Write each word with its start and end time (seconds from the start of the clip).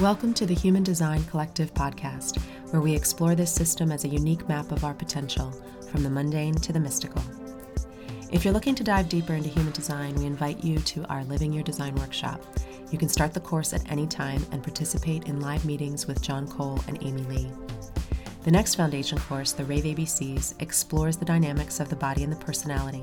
Welcome 0.00 0.34
to 0.34 0.44
the 0.44 0.52
Human 0.52 0.82
Design 0.82 1.24
Collective 1.24 1.72
podcast, 1.72 2.38
where 2.70 2.82
we 2.82 2.94
explore 2.94 3.34
this 3.34 3.50
system 3.50 3.90
as 3.90 4.04
a 4.04 4.08
unique 4.08 4.46
map 4.46 4.70
of 4.70 4.84
our 4.84 4.92
potential, 4.92 5.50
from 5.90 6.02
the 6.02 6.10
mundane 6.10 6.54
to 6.56 6.70
the 6.70 6.78
mystical. 6.78 7.22
If 8.30 8.44
you're 8.44 8.52
looking 8.52 8.74
to 8.74 8.84
dive 8.84 9.08
deeper 9.08 9.32
into 9.32 9.48
human 9.48 9.72
design, 9.72 10.14
we 10.16 10.26
invite 10.26 10.62
you 10.62 10.80
to 10.80 11.06
our 11.06 11.24
Living 11.24 11.50
Your 11.50 11.62
Design 11.62 11.94
workshop. 11.94 12.42
You 12.92 12.98
can 12.98 13.08
start 13.08 13.32
the 13.32 13.40
course 13.40 13.72
at 13.72 13.90
any 13.90 14.06
time 14.06 14.44
and 14.52 14.62
participate 14.62 15.28
in 15.28 15.40
live 15.40 15.64
meetings 15.64 16.06
with 16.06 16.20
John 16.20 16.46
Cole 16.46 16.78
and 16.88 16.98
Amy 17.00 17.22
Lee. 17.22 17.50
The 18.46 18.52
next 18.52 18.76
foundation 18.76 19.18
course, 19.18 19.50
the 19.50 19.64
Rave 19.64 19.82
ABCs, 19.82 20.62
explores 20.62 21.16
the 21.16 21.24
dynamics 21.24 21.80
of 21.80 21.88
the 21.88 21.96
body 21.96 22.22
and 22.22 22.32
the 22.32 22.36
personality, 22.36 23.02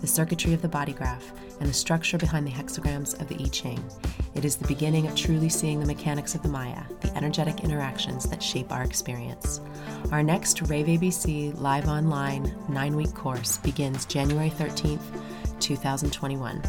the 0.00 0.06
circuitry 0.06 0.54
of 0.54 0.62
the 0.62 0.68
body 0.68 0.92
graph, 0.92 1.32
and 1.58 1.68
the 1.68 1.74
structure 1.74 2.16
behind 2.16 2.46
the 2.46 2.52
hexagrams 2.52 3.20
of 3.20 3.26
the 3.26 3.34
I 3.42 3.48
Ching. 3.48 3.84
It 4.36 4.44
is 4.44 4.54
the 4.54 4.68
beginning 4.68 5.08
of 5.08 5.16
truly 5.16 5.48
seeing 5.48 5.80
the 5.80 5.86
mechanics 5.86 6.36
of 6.36 6.44
the 6.44 6.48
Maya, 6.48 6.84
the 7.00 7.12
energetic 7.16 7.64
interactions 7.64 8.30
that 8.30 8.40
shape 8.40 8.70
our 8.70 8.84
experience. 8.84 9.60
Our 10.12 10.22
next 10.22 10.62
Rave 10.62 10.86
ABC 10.86 11.60
live 11.60 11.88
online 11.88 12.54
nine 12.68 12.94
week 12.94 13.14
course 13.14 13.58
begins 13.58 14.06
January 14.06 14.50
13th, 14.50 15.02
2021. 15.58 16.62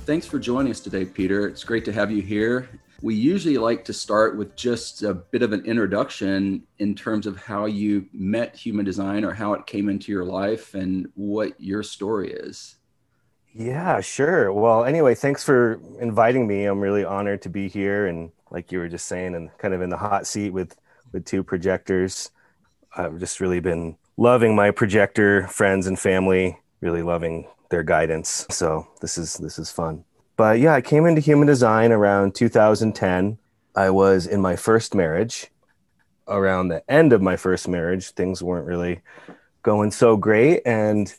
Thanks 0.02 0.26
for 0.26 0.38
joining 0.38 0.70
us 0.70 0.78
today, 0.78 1.04
Peter. 1.04 1.48
It's 1.48 1.64
great 1.64 1.84
to 1.86 1.92
have 1.92 2.12
you 2.12 2.22
here. 2.22 2.68
We 3.02 3.16
usually 3.16 3.58
like 3.58 3.84
to 3.86 3.92
start 3.92 4.36
with 4.36 4.54
just 4.54 5.02
a 5.02 5.12
bit 5.12 5.42
of 5.42 5.52
an 5.52 5.66
introduction 5.66 6.62
in 6.78 6.94
terms 6.94 7.26
of 7.26 7.36
how 7.36 7.66
you 7.66 8.06
met 8.12 8.54
human 8.54 8.84
design 8.84 9.24
or 9.24 9.32
how 9.32 9.54
it 9.54 9.66
came 9.66 9.88
into 9.88 10.12
your 10.12 10.24
life 10.24 10.74
and 10.74 11.10
what 11.16 11.60
your 11.60 11.82
story 11.82 12.30
is. 12.30 12.76
Yeah, 13.58 14.00
sure. 14.00 14.52
Well, 14.52 14.84
anyway, 14.84 15.16
thanks 15.16 15.42
for 15.42 15.80
inviting 15.98 16.46
me. 16.46 16.64
I'm 16.64 16.78
really 16.78 17.04
honored 17.04 17.42
to 17.42 17.48
be 17.48 17.66
here 17.68 18.06
and 18.06 18.30
like 18.52 18.70
you 18.70 18.78
were 18.78 18.88
just 18.88 19.06
saying 19.06 19.34
and 19.34 19.50
kind 19.58 19.74
of 19.74 19.82
in 19.82 19.90
the 19.90 19.96
hot 19.96 20.28
seat 20.28 20.50
with 20.50 20.76
with 21.10 21.24
two 21.24 21.42
projectors. 21.42 22.30
I've 22.96 23.18
just 23.18 23.40
really 23.40 23.58
been 23.58 23.96
loving 24.16 24.54
my 24.54 24.70
projector 24.70 25.48
friends 25.48 25.88
and 25.88 25.98
family, 25.98 26.56
really 26.80 27.02
loving 27.02 27.48
their 27.68 27.82
guidance. 27.82 28.46
So, 28.48 28.86
this 29.00 29.18
is 29.18 29.34
this 29.34 29.58
is 29.58 29.72
fun. 29.72 30.04
But 30.36 30.60
yeah, 30.60 30.74
I 30.74 30.80
came 30.80 31.04
into 31.04 31.20
human 31.20 31.48
design 31.48 31.90
around 31.90 32.36
2010. 32.36 33.38
I 33.74 33.90
was 33.90 34.28
in 34.28 34.40
my 34.40 34.54
first 34.54 34.94
marriage. 34.94 35.48
Around 36.28 36.68
the 36.68 36.88
end 36.88 37.12
of 37.12 37.22
my 37.22 37.34
first 37.34 37.66
marriage, 37.66 38.10
things 38.10 38.40
weren't 38.40 38.66
really 38.66 39.00
going 39.64 39.90
so 39.90 40.16
great 40.16 40.62
and 40.64 41.12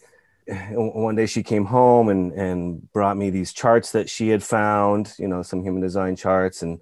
one 0.71 1.15
day 1.15 1.25
she 1.25 1.43
came 1.43 1.65
home 1.65 2.09
and 2.09 2.31
and 2.33 2.91
brought 2.91 3.17
me 3.17 3.29
these 3.29 3.53
charts 3.53 3.91
that 3.91 4.09
she 4.09 4.29
had 4.29 4.43
found 4.43 5.13
you 5.19 5.27
know 5.27 5.41
some 5.41 5.61
human 5.61 5.81
design 5.81 6.15
charts 6.15 6.61
and 6.63 6.79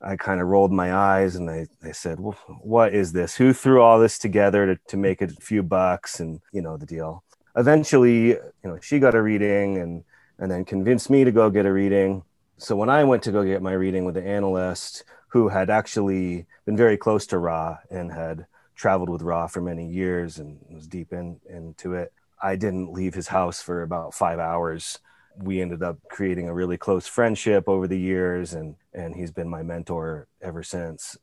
i 0.00 0.16
kind 0.16 0.40
of 0.40 0.46
rolled 0.46 0.72
my 0.72 0.94
eyes 0.94 1.34
and 1.36 1.50
i, 1.50 1.66
I 1.82 1.92
said 1.92 2.20
well, 2.20 2.38
what 2.62 2.94
is 2.94 3.12
this? 3.12 3.36
Who 3.36 3.52
threw 3.52 3.82
all 3.82 3.98
this 3.98 4.18
together 4.18 4.66
to, 4.66 4.80
to 4.88 4.96
make 4.96 5.22
a 5.22 5.28
few 5.28 5.62
bucks? 5.62 6.20
And 6.20 6.40
you 6.52 6.62
know 6.62 6.76
the 6.76 6.86
deal. 6.86 7.24
Eventually 7.56 8.28
you 8.28 8.40
know 8.64 8.78
she 8.80 8.98
got 8.98 9.14
a 9.14 9.22
reading 9.22 9.78
and 9.78 10.04
and 10.38 10.50
then 10.50 10.64
convinced 10.64 11.10
me 11.10 11.24
to 11.24 11.32
go 11.32 11.50
get 11.50 11.66
a 11.66 11.72
reading. 11.72 12.22
So 12.58 12.76
when 12.76 12.90
i 12.90 13.02
went 13.04 13.22
to 13.24 13.32
go 13.32 13.44
get 13.44 13.62
my 13.62 13.72
reading 13.72 14.04
with 14.04 14.14
the 14.14 14.26
analyst 14.26 15.04
who 15.28 15.48
had 15.48 15.70
actually 15.70 16.46
been 16.64 16.76
very 16.76 16.96
close 16.96 17.26
to 17.28 17.38
ra 17.38 17.78
and 17.90 18.12
had 18.12 18.46
traveled 18.76 19.10
with 19.10 19.22
ra 19.22 19.46
for 19.46 19.60
many 19.60 19.86
years 19.86 20.38
and 20.38 20.58
was 20.70 20.86
deep 20.86 21.12
in 21.12 21.40
into 21.48 21.94
it 21.94 22.12
I 22.42 22.56
didn't 22.56 22.92
leave 22.92 23.14
his 23.14 23.28
house 23.28 23.62
for 23.62 23.82
about 23.82 24.14
five 24.14 24.38
hours. 24.38 24.98
We 25.36 25.60
ended 25.60 25.82
up 25.82 25.98
creating 26.10 26.48
a 26.48 26.54
really 26.54 26.76
close 26.76 27.06
friendship 27.06 27.68
over 27.68 27.86
the 27.86 27.98
years, 27.98 28.52
and 28.54 28.76
and 28.92 29.14
he's 29.14 29.30
been 29.30 29.48
my 29.48 29.62
mentor 29.62 30.26
ever 30.42 30.62
since. 30.62 31.16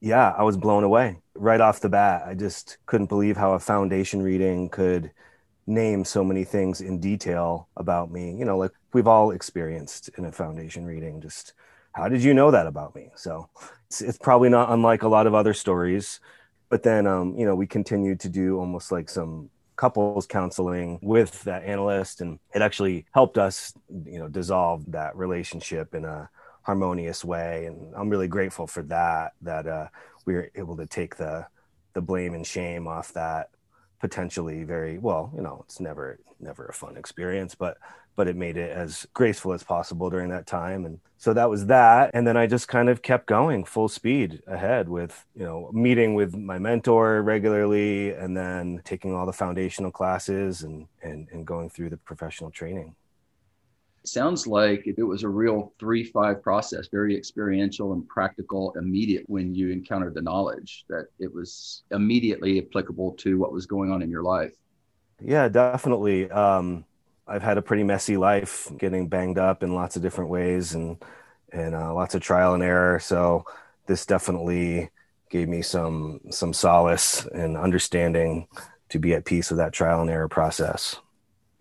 Yeah, 0.00 0.34
I 0.36 0.44
was 0.44 0.56
blown 0.56 0.84
away 0.84 1.18
right 1.34 1.60
off 1.60 1.80
the 1.80 1.88
bat. 1.88 2.22
I 2.26 2.34
just 2.34 2.78
couldn't 2.86 3.08
believe 3.08 3.36
how 3.36 3.52
a 3.52 3.58
foundation 3.58 4.22
reading 4.22 4.68
could 4.68 5.12
name 5.66 6.04
so 6.04 6.24
many 6.24 6.44
things 6.44 6.80
in 6.80 7.00
detail 7.00 7.68
about 7.76 8.10
me. 8.10 8.34
You 8.36 8.44
know, 8.44 8.58
like 8.58 8.72
we've 8.92 9.06
all 9.06 9.30
experienced 9.30 10.10
in 10.16 10.24
a 10.24 10.32
foundation 10.32 10.84
reading. 10.84 11.20
Just 11.20 11.52
how 11.92 12.08
did 12.08 12.22
you 12.22 12.34
know 12.34 12.50
that 12.50 12.66
about 12.66 12.94
me? 12.94 13.10
So 13.14 13.48
it's, 13.86 14.00
it's 14.00 14.18
probably 14.18 14.48
not 14.48 14.70
unlike 14.70 15.02
a 15.02 15.08
lot 15.08 15.26
of 15.26 15.34
other 15.34 15.54
stories. 15.54 16.20
But 16.68 16.82
then, 16.82 17.06
um, 17.06 17.34
you 17.36 17.44
know, 17.44 17.54
we 17.54 17.66
continued 17.66 18.20
to 18.20 18.28
do 18.28 18.58
almost 18.58 18.92
like 18.92 19.08
some 19.10 19.50
couples 19.80 20.26
counseling 20.26 20.98
with 21.00 21.42
that 21.44 21.64
analyst 21.64 22.20
and 22.20 22.38
it 22.54 22.60
actually 22.60 23.06
helped 23.12 23.38
us 23.38 23.72
you 24.04 24.18
know 24.18 24.28
dissolve 24.28 24.84
that 24.92 25.16
relationship 25.16 25.94
in 25.94 26.04
a 26.04 26.28
harmonious 26.60 27.24
way 27.24 27.64
and 27.64 27.94
i'm 27.96 28.10
really 28.10 28.28
grateful 28.28 28.66
for 28.66 28.82
that 28.82 29.32
that 29.40 29.66
uh, 29.66 29.86
we 30.26 30.34
were 30.34 30.50
able 30.54 30.76
to 30.76 30.84
take 30.84 31.16
the 31.16 31.46
the 31.94 32.02
blame 32.02 32.34
and 32.34 32.46
shame 32.46 32.86
off 32.86 33.14
that 33.14 33.48
potentially 34.00 34.64
very 34.64 34.98
well 34.98 35.32
you 35.34 35.40
know 35.40 35.62
it's 35.64 35.80
never 35.80 36.18
never 36.40 36.66
a 36.66 36.74
fun 36.74 36.98
experience 36.98 37.54
but 37.54 37.78
but 38.16 38.28
it 38.28 38.36
made 38.36 38.56
it 38.56 38.70
as 38.70 39.06
graceful 39.14 39.52
as 39.52 39.62
possible 39.62 40.10
during 40.10 40.28
that 40.30 40.46
time. 40.46 40.84
And 40.84 41.00
so 41.16 41.32
that 41.34 41.48
was 41.48 41.66
that. 41.66 42.10
And 42.14 42.26
then 42.26 42.36
i 42.36 42.46
just 42.46 42.68
kind 42.68 42.88
of 42.88 43.02
kept 43.02 43.26
going 43.26 43.64
full 43.64 43.88
speed 43.88 44.42
ahead 44.46 44.88
with 44.88 45.24
you 45.34 45.44
know 45.44 45.70
meeting 45.72 46.14
with 46.14 46.34
my 46.34 46.58
mentor 46.58 47.22
regularly 47.22 48.12
and 48.12 48.36
then 48.36 48.80
taking 48.84 49.14
all 49.14 49.26
the 49.26 49.32
foundational 49.32 49.90
classes 49.90 50.62
and 50.62 50.86
and, 51.02 51.28
and 51.32 51.46
going 51.46 51.70
through 51.70 51.90
the 51.90 51.96
professional 51.96 52.50
training. 52.50 52.94
Sounds 54.04 54.46
like 54.46 54.86
it 54.86 55.02
was 55.02 55.24
a 55.24 55.28
real 55.28 55.72
three 55.78 56.04
five 56.04 56.42
process 56.42 56.88
very 56.90 57.16
experiential 57.16 57.92
and 57.92 58.08
practical 58.08 58.72
immediate 58.76 59.24
when 59.28 59.54
you 59.54 59.70
encountered 59.70 60.14
the 60.14 60.22
knowledge 60.22 60.84
that 60.88 61.06
it 61.18 61.32
was 61.32 61.84
immediately 61.90 62.58
applicable 62.58 63.12
to 63.12 63.38
what 63.38 63.52
was 63.52 63.66
going 63.66 63.92
on 63.92 64.00
in 64.02 64.10
your 64.10 64.22
life. 64.22 64.54
Yeah 65.20 65.48
definitely. 65.48 66.30
Um, 66.30 66.84
I've 67.30 67.42
had 67.42 67.58
a 67.58 67.62
pretty 67.62 67.84
messy 67.84 68.16
life, 68.16 68.68
getting 68.76 69.06
banged 69.06 69.38
up 69.38 69.62
in 69.62 69.72
lots 69.72 69.94
of 69.94 70.02
different 70.02 70.30
ways 70.30 70.74
and 70.74 70.96
and 71.52 71.74
uh, 71.74 71.94
lots 71.94 72.14
of 72.14 72.22
trial 72.22 72.54
and 72.54 72.62
error. 72.62 72.98
So 72.98 73.44
this 73.86 74.04
definitely 74.04 74.90
gave 75.30 75.48
me 75.48 75.62
some 75.62 76.20
some 76.30 76.52
solace 76.52 77.24
and 77.26 77.56
understanding 77.56 78.48
to 78.88 78.98
be 78.98 79.14
at 79.14 79.24
peace 79.24 79.50
with 79.50 79.58
that 79.58 79.72
trial 79.72 80.00
and 80.00 80.10
error 80.10 80.28
process. 80.28 80.96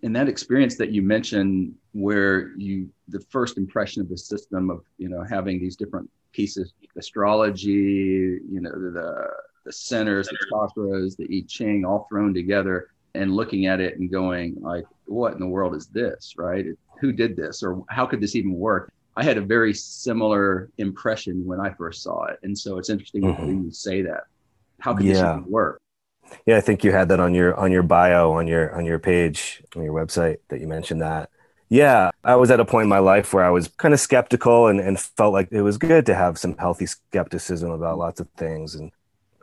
In 0.01 0.11
that 0.13 0.27
experience 0.27 0.75
that 0.77 0.91
you 0.91 1.03
mentioned, 1.03 1.75
where 1.91 2.49
you 2.57 2.89
the 3.07 3.19
first 3.29 3.57
impression 3.57 4.01
of 4.01 4.09
the 4.09 4.17
system 4.17 4.71
of 4.71 4.81
you 4.97 5.07
know 5.07 5.23
having 5.23 5.59
these 5.59 5.75
different 5.75 6.09
pieces, 6.31 6.73
astrology, 6.97 8.39
you 8.49 8.59
know 8.59 8.71
the 8.71 9.29
the 9.65 9.71
centers, 9.71 10.27
the 10.29 10.37
chakras, 10.51 11.15
the 11.15 11.25
I 11.25 11.45
Ching, 11.47 11.85
all 11.85 12.07
thrown 12.09 12.33
together 12.33 12.89
and 13.15 13.35
looking 13.35 13.65
at 13.65 13.79
it 13.79 13.97
and 13.99 14.11
going 14.11 14.55
like 14.59 14.85
what 15.05 15.33
in 15.33 15.39
the 15.39 15.47
world 15.47 15.75
is 15.75 15.87
this 15.87 16.33
right? 16.37 16.65
Who 16.99 17.11
did 17.11 17.35
this? 17.35 17.63
Or 17.63 17.83
how 17.89 18.05
could 18.05 18.21
this 18.21 18.35
even 18.35 18.53
work? 18.53 18.91
I 19.15 19.23
had 19.23 19.37
a 19.37 19.41
very 19.41 19.73
similar 19.73 20.69
impression 20.77 21.45
when 21.45 21.59
i 21.59 21.71
first 21.71 22.03
saw 22.03 22.25
it. 22.25 22.39
And 22.43 22.57
so 22.57 22.77
it's 22.77 22.89
interesting 22.89 23.23
mm-hmm. 23.23 23.45
to 23.45 23.51
you 23.51 23.71
say 23.71 24.01
that. 24.03 24.23
How 24.79 24.93
could 24.93 25.05
yeah. 25.05 25.13
this 25.13 25.21
even 25.21 25.45
work? 25.49 25.81
Yeah 26.45 26.57
i 26.57 26.61
think 26.61 26.83
you 26.83 26.91
had 26.91 27.09
that 27.09 27.19
on 27.19 27.33
your 27.33 27.55
on 27.55 27.71
your 27.71 27.83
bio 27.83 28.31
on 28.33 28.47
your 28.47 28.75
on 28.75 28.85
your 28.85 28.99
page 28.99 29.63
on 29.75 29.83
your 29.83 29.93
website 29.93 30.37
that 30.49 30.61
you 30.61 30.67
mentioned 30.67 31.01
that. 31.01 31.29
Yeah 31.69 32.11
i 32.23 32.35
was 32.35 32.51
at 32.51 32.59
a 32.59 32.65
point 32.65 32.83
in 32.83 32.89
my 32.89 32.99
life 32.99 33.33
where 33.33 33.43
i 33.43 33.49
was 33.49 33.67
kind 33.67 33.93
of 33.93 33.99
skeptical 33.99 34.67
and, 34.67 34.79
and 34.79 34.99
felt 34.99 35.33
like 35.33 35.49
it 35.51 35.61
was 35.61 35.77
good 35.77 36.05
to 36.05 36.15
have 36.15 36.37
some 36.37 36.55
healthy 36.57 36.85
skepticism 36.85 37.71
about 37.71 37.97
lots 37.97 38.19
of 38.19 38.29
things. 38.37 38.75
And 38.75 38.91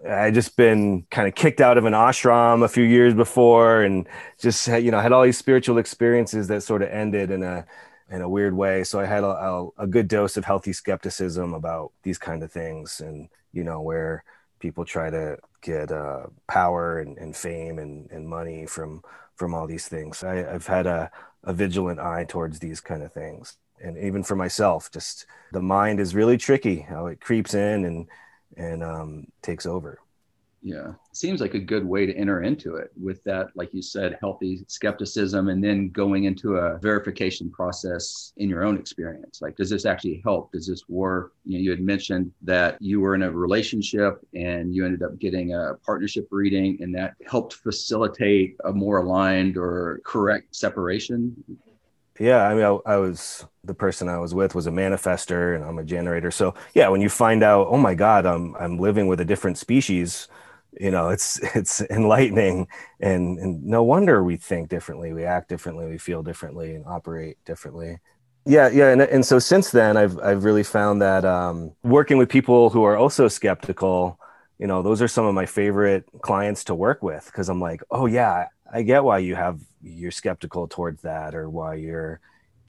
I 0.09 0.31
just 0.31 0.57
been 0.57 1.07
kind 1.11 1.29
of 1.29 1.35
kicked 1.35 1.61
out 1.61 1.79
of 1.79 1.85
an 1.85 1.93
ashram 1.93 2.65
a 2.65 2.69
few 2.69 2.85
years 2.85 3.15
before, 3.15 3.83
and 3.83 4.09
just 4.39 4.69
you 4.69 4.91
know 4.91 5.01
had 5.01 5.13
all 5.13 5.23
these 5.23 5.39
spiritual 5.39 5.79
experiences 5.79 6.49
that 6.49 6.63
sort 6.63 6.83
of 6.83 6.89
ended 6.89 7.31
in 7.31 7.43
a 7.43 7.67
in 8.11 8.23
a 8.23 8.29
weird 8.29 8.55
way. 8.55 8.85
So 8.85 9.01
I 9.01 9.07
had 9.07 9.25
a, 9.25 9.29
a, 9.29 9.69
a 9.79 9.87
good 9.87 10.09
dose 10.09 10.37
of 10.37 10.45
healthy 10.45 10.73
skepticism 10.73 11.55
about 11.55 11.93
these 12.03 12.19
kind 12.19 12.43
of 12.43 12.53
things, 12.53 13.01
and 13.01 13.29
you 13.53 13.65
know 13.65 13.81
where 13.81 14.25
people 14.61 14.85
try 14.85 15.11
to 15.11 15.39
get 15.63 15.91
uh, 15.91 16.27
power 16.49 17.01
and, 17.01 17.19
and 17.19 17.37
fame 17.37 17.79
and, 17.79 18.11
and 18.11 18.29
money 18.29 18.67
from 18.67 19.03
from 19.35 19.55
all 19.55 19.67
these 19.67 19.89
things. 19.89 20.25
I, 20.25 20.37
have 20.37 20.67
had 20.67 20.87
a, 20.87 21.11
a 21.45 21.53
vigilant 21.53 22.01
eye 22.01 22.25
towards 22.25 22.59
these 22.59 22.81
kind 22.81 23.03
of 23.03 23.13
things, 23.13 23.57
and 23.83 23.99
even 23.99 24.23
for 24.23 24.37
myself, 24.37 24.91
just 24.93 25.27
the 25.53 25.63
mind 25.63 26.01
is 26.01 26.15
really 26.15 26.39
tricky. 26.39 26.81
How 26.81 27.07
it 27.07 27.21
creeps 27.21 27.55
in 27.55 27.85
and 27.85 28.09
and 28.57 28.83
um, 28.83 29.27
takes 29.43 29.67
over. 29.67 30.01
Yeah. 30.67 30.95
Seems 31.13 31.41
like 31.41 31.55
a 31.55 31.61
good 31.61 31.85
way 31.85 32.07
to 32.07 32.17
enter 32.17 32.43
into 32.43 32.75
it 32.75 32.91
with 33.01 33.23
that 33.23 33.51
like 33.55 33.73
you 33.73 33.83
said 33.83 34.19
healthy 34.21 34.65
skepticism 34.67 35.49
and 35.49 35.63
then 35.63 35.91
going 35.91 36.25
into 36.25 36.57
a 36.57 36.79
verification 36.79 37.53
process 37.53 38.33
in 38.39 38.49
your 38.49 38.65
own 38.65 38.77
experience. 38.77 39.41
Like 39.41 39.55
does 39.55 39.71
this 39.71 39.87
actually 39.87 40.21
help? 40.25 40.51
Does 40.51 40.67
this 40.67 40.83
work? 40.89 41.35
You 41.45 41.59
know 41.59 41.63
you 41.63 41.71
had 41.71 41.81
mentioned 41.81 42.33
that 42.43 42.79
you 42.81 43.01
were 43.01 43.15
in 43.15 43.23
a 43.23 43.31
relationship 43.31 44.27
and 44.35 44.75
you 44.75 44.85
ended 44.85 45.05
up 45.05 45.19
getting 45.21 45.55
a 45.55 45.75
partnership 45.85 46.27
reading 46.33 46.79
and 46.81 46.93
that 46.97 47.15
helped 47.25 47.55
facilitate 47.55 48.57
a 48.65 48.73
more 48.73 48.99
aligned 48.99 49.57
or 49.57 50.01
correct 50.05 50.57
separation 50.57 51.37
yeah 52.21 52.49
i 52.49 52.55
mean 52.55 52.65
I, 52.65 52.95
I, 52.95 52.97
was 52.97 53.45
the 53.65 53.75
person 53.75 54.09
i 54.09 54.19
was 54.19 54.35
with 54.35 54.55
was 54.55 54.67
a 54.67 54.71
manifester 54.71 55.55
and 55.55 55.65
i'm 55.65 55.79
a 55.79 55.85
generator. 55.85 56.31
So 56.31 56.55
yeah 56.75 56.89
when 56.89 57.01
you 57.01 57.09
find 57.09 57.43
out 57.43 57.69
oh 57.71 57.77
my 57.77 57.95
god 57.95 58.27
i'm 58.27 58.55
i'm 58.57 58.79
living 58.79 59.07
with 59.07 59.21
a 59.21 59.25
different 59.25 59.59
species 59.59 60.29
you 60.79 60.91
know 60.91 61.09
it's 61.09 61.39
it's 61.55 61.81
enlightening. 61.83 62.69
And 63.01 63.39
and 63.39 63.65
no 63.65 63.83
wonder 63.83 64.23
we 64.23 64.37
think 64.37 64.69
differently 64.69 65.13
we 65.13 65.25
act 65.25 65.49
differently 65.49 65.87
we 65.87 65.99
feel 65.99 66.23
differently 66.23 66.75
and 66.75 66.85
operate 66.87 67.39
differently. 67.45 67.99
Yeah 68.45 68.69
yeah 68.69 68.91
and, 68.93 69.03
and 69.03 69.27
so 69.27 69.41
since 69.41 69.71
then 69.71 69.97
i've 69.97 70.19
i've 70.21 70.45
really 70.45 70.63
found 70.63 71.03
that 71.03 71.25
um, 71.25 71.73
working 71.83 72.17
with 72.17 72.29
people 72.29 72.71
who 72.71 72.85
are 72.85 72.97
also 72.97 73.27
skeptical 73.27 74.21
you 74.59 74.67
know 74.67 74.83
those 74.83 75.03
are 75.03 75.09
some 75.09 75.27
of 75.27 75.35
my 75.35 75.47
favorite 75.47 76.05
clients 76.23 76.63
to 76.65 76.75
work 76.75 77.03
with 77.03 77.27
because 77.27 77.49
i'm 77.49 77.61
like 77.61 77.83
oh 77.91 78.07
yeah 78.07 78.47
i 78.73 78.83
get 78.83 79.03
why 79.03 79.19
you 79.19 79.35
have 79.35 79.61
you're 79.87 80.11
skeptical 80.11 80.69
towards 80.69 81.03
that 81.03 81.35
or 81.35 81.49
why 81.49 81.75
you're 81.75 82.21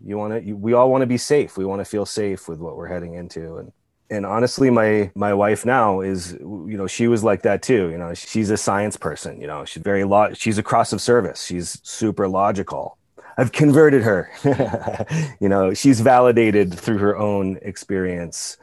you 0.04 0.18
want 0.18 0.46
to 0.46 0.54
we 0.54 0.74
all 0.74 0.92
want 0.92 1.02
to 1.02 1.08
be 1.08 1.18
safe. 1.18 1.58
We 1.58 1.66
want 1.66 1.82
to 1.82 1.86
feel 1.86 2.06
safe 2.06 2.48
with 2.48 2.60
what 2.60 2.78
we're 2.78 2.88
heading 2.88 3.16
into. 3.16 3.58
And 3.58 3.72
and 4.10 4.26
honestly 4.26 4.70
my 4.70 5.12
my 5.16 5.34
wife 5.34 5.66
now 5.66 6.02
is 6.02 6.34
you 6.34 6.78
know 6.78 6.88
she 6.88 7.08
was 7.08 7.24
like 7.24 7.42
that 7.44 7.62
too. 7.62 7.90
You 7.90 7.98
know 7.98 8.14
she's 8.14 8.50
a 8.50 8.58
science 8.58 8.98
person 8.98 9.42
you 9.42 9.48
know 9.48 9.66
she's 9.66 9.84
very 9.84 10.04
lo- 10.04 10.34
she's 10.34 10.58
a 10.58 10.64
cross 10.64 10.94
of 10.94 11.02
service. 11.02 11.44
She's 11.46 11.80
super 11.84 12.28
logical. 12.28 12.98
I've 13.38 13.52
converted 13.52 14.04
her. 14.04 14.32
You 15.40 15.50
know 15.50 15.74
she's 15.74 16.02
validated 16.02 16.74
through 16.74 16.98
her 17.00 17.18
own 17.18 17.60
experience 17.62 18.58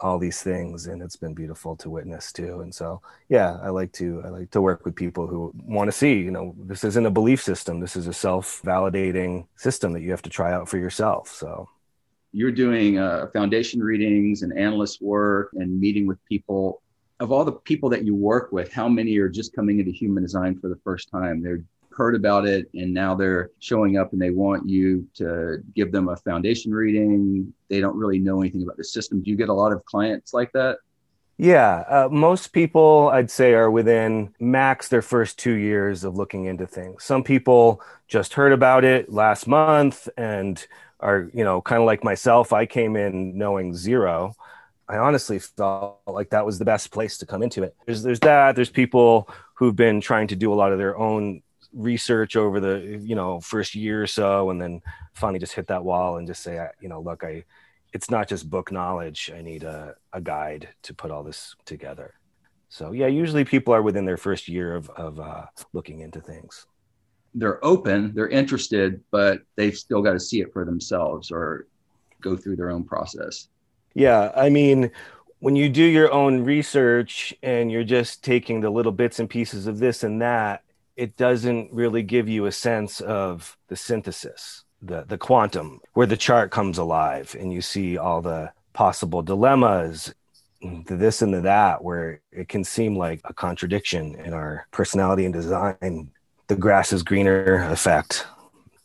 all 0.00 0.18
these 0.18 0.42
things 0.42 0.86
and 0.86 1.02
it's 1.02 1.16
been 1.16 1.34
beautiful 1.34 1.74
to 1.76 1.88
witness 1.88 2.32
too 2.32 2.60
and 2.60 2.74
so 2.74 3.00
yeah 3.28 3.58
i 3.62 3.68
like 3.68 3.92
to 3.92 4.22
i 4.24 4.28
like 4.28 4.50
to 4.50 4.60
work 4.60 4.84
with 4.84 4.94
people 4.94 5.26
who 5.26 5.52
want 5.54 5.88
to 5.88 5.92
see 5.92 6.14
you 6.14 6.30
know 6.30 6.54
this 6.58 6.84
isn't 6.84 7.06
a 7.06 7.10
belief 7.10 7.42
system 7.42 7.80
this 7.80 7.96
is 7.96 8.06
a 8.06 8.12
self-validating 8.12 9.46
system 9.56 9.92
that 9.92 10.02
you 10.02 10.10
have 10.10 10.22
to 10.22 10.30
try 10.30 10.52
out 10.52 10.68
for 10.68 10.76
yourself 10.76 11.28
so 11.28 11.68
you're 12.36 12.52
doing 12.52 12.98
uh, 12.98 13.28
foundation 13.32 13.82
readings 13.82 14.42
and 14.42 14.56
analyst 14.58 15.00
work 15.00 15.52
and 15.54 15.80
meeting 15.80 16.06
with 16.06 16.22
people. 16.26 16.82
Of 17.18 17.32
all 17.32 17.46
the 17.46 17.52
people 17.52 17.88
that 17.88 18.04
you 18.04 18.14
work 18.14 18.52
with, 18.52 18.70
how 18.70 18.90
many 18.90 19.16
are 19.16 19.30
just 19.30 19.54
coming 19.54 19.78
into 19.78 19.90
human 19.90 20.22
design 20.22 20.58
for 20.58 20.68
the 20.68 20.76
first 20.84 21.08
time? 21.08 21.42
They're 21.42 21.62
heard 21.96 22.14
about 22.14 22.46
it 22.46 22.68
and 22.74 22.92
now 22.92 23.14
they're 23.14 23.50
showing 23.58 23.96
up 23.96 24.12
and 24.12 24.20
they 24.20 24.30
want 24.30 24.68
you 24.68 25.06
to 25.14 25.58
give 25.74 25.92
them 25.92 26.08
a 26.08 26.16
foundation 26.16 26.72
reading. 26.72 27.52
They 27.68 27.80
don't 27.80 27.96
really 27.96 28.18
know 28.18 28.40
anything 28.40 28.62
about 28.62 28.76
the 28.76 28.84
system. 28.84 29.22
Do 29.22 29.30
you 29.30 29.36
get 29.36 29.48
a 29.48 29.54
lot 29.54 29.72
of 29.72 29.84
clients 29.84 30.34
like 30.34 30.52
that? 30.52 30.78
Yeah, 31.38 31.84
uh, 31.88 32.08
most 32.10 32.48
people 32.48 33.10
I'd 33.12 33.30
say 33.30 33.52
are 33.52 33.70
within 33.70 34.34
max 34.40 34.88
their 34.88 35.02
first 35.02 35.38
two 35.38 35.52
years 35.52 36.02
of 36.02 36.16
looking 36.16 36.46
into 36.46 36.66
things. 36.66 37.04
Some 37.04 37.22
people 37.22 37.82
just 38.08 38.34
heard 38.34 38.52
about 38.52 38.84
it 38.84 39.12
last 39.12 39.46
month 39.46 40.08
and 40.16 40.66
are 41.00 41.30
you 41.34 41.44
know 41.44 41.60
kind 41.60 41.80
of 41.80 41.86
like 41.86 42.02
myself 42.02 42.52
i 42.52 42.64
came 42.66 42.96
in 42.96 43.36
knowing 43.36 43.74
zero 43.74 44.34
i 44.88 44.96
honestly 44.96 45.38
felt 45.38 46.00
like 46.06 46.30
that 46.30 46.46
was 46.46 46.58
the 46.58 46.64
best 46.64 46.90
place 46.90 47.18
to 47.18 47.26
come 47.26 47.42
into 47.42 47.62
it 47.62 47.74
there's 47.86 48.02
there's 48.02 48.20
that 48.20 48.56
there's 48.56 48.70
people 48.70 49.28
who've 49.54 49.76
been 49.76 50.00
trying 50.00 50.26
to 50.26 50.36
do 50.36 50.52
a 50.52 50.54
lot 50.54 50.72
of 50.72 50.78
their 50.78 50.96
own 50.96 51.42
research 51.76 52.36
over 52.36 52.58
the 52.58 53.00
you 53.02 53.14
know 53.14 53.38
first 53.40 53.74
year 53.74 54.02
or 54.02 54.06
so 54.06 54.48
and 54.50 54.60
then 54.60 54.80
finally 55.12 55.38
just 55.38 55.52
hit 55.52 55.66
that 55.66 55.84
wall 55.84 56.16
and 56.16 56.26
just 56.26 56.42
say 56.42 56.66
you 56.80 56.88
know 56.88 57.00
look 57.00 57.22
i 57.22 57.44
it's 57.96 58.10
not 58.10 58.28
just 58.28 58.50
book 58.50 58.70
knowledge. 58.70 59.30
I 59.34 59.40
need 59.40 59.62
a, 59.62 59.94
a 60.12 60.20
guide 60.20 60.68
to 60.82 60.92
put 60.92 61.10
all 61.10 61.22
this 61.22 61.56
together. 61.64 62.12
So 62.68 62.92
yeah 62.92 63.06
usually 63.06 63.44
people 63.44 63.72
are 63.72 63.80
within 63.80 64.04
their 64.04 64.18
first 64.18 64.48
year 64.48 64.74
of, 64.74 64.90
of 64.90 65.18
uh, 65.18 65.46
looking 65.72 66.00
into 66.00 66.20
things. 66.20 66.66
They're 67.34 67.64
open, 67.64 68.12
they're 68.14 68.28
interested, 68.28 69.02
but 69.10 69.40
they've 69.56 69.76
still 69.76 70.02
got 70.02 70.12
to 70.12 70.20
see 70.20 70.40
it 70.40 70.52
for 70.52 70.64
themselves 70.66 71.30
or 71.30 71.68
go 72.20 72.36
through 72.36 72.56
their 72.56 72.70
own 72.70 72.84
process. 72.84 73.48
Yeah, 73.94 74.30
I 74.36 74.50
mean, 74.50 74.90
when 75.38 75.56
you 75.56 75.68
do 75.70 75.82
your 75.82 76.12
own 76.12 76.44
research 76.44 77.34
and 77.42 77.70
you're 77.72 77.84
just 77.84 78.22
taking 78.22 78.60
the 78.60 78.70
little 78.70 78.92
bits 78.92 79.20
and 79.20 79.28
pieces 79.28 79.66
of 79.66 79.78
this 79.78 80.02
and 80.02 80.20
that, 80.20 80.62
it 80.96 81.16
doesn't 81.16 81.72
really 81.72 82.02
give 82.02 82.28
you 82.28 82.46
a 82.46 82.52
sense 82.52 83.00
of 83.00 83.56
the 83.68 83.76
synthesis, 83.76 84.64
the 84.82 85.04
the 85.06 85.18
quantum, 85.18 85.80
where 85.94 86.06
the 86.06 86.16
chart 86.16 86.50
comes 86.50 86.78
alive 86.78 87.36
and 87.38 87.52
you 87.52 87.60
see 87.60 87.98
all 87.98 88.22
the 88.22 88.52
possible 88.72 89.22
dilemmas, 89.22 90.14
the 90.60 90.96
this 90.96 91.22
and 91.22 91.32
the 91.32 91.40
that, 91.42 91.84
where 91.84 92.20
it 92.32 92.48
can 92.48 92.64
seem 92.64 92.96
like 92.96 93.20
a 93.24 93.34
contradiction 93.34 94.14
in 94.16 94.32
our 94.32 94.66
personality 94.70 95.24
and 95.24 95.34
design 95.34 96.10
the 96.48 96.56
grass 96.56 96.92
is 96.92 97.02
greener 97.02 97.68
effect. 97.70 98.26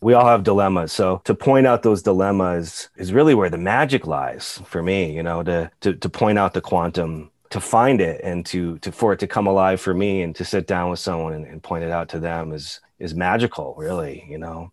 We 0.01 0.13
all 0.13 0.25
have 0.25 0.43
dilemmas. 0.43 0.91
So 0.91 1.21
to 1.25 1.35
point 1.35 1.67
out 1.67 1.83
those 1.83 2.01
dilemmas 2.01 2.89
is 2.97 3.13
really 3.13 3.35
where 3.35 3.51
the 3.51 3.57
magic 3.59 4.07
lies 4.07 4.59
for 4.65 4.81
me, 4.81 5.15
you 5.15 5.23
know, 5.23 5.43
to 5.43 5.69
to, 5.81 5.93
to 5.93 6.09
point 6.09 6.39
out 6.39 6.53
the 6.53 6.61
quantum 6.61 7.30
to 7.51 7.59
find 7.59 8.01
it 8.01 8.21
and 8.23 8.45
to 8.47 8.77
to 8.79 8.91
for 8.91 9.13
it 9.13 9.19
to 9.19 9.27
come 9.27 9.47
alive 9.47 9.79
for 9.79 9.93
me 9.93 10.21
and 10.21 10.35
to 10.35 10.43
sit 10.43 10.67
down 10.67 10.89
with 10.89 10.99
someone 10.99 11.33
and, 11.33 11.45
and 11.45 11.61
point 11.61 11.83
it 11.83 11.91
out 11.91 12.09
to 12.09 12.19
them 12.19 12.51
is 12.51 12.79
is 12.99 13.13
magical 13.13 13.75
really 13.77 14.25
you 14.29 14.37
know 14.37 14.71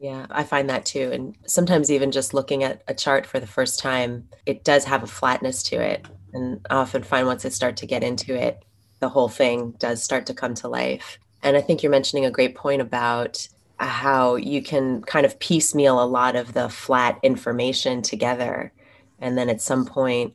yeah, 0.00 0.26
I 0.30 0.44
find 0.44 0.70
that 0.70 0.86
too. 0.86 1.10
And 1.12 1.36
sometimes 1.46 1.90
even 1.90 2.12
just 2.12 2.32
looking 2.32 2.62
at 2.62 2.82
a 2.86 2.94
chart 2.94 3.26
for 3.26 3.40
the 3.40 3.48
first 3.48 3.80
time, 3.80 4.28
it 4.46 4.62
does 4.62 4.84
have 4.84 5.02
a 5.02 5.08
flatness 5.08 5.62
to 5.64 5.76
it. 5.76 6.06
And 6.32 6.64
I 6.70 6.76
often 6.76 7.02
find 7.02 7.26
once 7.26 7.44
I 7.44 7.48
start 7.48 7.76
to 7.78 7.86
get 7.86 8.04
into 8.04 8.34
it, 8.34 8.64
the 9.00 9.08
whole 9.08 9.28
thing 9.28 9.72
does 9.78 10.02
start 10.02 10.26
to 10.26 10.34
come 10.34 10.54
to 10.54 10.68
life. 10.68 11.18
And 11.42 11.56
I 11.56 11.60
think 11.60 11.82
you're 11.82 11.90
mentioning 11.90 12.24
a 12.24 12.30
great 12.30 12.54
point 12.54 12.80
about 12.80 13.48
how 13.78 14.36
you 14.36 14.62
can 14.62 15.02
kind 15.02 15.26
of 15.26 15.38
piecemeal 15.40 16.02
a 16.02 16.06
lot 16.06 16.36
of 16.36 16.52
the 16.52 16.68
flat 16.68 17.18
information 17.22 18.02
together. 18.02 18.72
And 19.18 19.36
then 19.36 19.48
at 19.48 19.60
some 19.60 19.84
point, 19.84 20.34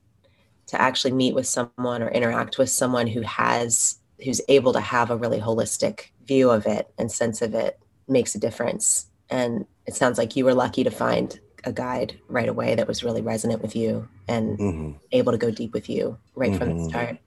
to 0.74 0.82
actually 0.82 1.14
meet 1.14 1.36
with 1.36 1.48
someone 1.48 2.02
or 2.02 2.10
interact 2.10 2.58
with 2.58 2.70
someone 2.70 3.08
who 3.08 3.22
has, 3.22 4.00
who's 4.24 4.42
able 4.50 4.74
to 4.74 4.82
have 4.82 5.12
a 5.12 5.18
really 5.18 5.40
holistic 5.40 6.10
view 6.26 6.50
of 6.50 6.66
it 6.66 6.92
and 6.98 7.12
sense 7.12 7.42
of 7.42 7.54
it 7.54 7.80
makes 8.08 8.34
a 8.34 8.40
difference. 8.40 9.08
And 9.30 9.66
it 9.86 9.94
sounds 9.96 10.18
like 10.18 10.36
you 10.36 10.46
were 10.46 10.56
lucky 10.56 10.84
to 10.84 10.90
find 10.90 11.40
a 11.64 11.72
guide 11.72 12.20
right 12.28 12.50
away 12.50 12.74
that 12.76 12.88
was 12.88 13.04
really 13.04 13.22
resonant 13.22 13.62
with 13.62 13.76
you 13.76 14.08
and 14.28 14.58
mm-hmm. 14.58 14.92
able 15.12 15.32
to 15.32 15.38
go 15.38 15.52
deep 15.52 15.74
with 15.74 15.90
you 15.90 16.18
right 16.36 16.50
mm-hmm. 16.50 16.58
from 16.58 16.68
the 16.70 16.74
mm-hmm. 16.76 16.90
start 16.90 17.18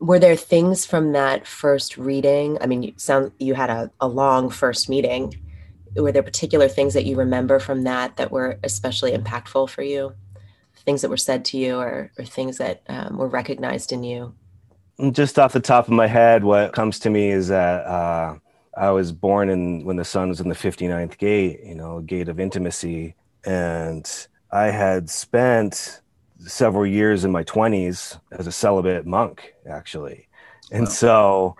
were 0.00 0.18
there 0.18 0.34
things 0.34 0.84
from 0.84 1.12
that 1.12 1.46
first 1.46 1.96
reading 1.96 2.58
i 2.60 2.66
mean 2.66 2.82
you 2.82 2.92
sound 2.96 3.30
you 3.38 3.54
had 3.54 3.70
a, 3.70 3.88
a 4.00 4.08
long 4.08 4.50
first 4.50 4.88
meeting 4.88 5.32
were 5.94 6.10
there 6.10 6.22
particular 6.22 6.68
things 6.68 6.94
that 6.94 7.06
you 7.06 7.16
remember 7.16 7.60
from 7.60 7.84
that 7.84 8.16
that 8.16 8.32
were 8.32 8.58
especially 8.64 9.12
impactful 9.12 9.70
for 9.70 9.82
you 9.82 10.12
things 10.80 11.02
that 11.02 11.08
were 11.08 11.16
said 11.16 11.44
to 11.46 11.58
you 11.58 11.76
or, 11.76 12.10
or 12.18 12.24
things 12.24 12.58
that 12.58 12.82
um, 12.88 13.16
were 13.16 13.28
recognized 13.28 13.92
in 13.92 14.02
you? 14.02 14.34
Just 15.12 15.38
off 15.38 15.52
the 15.52 15.60
top 15.60 15.86
of 15.86 15.92
my 15.92 16.06
head 16.06 16.44
what 16.44 16.72
comes 16.72 16.98
to 17.00 17.10
me 17.10 17.30
is 17.30 17.48
that 17.48 17.84
uh, 17.86 18.38
i 18.78 18.90
was 18.90 19.12
born 19.12 19.50
in 19.50 19.84
when 19.84 19.96
the 19.96 20.04
sun 20.04 20.28
was 20.28 20.40
in 20.40 20.48
the 20.48 20.54
59th 20.54 21.18
gate 21.18 21.60
you 21.64 21.74
know 21.74 22.00
gate 22.00 22.28
of 22.28 22.40
intimacy. 22.40 23.14
And 23.44 24.10
i 24.50 24.66
had 24.66 25.10
spent 25.10 26.00
several 26.38 26.86
years 26.86 27.24
in 27.24 27.32
my 27.32 27.44
20s 27.44 28.18
as 28.32 28.46
a 28.46 28.52
celibate 28.52 29.06
monk 29.06 29.54
actually. 29.68 30.28
And 30.72 30.84
wow. 30.84 30.90
so 30.90 31.56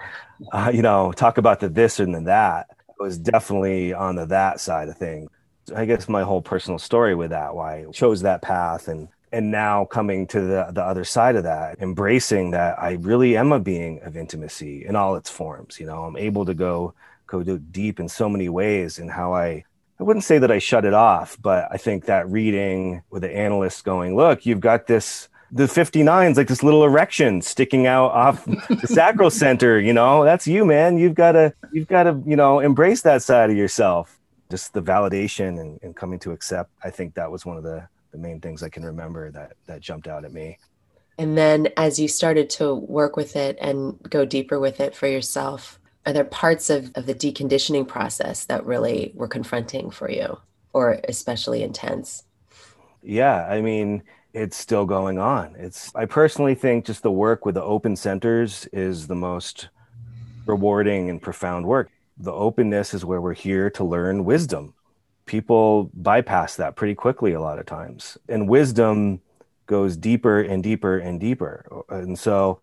uh, 0.52 0.70
you 0.72 0.82
know 0.82 1.12
talk 1.12 1.36
about 1.36 1.60
the 1.60 1.68
this 1.68 2.00
and 2.00 2.14
the 2.14 2.20
that. 2.22 2.68
I 2.88 3.02
was 3.02 3.18
definitely 3.18 3.92
on 3.92 4.16
the 4.16 4.24
that 4.26 4.60
side 4.60 4.88
of 4.88 4.96
things 4.96 5.28
i 5.74 5.84
guess 5.84 6.08
my 6.08 6.22
whole 6.22 6.42
personal 6.42 6.78
story 6.78 7.14
with 7.14 7.30
that 7.30 7.54
why 7.54 7.84
I 7.86 7.90
chose 7.92 8.22
that 8.22 8.42
path 8.42 8.88
and 8.88 9.08
and 9.32 9.50
now 9.50 9.84
coming 9.84 10.26
to 10.28 10.40
the, 10.40 10.68
the 10.72 10.82
other 10.82 11.04
side 11.04 11.36
of 11.36 11.44
that 11.44 11.78
embracing 11.80 12.52
that 12.52 12.78
i 12.78 12.92
really 12.92 13.36
am 13.36 13.52
a 13.52 13.60
being 13.60 14.00
of 14.02 14.16
intimacy 14.16 14.84
in 14.84 14.96
all 14.96 15.16
its 15.16 15.30
forms 15.30 15.80
you 15.80 15.86
know 15.86 16.04
i'm 16.04 16.16
able 16.16 16.44
to 16.44 16.54
go 16.54 16.94
go 17.26 17.42
deep 17.42 17.98
in 17.98 18.08
so 18.08 18.28
many 18.28 18.48
ways 18.48 18.98
in 18.98 19.08
how 19.08 19.34
i 19.34 19.64
I 19.98 20.02
wouldn't 20.02 20.24
say 20.24 20.38
that 20.38 20.50
I 20.50 20.58
shut 20.58 20.84
it 20.84 20.92
off, 20.92 21.38
but 21.40 21.68
I 21.70 21.78
think 21.78 22.04
that 22.04 22.28
reading 22.28 23.02
with 23.08 23.22
the 23.22 23.34
analyst 23.34 23.84
going, 23.84 24.14
look, 24.14 24.44
you've 24.44 24.60
got 24.60 24.86
this 24.86 25.28
the 25.52 25.64
59s 25.64 26.36
like 26.36 26.48
this 26.48 26.64
little 26.64 26.84
erection 26.84 27.40
sticking 27.40 27.86
out 27.86 28.10
off 28.10 28.44
the 28.68 28.86
sacral 28.86 29.30
center 29.30 29.78
you 29.78 29.92
know? 29.92 30.24
That's 30.24 30.46
you 30.46 30.64
man. 30.64 30.98
You've 30.98 31.14
got 31.14 31.32
to 31.32 31.54
you've 31.72 31.86
got 31.86 32.04
to 32.04 32.20
you 32.26 32.36
know 32.36 32.60
embrace 32.60 33.02
that 33.02 33.22
side 33.22 33.50
of 33.50 33.56
yourself 33.56 34.18
just 34.50 34.72
the 34.72 34.82
validation 34.82 35.60
and, 35.60 35.78
and 35.82 35.96
coming 35.96 36.18
to 36.18 36.32
accept 36.32 36.70
i 36.84 36.90
think 36.90 37.14
that 37.14 37.30
was 37.30 37.44
one 37.44 37.56
of 37.56 37.62
the 37.62 37.86
the 38.12 38.18
main 38.18 38.40
things 38.40 38.62
i 38.62 38.68
can 38.68 38.84
remember 38.84 39.30
that 39.30 39.54
that 39.66 39.80
jumped 39.80 40.08
out 40.08 40.24
at 40.24 40.32
me. 40.32 40.58
And 41.18 41.36
then 41.36 41.68
as 41.78 41.98
you 41.98 42.08
started 42.08 42.50
to 42.50 42.74
work 42.74 43.16
with 43.16 43.36
it 43.36 43.56
and 43.58 43.98
go 44.02 44.26
deeper 44.26 44.60
with 44.60 44.80
it 44.80 44.94
for 44.94 45.06
yourself 45.06 45.80
are 46.04 46.12
there 46.12 46.24
parts 46.24 46.70
of, 46.70 46.92
of 46.94 47.06
the 47.06 47.14
deconditioning 47.14 47.88
process 47.88 48.44
that 48.44 48.64
really 48.64 49.12
were 49.14 49.26
confronting 49.26 49.90
for 49.90 50.08
you 50.08 50.38
or 50.72 51.00
especially 51.08 51.62
intense? 51.62 52.24
Yeah 53.02 53.46
i 53.48 53.60
mean 53.60 54.02
it's 54.32 54.58
still 54.58 54.84
going 54.84 55.18
on. 55.18 55.56
It's 55.58 55.94
i 55.94 56.04
personally 56.04 56.54
think 56.54 56.84
just 56.84 57.02
the 57.02 57.10
work 57.10 57.46
with 57.46 57.54
the 57.54 57.62
open 57.62 57.96
centers 57.96 58.66
is 58.72 59.06
the 59.06 59.14
most 59.14 59.70
rewarding 60.46 61.10
and 61.10 61.20
profound 61.20 61.66
work 61.66 61.90
the 62.16 62.32
openness 62.32 62.94
is 62.94 63.04
where 63.04 63.20
we're 63.20 63.34
here 63.34 63.70
to 63.70 63.84
learn 63.84 64.24
wisdom 64.24 64.74
people 65.26 65.90
bypass 65.94 66.56
that 66.56 66.76
pretty 66.76 66.94
quickly 66.94 67.32
a 67.32 67.40
lot 67.40 67.58
of 67.58 67.66
times 67.66 68.16
and 68.28 68.48
wisdom 68.48 69.20
goes 69.66 69.96
deeper 69.96 70.40
and 70.40 70.62
deeper 70.62 70.98
and 70.98 71.20
deeper 71.20 71.84
and 71.88 72.18
so 72.18 72.60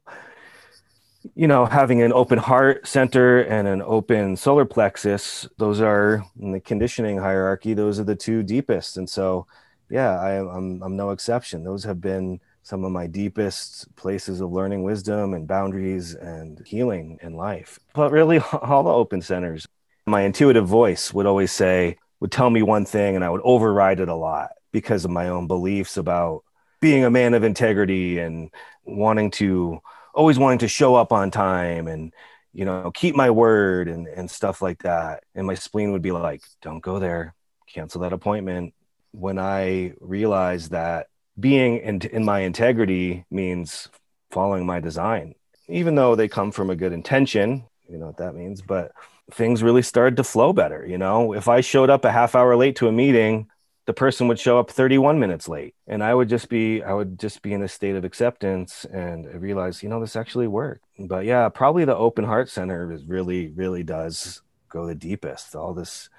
you 1.36 1.48
know, 1.48 1.66
having 1.66 2.02
an 2.02 2.14
open 2.14 2.38
heart 2.38 2.86
center 2.86 3.42
and 3.42 3.68
an 3.68 3.82
open 3.82 4.36
solar 4.36 4.66
plexus, 4.66 5.48
those 5.58 5.80
are 5.82 6.26
in 6.40 6.52
the 6.52 6.60
conditioning 6.60 7.18
hierarchy, 7.18 7.74
those 7.74 8.00
are 8.00 8.04
the 8.04 8.16
two 8.16 8.44
deepest. 8.44 8.98
And 8.98 9.10
so, 9.10 9.48
yeah, 9.90 10.20
I, 10.20 10.40
I'm, 10.40 10.82
I'm 10.84 10.96
no 10.96 11.12
exception. 11.12 11.64
Those 11.64 11.84
have 11.86 12.02
been 12.02 12.40
some 12.64 12.86
of 12.86 12.92
my 12.92 13.08
deepest 13.08 13.94
places 13.96 14.42
of 14.42 14.52
learning 14.52 14.84
wisdom 14.84 15.34
and 15.34 15.48
boundaries 15.48 16.16
and 16.16 16.66
healing 16.66 17.20
in 17.22 17.34
life. 17.36 17.78
But 17.94 18.12
really, 18.12 18.40
all 18.54 18.84
the 18.84 18.90
open 18.90 19.22
centers, 19.22 19.68
my 20.06 20.22
intuitive 20.22 20.68
voice 20.68 21.14
would 21.14 21.26
always 21.26 21.52
say, 21.52 21.98
would 22.20 22.32
tell 22.32 22.50
me 22.50 22.62
one 22.62 22.86
thing, 22.86 23.16
and 23.16 23.24
I 23.24 23.30
would 23.30 23.42
override 23.44 24.00
it 24.00 24.08
a 24.08 24.16
lot 24.16 24.52
because 24.72 25.04
of 25.06 25.12
my 25.12 25.28
own 25.28 25.48
beliefs 25.48 25.98
about 25.98 26.44
being 26.80 27.04
a 27.04 27.12
man 27.12 27.34
of 27.34 27.44
integrity 27.44 28.20
and 28.20 28.50
wanting 28.86 29.32
to 29.32 29.80
always 30.14 30.40
wanting 30.40 30.60
to 30.60 30.68
show 30.68 30.96
up 30.96 31.12
on 31.12 31.32
time 31.32 31.88
and 31.88 32.14
you 32.54 32.66
know 32.66 32.92
keep 32.92 33.16
my 33.16 33.30
word 33.30 33.88
and 33.88 34.08
and 34.08 34.30
stuff 34.32 34.62
like 34.62 34.84
that. 34.84 35.24
And 35.36 35.46
my 35.46 35.56
spleen 35.56 35.92
would 35.92 36.02
be 36.02 36.12
like 36.12 36.42
don't 36.62 36.82
go 36.82 37.00
there. 37.00 37.36
Cancel 37.68 38.02
that 38.02 38.14
appointment. 38.14 38.74
When 39.12 39.38
i 39.38 39.94
realized 40.00 40.72
that 40.72 41.08
being 41.40 41.78
in, 41.78 42.02
in 42.02 42.26
my 42.26 42.42
integrity 42.42 43.26
means 43.32 43.90
following 44.32 44.66
my 44.66 44.80
design. 44.80 45.36
Even 45.68 45.96
though 45.96 46.16
they 46.16 46.28
come 46.28 46.52
from 46.52 46.70
a 46.70 46.76
good 46.76 46.94
intention 46.94 47.64
you 47.90 47.98
know 47.98 48.08
what 48.08 48.18
that 48.18 48.36
means 48.36 48.62
but 48.62 48.92
things 49.32 49.64
really 49.64 49.82
started 49.82 50.18
to 50.18 50.24
flow 50.24 50.54
better 50.54 50.86
you 50.86 50.98
know? 50.98 51.34
If 51.34 51.48
i 51.48 51.62
showed 51.62 51.90
up 51.90 52.06
a 52.06 52.12
half 52.12 52.36
hour 52.36 52.56
late 52.56 52.76
to 52.78 52.88
a 52.88 52.92
meeting 52.92 53.48
the 53.86 53.94
person 53.94 54.30
would 54.30 54.40
show 54.40 54.58
up 54.60 54.72
31 54.72 55.20
minutes 55.20 55.50
late. 55.50 55.76
And 55.88 56.04
i 56.04 56.14
would 56.14 56.30
just 56.30 56.50
be 56.50 56.84
i 56.84 56.94
would 56.94 57.20
just 57.20 57.42
be 57.42 57.54
in 57.54 57.62
a 57.62 57.68
state 57.68 57.96
of 57.96 58.04
acceptance 58.04 58.86
and 58.86 59.28
I 59.28 59.38
realized 59.38 59.84
you 59.84 59.90
know 59.90 60.00
this 60.00 60.16
actually 60.16 60.48
worked. 60.48 60.86
But 61.00 61.26
yeah 61.26 61.50
probably 61.50 61.86
the 61.86 61.96
open 61.96 62.26
heart 62.26 62.50
center 62.50 62.92
is 62.92 63.06
really 63.06 63.50
really 63.50 63.84
does 63.84 64.42
go 64.70 64.88
the 64.88 64.96
deepest. 64.96 65.56
All 65.56 65.74
this 65.74 66.10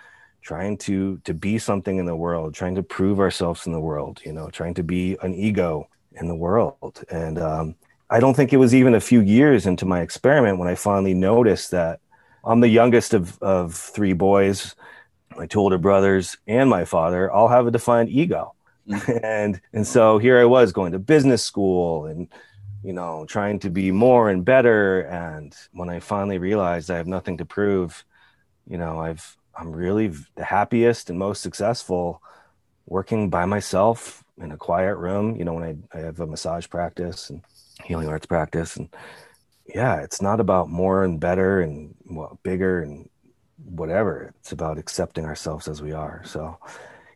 trying 0.45 0.77
to 0.77 1.19
to 1.25 1.35
be 1.35 1.59
something 1.59 1.97
in 1.99 2.07
the 2.07 2.15
world 2.15 2.55
trying 2.55 2.75
to 2.77 2.83
prove 2.83 3.19
ourselves 3.19 3.67
in 3.67 3.73
the 3.73 3.81
world 3.81 4.21
you 4.25 4.33
know 4.33 4.49
trying 4.51 4.75
to 4.75 4.83
be 4.83 5.17
an 5.23 5.35
ego 5.35 5.89
in 6.13 6.29
the 6.29 6.35
world. 6.35 7.03
And 7.11 7.39
um, 7.39 7.75
i 8.11 8.21
don't 8.21 8.35
think 8.35 8.53
it 8.53 8.59
was 8.59 8.75
even 8.75 8.95
a 8.95 9.01
few 9.01 9.21
years 9.21 9.67
into 9.67 9.87
my 9.87 10.01
experiment 10.01 10.59
when 10.59 10.69
i 10.69 10.75
finally 10.75 11.15
noticed 11.15 11.71
that 11.73 12.01
i'm 12.45 12.61
the 12.61 12.69
youngest 12.69 13.15
of 13.15 13.43
of 13.43 13.75
three 13.75 14.13
boys 14.13 14.77
my 15.37 15.47
two 15.47 15.61
older 15.61 15.79
brothers 15.79 16.37
and 16.47 16.69
my 16.69 16.85
father 16.85 17.31
all 17.31 17.49
have 17.49 17.67
a 17.67 17.71
defined 17.71 18.09
ego. 18.09 18.55
Mm. 18.89 19.21
and 19.25 19.61
and 19.73 19.87
so 19.87 20.19
here 20.19 20.39
i 20.39 20.45
was 20.45 20.73
going 20.73 20.93
to 20.93 20.99
business 20.99 21.43
school 21.43 22.07
and 22.07 22.29
you 22.83 22.93
know 22.93 23.25
trying 23.27 23.59
to 23.61 23.71
be 23.71 23.91
more 23.91 24.29
and 24.31 24.45
better. 24.45 25.01
And 25.03 25.55
when 25.73 25.89
i 25.89 26.01
finally 26.01 26.39
realized 26.39 26.91
i 26.91 26.97
have 26.97 27.07
nothing 27.07 27.39
to 27.39 27.45
prove 27.45 28.05
you 28.69 28.79
know 28.79 29.01
i've 29.01 29.37
i'm 29.59 29.73
really 29.73 30.09
the 30.37 30.45
happiest 30.45 31.11
and 31.11 31.19
most 31.19 31.43
successful 31.43 32.23
working 32.87 33.31
by 33.31 33.45
myself 33.45 34.23
in 34.39 34.53
a 34.53 34.57
quiet 34.57 34.97
room 34.97 35.37
you 35.37 35.45
know 35.45 35.55
when 35.55 35.65
i, 35.93 35.99
I 35.99 36.01
have 36.03 36.21
a 36.21 36.27
massage 36.27 36.69
practice 36.69 37.31
and 37.31 37.43
healing 37.85 38.09
arts 38.09 38.27
practice 38.27 38.77
and 38.77 38.89
yeah 39.67 40.01
it's 40.01 40.21
not 40.21 40.41
about 40.41 40.69
more 40.69 41.05
and 41.05 41.19
better 41.19 41.61
and 41.61 41.95
well, 42.07 42.39
bigger 42.43 42.83
and 42.83 43.09
whatever. 43.65 44.35
It's 44.41 44.53
about 44.53 44.79
accepting 44.79 45.25
ourselves 45.25 45.69
as 45.69 45.83
we 45.83 45.93
are. 45.93 46.23
So, 46.25 46.59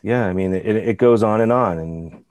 yeah, 0.02 0.26
I 0.26 0.32
mean, 0.32 0.54
it, 0.54 0.66
it 0.66 0.98
goes 0.98 1.22
on 1.22 1.40
and 1.40 1.52
on. 1.52 1.78
And 1.78 2.24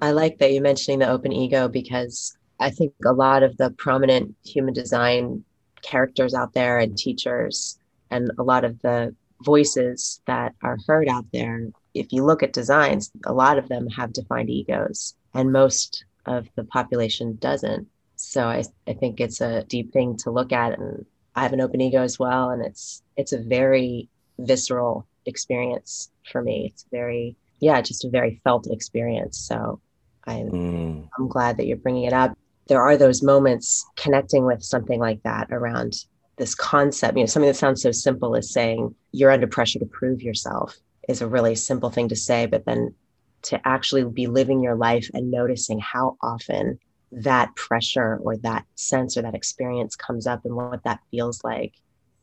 I 0.00 0.12
like 0.12 0.38
that 0.38 0.52
you're 0.52 0.62
mentioning 0.62 0.98
the 0.98 1.08
open 1.08 1.32
ego 1.32 1.68
because 1.68 2.36
I 2.58 2.70
think 2.70 2.92
a 3.04 3.12
lot 3.12 3.42
of 3.42 3.56
the 3.56 3.70
prominent 3.70 4.34
human 4.44 4.74
design 4.74 5.44
characters 5.82 6.34
out 6.34 6.54
there 6.54 6.78
and 6.78 6.96
teachers 6.96 7.78
and 8.10 8.30
a 8.38 8.42
lot 8.42 8.64
of 8.64 8.80
the 8.82 9.14
voices 9.42 10.20
that 10.26 10.54
are 10.62 10.78
heard 10.86 11.08
out 11.08 11.26
there, 11.32 11.68
if 11.94 12.12
you 12.12 12.24
look 12.24 12.42
at 12.42 12.52
designs, 12.52 13.10
a 13.24 13.32
lot 13.32 13.58
of 13.58 13.68
them 13.68 13.88
have 13.88 14.12
defined 14.12 14.50
egos 14.50 15.14
and 15.34 15.52
most 15.52 16.04
of 16.26 16.48
the 16.56 16.64
population 16.64 17.36
doesn't. 17.40 17.86
So 18.16 18.46
I, 18.46 18.64
I 18.86 18.94
think 18.94 19.20
it's 19.20 19.40
a 19.40 19.64
deep 19.64 19.92
thing 19.92 20.16
to 20.18 20.30
look 20.30 20.52
at 20.52 20.78
and 20.78 21.04
I 21.36 21.42
have 21.42 21.52
an 21.52 21.60
open 21.60 21.82
ego 21.82 22.02
as 22.02 22.18
well, 22.18 22.48
and 22.50 22.64
it's 22.64 23.02
it's 23.16 23.32
a 23.32 23.38
very 23.38 24.08
visceral 24.38 25.06
experience 25.26 26.10
for 26.32 26.42
me. 26.42 26.70
It's 26.72 26.86
very 26.90 27.36
yeah, 27.60 27.80
just 27.82 28.04
a 28.06 28.08
very 28.08 28.40
felt 28.42 28.66
experience. 28.70 29.38
So 29.38 29.80
I'm 30.24 30.50
mm. 30.50 31.08
I'm 31.18 31.28
glad 31.28 31.58
that 31.58 31.66
you're 31.66 31.76
bringing 31.76 32.04
it 32.04 32.14
up. 32.14 32.36
There 32.68 32.80
are 32.80 32.96
those 32.96 33.22
moments 33.22 33.84
connecting 33.96 34.46
with 34.46 34.62
something 34.62 34.98
like 34.98 35.22
that 35.24 35.48
around 35.50 36.06
this 36.36 36.54
concept. 36.54 37.16
You 37.16 37.22
know, 37.22 37.26
something 37.26 37.48
that 37.48 37.56
sounds 37.56 37.82
so 37.82 37.92
simple 37.92 38.36
as 38.36 38.52
saying 38.52 38.94
you're 39.12 39.30
under 39.30 39.46
pressure 39.46 39.78
to 39.78 39.86
prove 39.86 40.22
yourself 40.22 40.76
is 41.08 41.22
a 41.22 41.28
really 41.28 41.54
simple 41.54 41.90
thing 41.90 42.08
to 42.08 42.16
say, 42.16 42.46
but 42.46 42.64
then 42.64 42.94
to 43.42 43.60
actually 43.66 44.04
be 44.04 44.26
living 44.26 44.62
your 44.62 44.74
life 44.74 45.08
and 45.14 45.30
noticing 45.30 45.78
how 45.78 46.16
often 46.20 46.78
that 47.12 47.54
pressure 47.54 48.18
or 48.22 48.36
that 48.38 48.64
sense 48.74 49.16
or 49.16 49.22
that 49.22 49.34
experience 49.34 49.94
comes 49.94 50.26
up 50.26 50.44
and 50.44 50.54
what 50.54 50.82
that 50.84 51.00
feels 51.10 51.42
like 51.44 51.72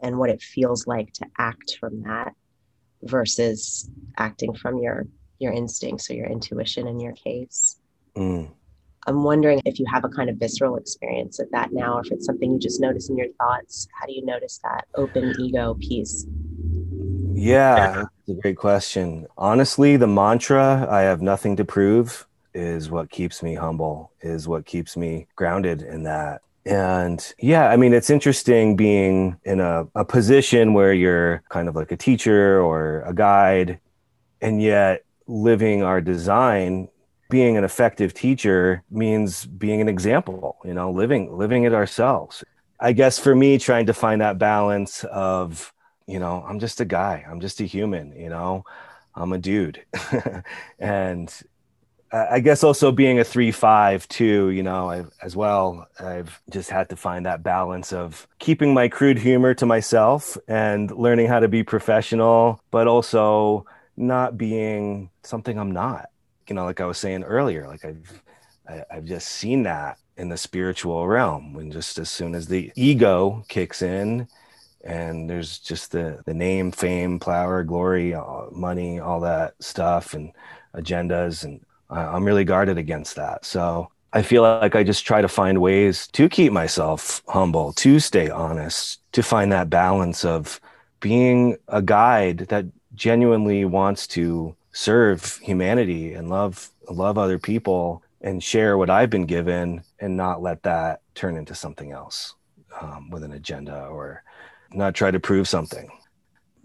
and 0.02 0.18
what 0.18 0.30
it 0.30 0.42
feels 0.42 0.86
like 0.86 1.12
to 1.14 1.26
act 1.40 1.78
from 1.80 2.04
that 2.04 2.34
versus 3.04 3.90
acting 4.18 4.54
from 4.54 4.78
your 4.78 5.08
your 5.40 5.52
instincts 5.52 6.10
or 6.10 6.14
your 6.14 6.28
intuition 6.28 6.88
in 6.88 7.00
your 7.00 7.14
case 7.14 7.80
mm. 8.16 8.50
I'm 9.08 9.24
wondering 9.24 9.62
if 9.66 9.80
you 9.80 9.86
have 9.92 10.04
a 10.04 10.10
kind 10.10 10.30
of 10.30 10.38
visceral 10.38 10.78
experience 10.78 11.40
of 11.40 11.50
that 11.52 11.72
now 11.72 11.98
or 11.98 12.02
if 12.02 12.12
it's 12.12 12.26
something 12.26 12.52
you 12.54 12.60
just 12.60 12.82
notice 12.82 13.10
in 13.10 13.18
your 13.18 13.28
thoughts. 13.40 13.88
How 14.00 14.06
do 14.06 14.14
you 14.14 14.26
notice 14.26 14.60
that 14.64 14.86
open 14.96 15.34
ego 15.40 15.76
piece? 15.76 16.26
Yeah 17.34 18.06
that's 18.28 18.30
a 18.30 18.42
great 18.42 18.58
question. 18.58 19.28
Honestly 19.38 19.98
the 19.98 20.08
mantra 20.08 20.88
i 20.90 21.02
have 21.02 21.22
nothing 21.22 21.56
to 21.58 21.66
prove 21.66 22.28
is 22.54 22.90
what 22.90 23.10
keeps 23.10 23.42
me 23.42 23.56
humble, 23.56 24.12
is 24.22 24.48
what 24.48 24.66
keeps 24.66 24.96
me 24.96 25.28
grounded 25.36 25.82
in 25.82 26.04
that. 26.04 26.42
And 26.66 27.34
yeah, 27.40 27.70
I 27.70 27.76
mean, 27.76 27.94
it's 27.94 28.10
interesting 28.10 28.76
being 28.76 29.38
in 29.44 29.60
a, 29.60 29.86
a 29.96 30.06
position 30.06 30.74
where 30.74 30.94
you're 30.94 31.44
kind 31.50 31.68
of 31.68 31.76
like 31.76 31.92
a 31.92 31.98
teacher 31.98 32.62
or 32.62 33.02
a 33.02 33.14
guide, 33.14 33.80
and 34.42 34.62
yet 34.62 35.04
living 35.28 35.84
our 35.84 36.00
design 36.00 36.88
being 37.30 37.58
an 37.58 37.64
effective 37.64 38.14
teacher 38.14 38.84
means 38.92 39.46
being 39.46 39.82
an 39.82 39.90
example 39.90 40.58
you 40.64 40.74
know 40.74 40.92
living 40.92 41.36
living 41.36 41.64
it 41.64 41.74
ourselves 41.74 42.44
i 42.80 42.92
guess 42.92 43.18
for 43.20 43.36
me 43.36 43.58
trying 43.58 43.86
to 43.86 43.94
find 43.94 44.22
that 44.22 44.38
balance 44.38 45.04
of 45.06 45.74
you 46.08 46.20
know 46.20 46.44
i'm 46.48 46.60
just 46.60 46.82
a 46.82 46.86
guy 46.86 47.26
i'm 47.30 47.40
just 47.40 47.60
a 47.60 47.66
human 47.66 48.12
you 48.14 48.30
know 48.30 48.64
i'm 49.16 49.34
a 49.34 49.38
dude 49.38 49.84
and 50.80 51.44
I 52.14 52.42
guess 52.42 52.64
also 52.64 52.92
being 52.92 53.18
a 53.18 53.24
three 53.24 53.52
five 53.52 54.08
too, 54.08 54.52
you 54.52 54.62
know, 54.62 54.88
I've, 54.88 55.10
as 55.24 55.36
well. 55.36 55.88
I've 56.00 56.40
just 56.52 56.70
had 56.70 56.90
to 56.90 56.96
find 56.96 57.26
that 57.26 57.42
balance 57.42 57.92
of 57.92 58.28
keeping 58.38 58.72
my 58.72 58.88
crude 58.88 59.18
humor 59.18 59.56
to 59.56 59.66
myself 59.66 60.38
and 60.48 60.92
learning 60.92 61.26
how 61.28 61.40
to 61.40 61.48
be 61.48 61.64
professional, 61.64 62.62
but 62.70 62.86
also 62.88 63.66
not 63.98 64.38
being 64.38 65.10
something 65.24 65.58
I'm 65.58 65.72
not. 65.72 66.10
You 66.48 66.56
know, 66.56 66.66
like 66.66 66.82
I 66.82 66.86
was 66.86 66.98
saying 66.98 67.24
earlier, 67.24 67.68
like 67.68 67.86
I've 67.86 68.24
I, 68.68 68.74
have 68.74 68.86
i 68.92 68.96
have 68.96 69.06
just 69.06 69.28
seen 69.28 69.64
that 69.64 69.98
in 70.18 70.30
the 70.30 70.38
spiritual 70.38 71.08
realm 71.08 71.54
when 71.54 71.72
just 71.72 71.98
as 71.98 72.10
soon 72.10 72.36
as 72.36 72.48
the 72.48 72.72
ego 72.76 73.44
kicks 73.48 73.82
in 73.82 74.28
and 74.84 75.30
there's 75.30 75.60
just 75.60 75.92
the 75.92 76.22
the 76.26 76.34
name 76.34 76.72
fame 76.72 77.20
power 77.20 77.64
glory 77.64 78.14
uh, 78.14 78.46
money 78.52 79.00
all 79.00 79.20
that 79.22 79.54
stuff 79.60 80.14
and 80.14 80.32
agendas 80.76 81.44
and 81.44 81.62
i'm 81.90 82.26
really 82.26 82.44
guarded 82.44 82.78
against 82.78 83.16
that. 83.16 83.46
So 83.46 83.90
i 84.12 84.22
feel 84.22 84.44
like 84.44 84.76
i 84.76 84.84
just 84.84 85.06
try 85.06 85.22
to 85.22 85.28
find 85.28 85.62
ways 85.62 86.08
to 86.08 86.30
keep 86.30 86.52
myself 86.52 87.22
humble 87.28 87.74
to 87.74 88.00
stay 88.00 88.30
honest 88.30 89.00
to 89.12 89.24
find 89.24 89.52
that 89.52 89.70
balance 89.70 90.26
of 90.26 90.60
being 91.00 91.58
a 91.68 91.82
guide 91.82 92.40
that 92.50 92.66
genuinely 92.96 93.66
wants 93.66 94.08
to 94.08 94.56
serve 94.74 95.38
humanity 95.38 96.14
and 96.14 96.30
love 96.30 96.70
love 96.90 97.18
other 97.18 97.40
people 97.40 98.04
and 98.22 98.44
share 98.44 98.78
what 98.78 98.90
i've 98.90 99.10
been 99.10 99.26
given 99.26 99.82
and 100.00 100.18
not 100.18 100.42
let 100.42 100.62
that 100.64 101.02
turn 101.16 101.38
into 101.38 101.56
something 101.56 101.92
else 101.92 102.36
um, 102.82 103.10
with 103.10 103.24
an 103.24 103.34
agenda 103.34 103.86
or 103.86 104.24
not 104.74 104.96
try 104.96 105.12
to 105.12 105.20
prove 105.20 105.48
something. 105.48 105.90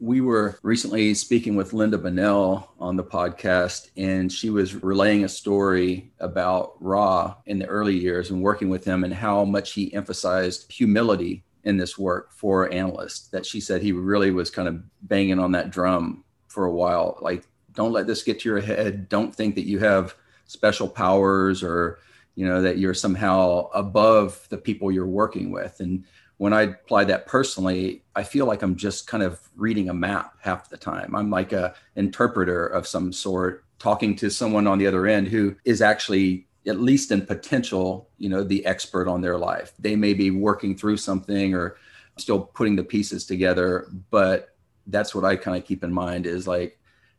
We 0.00 0.20
were 0.20 0.58
recently 0.62 1.12
speaking 1.14 1.56
with 1.56 1.72
Lynda 1.72 2.00
Bunnell 2.00 2.72
on 2.78 2.96
the 2.96 3.04
podcast, 3.04 3.90
and 3.96 4.30
she 4.30 4.48
was 4.48 4.76
relaying 4.76 5.24
a 5.24 5.28
story 5.28 6.12
about 6.20 6.74
Ra 6.80 7.34
in 7.46 7.58
the 7.58 7.66
early 7.66 7.96
years 7.96 8.30
and 8.30 8.40
working 8.40 8.68
with 8.68 8.84
him 8.84 9.02
and 9.02 9.12
how 9.12 9.44
much 9.44 9.72
he 9.72 9.92
emphasized 9.92 10.70
humility 10.70 11.42
in 11.64 11.76
this 11.76 11.98
work 11.98 12.32
for 12.32 12.72
analysts. 12.72 13.28
That 13.28 13.44
she 13.44 13.60
said 13.60 13.82
he 13.82 13.90
really 13.90 14.30
was 14.30 14.50
kind 14.50 14.68
of 14.68 14.82
banging 15.02 15.40
on 15.40 15.52
that 15.52 15.70
drum 15.70 16.22
for 16.46 16.66
a 16.66 16.72
while. 16.72 17.18
Like, 17.20 17.44
don't 17.78 17.92
let 17.92 18.08
this 18.08 18.24
get 18.24 18.40
to 18.40 18.48
your 18.48 18.60
head. 18.60 19.08
Don't 19.08 19.32
think 19.32 19.54
that 19.54 19.64
you 19.64 19.78
have 19.78 20.16
special 20.46 20.88
powers 20.88 21.62
or 21.62 22.00
you 22.34 22.44
know 22.44 22.60
that 22.60 22.78
you're 22.78 22.92
somehow 22.92 23.68
above 23.72 24.46
the 24.50 24.58
people 24.58 24.90
you're 24.90 25.06
working 25.06 25.52
with 25.52 25.78
and 25.78 26.04
when 26.38 26.52
I 26.52 26.62
apply 26.62 27.02
that 27.04 27.26
personally, 27.26 28.04
I 28.14 28.22
feel 28.22 28.46
like 28.46 28.62
I'm 28.62 28.76
just 28.76 29.08
kind 29.08 29.24
of 29.24 29.40
reading 29.56 29.88
a 29.88 29.94
map 29.94 30.34
half 30.40 30.68
the 30.68 30.76
time. 30.76 31.16
I'm 31.16 31.30
like 31.30 31.52
a 31.52 31.74
interpreter 31.96 32.64
of 32.68 32.86
some 32.86 33.12
sort, 33.12 33.64
talking 33.80 34.14
to 34.16 34.30
someone 34.30 34.68
on 34.68 34.78
the 34.78 34.86
other 34.86 35.08
end 35.08 35.26
who 35.26 35.56
is 35.64 35.82
actually 35.82 36.46
at 36.68 36.80
least 36.80 37.10
in 37.10 37.26
potential, 37.26 38.08
you 38.18 38.28
know, 38.28 38.44
the 38.44 38.64
expert 38.66 39.08
on 39.08 39.20
their 39.20 39.36
life. 39.36 39.72
They 39.80 39.96
may 39.96 40.14
be 40.14 40.30
working 40.30 40.76
through 40.76 40.98
something 40.98 41.54
or 41.54 41.76
still 42.18 42.40
putting 42.40 42.76
the 42.76 42.84
pieces 42.84 43.26
together, 43.26 43.88
but 44.10 44.54
that's 44.86 45.16
what 45.16 45.24
I 45.24 45.34
kind 45.34 45.56
of 45.56 45.64
keep 45.64 45.82
in 45.82 45.92
mind 45.92 46.24
is 46.24 46.46
like, 46.46 46.77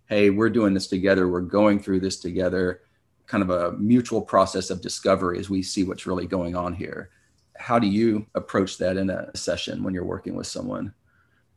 hey, 0.10 0.30
we're 0.30 0.50
doing 0.50 0.74
this 0.74 0.88
together, 0.88 1.28
we're 1.28 1.42
going 1.42 1.80
through 1.80 2.02
this 2.02 2.20
together, 2.20 2.82
kind 3.28 3.44
of 3.44 3.50
a 3.52 3.72
mutual 3.78 4.22
process 4.22 4.70
of 4.70 4.82
discovery 4.82 5.40
as 5.40 5.50
we 5.50 5.62
see 5.62 5.84
what's 5.84 6.06
really 6.06 6.26
going 6.26 6.56
on 6.56 6.74
here 6.74 7.12
how 7.60 7.78
do 7.78 7.88
you 7.88 8.26
approach 8.36 8.78
that 8.78 8.98
in 8.98 9.10
a 9.10 9.36
session 9.36 9.84
when 9.84 9.94
you're 9.94 10.06
working 10.06 10.36
with 10.36 10.48
someone? 10.48 10.94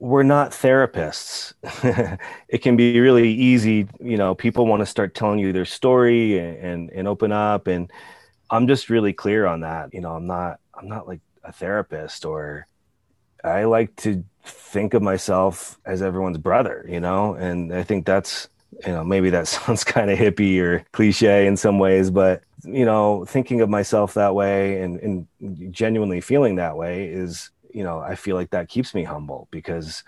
We're 0.01 0.25
not 0.25 0.51
therapists. 0.51 1.53
it 2.49 2.59
can 2.59 2.77
be 2.77 2.99
really 2.99 3.33
easy. 3.33 3.87
You 4.01 4.17
know, 4.17 4.35
people 4.35 4.67
want 4.67 4.81
to 4.81 4.87
start 4.87 5.15
telling 5.15 5.39
you 5.39 5.53
their 5.53 5.65
story 5.65 6.39
and, 6.39 6.57
and, 6.59 6.91
and 6.91 7.09
open 7.09 7.31
up. 7.31 7.69
And 7.69 7.91
I'm 8.51 8.67
just 8.67 8.91
really 8.91 9.13
clear 9.13 9.47
on 9.47 9.61
that. 9.61 9.95
You 9.95 10.01
know, 10.01 10.11
I'm 10.11 10.27
not, 10.27 10.59
I'm 10.75 10.89
not 10.89 11.07
like 11.07 11.21
a 11.45 11.53
therapist 11.53 12.25
or 12.25 12.67
I 13.45 13.65
like 13.65 13.95
to 13.97 14.25
think 14.43 14.95
of 14.95 15.03
myself 15.03 15.79
as 15.85 16.03
everyone's 16.03 16.39
brother, 16.39 16.85
you 16.89 17.01
know, 17.01 17.35
and 17.35 17.73
I 17.75 17.83
think 17.83 18.07
that's 18.07 18.49
you 18.87 18.93
know 18.93 19.05
maybe 19.05 19.31
that 19.31 19.49
sounds 19.49 19.85
kind 19.85 20.11
of 20.11 20.19
hippie 20.19 20.61
or 20.61 20.85
cliche 20.93 21.47
in 21.47 21.57
some 21.57 21.79
ways 21.79 22.11
but 22.11 22.43
you 22.65 22.85
know 22.85 23.25
thinking 23.27 23.61
of 23.61 23.69
myself 23.69 24.15
that 24.15 24.35
way 24.35 24.81
and, 24.81 24.99
and 25.01 25.73
genuinely 25.73 26.21
feeling 26.21 26.57
that 26.57 26.77
way 26.77 27.07
is 27.07 27.51
you 27.73 27.85
know 27.85 27.99
i 28.01 28.15
feel 28.15 28.37
like 28.37 28.51
that 28.51 28.69
keeps 28.69 28.95
me 28.95 29.05
humble 29.05 29.49
because 29.51 30.05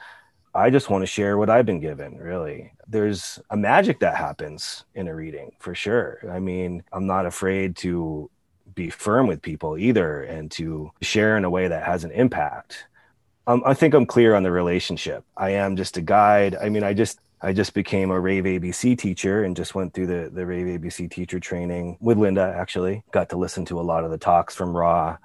i 0.55 0.71
just 0.71 0.89
want 0.89 1.03
to 1.03 1.07
share 1.07 1.37
what 1.37 1.51
i've 1.51 1.67
been 1.67 1.81
given 1.81 2.17
really. 2.17 2.71
There's 2.87 3.41
a 3.49 3.57
magic 3.57 4.01
that 4.01 4.17
happens 4.17 4.85
in 4.95 5.09
a 5.09 5.15
reading 5.15 5.53
for 5.59 5.75
sure. 5.75 6.21
I 6.31 6.39
mean 6.39 6.83
i'm 6.93 7.07
not 7.07 7.27
afraid 7.27 7.77
to 7.77 8.31
be 8.75 8.91
firm 8.91 9.27
with 9.27 9.41
people 9.41 9.79
either 9.79 10.23
and 10.23 10.51
to 10.51 10.91
share 11.01 11.37
in 11.37 11.45
a 11.45 11.51
way 11.51 11.69
that 11.69 11.85
has 11.85 12.05
an 12.05 12.11
impact 12.11 12.87
um, 13.47 13.63
I 13.67 13.75
think 13.75 13.95
I'm 13.95 14.07
clear 14.07 14.35
on 14.35 14.43
the 14.43 14.51
relationship. 14.51 15.25
I 15.37 15.51
am 15.51 15.77
just 15.77 15.97
a 15.97 16.01
guide. 16.01 16.57
I 16.57 16.69
mean, 16.69 16.83
I 16.83 16.95
just 16.95 17.19
I 17.45 17.53
just 17.53 17.75
became 17.75 18.11
a 18.11 18.19
Rave 18.19 18.45
ABC 18.45 18.97
teacher 18.97 19.45
and 19.45 19.55
just 19.55 19.75
went 19.75 19.93
through 19.93 20.07
the, 20.07 20.31
the 20.31 20.47
Rave 20.47 20.81
ABC 20.81 21.11
teacher 21.11 21.39
training 21.39 21.99
with 22.01 22.17
Linda, 22.17 22.55
actually. 22.57 23.03
Got 23.13 23.29
to 23.31 23.37
listen 23.37 23.67
to 23.67 23.79
a 23.79 23.83
lot 23.83 24.03
of 24.03 24.11
the 24.11 24.17
talks 24.17 24.55
from 24.55 24.75
Ra 24.75 25.19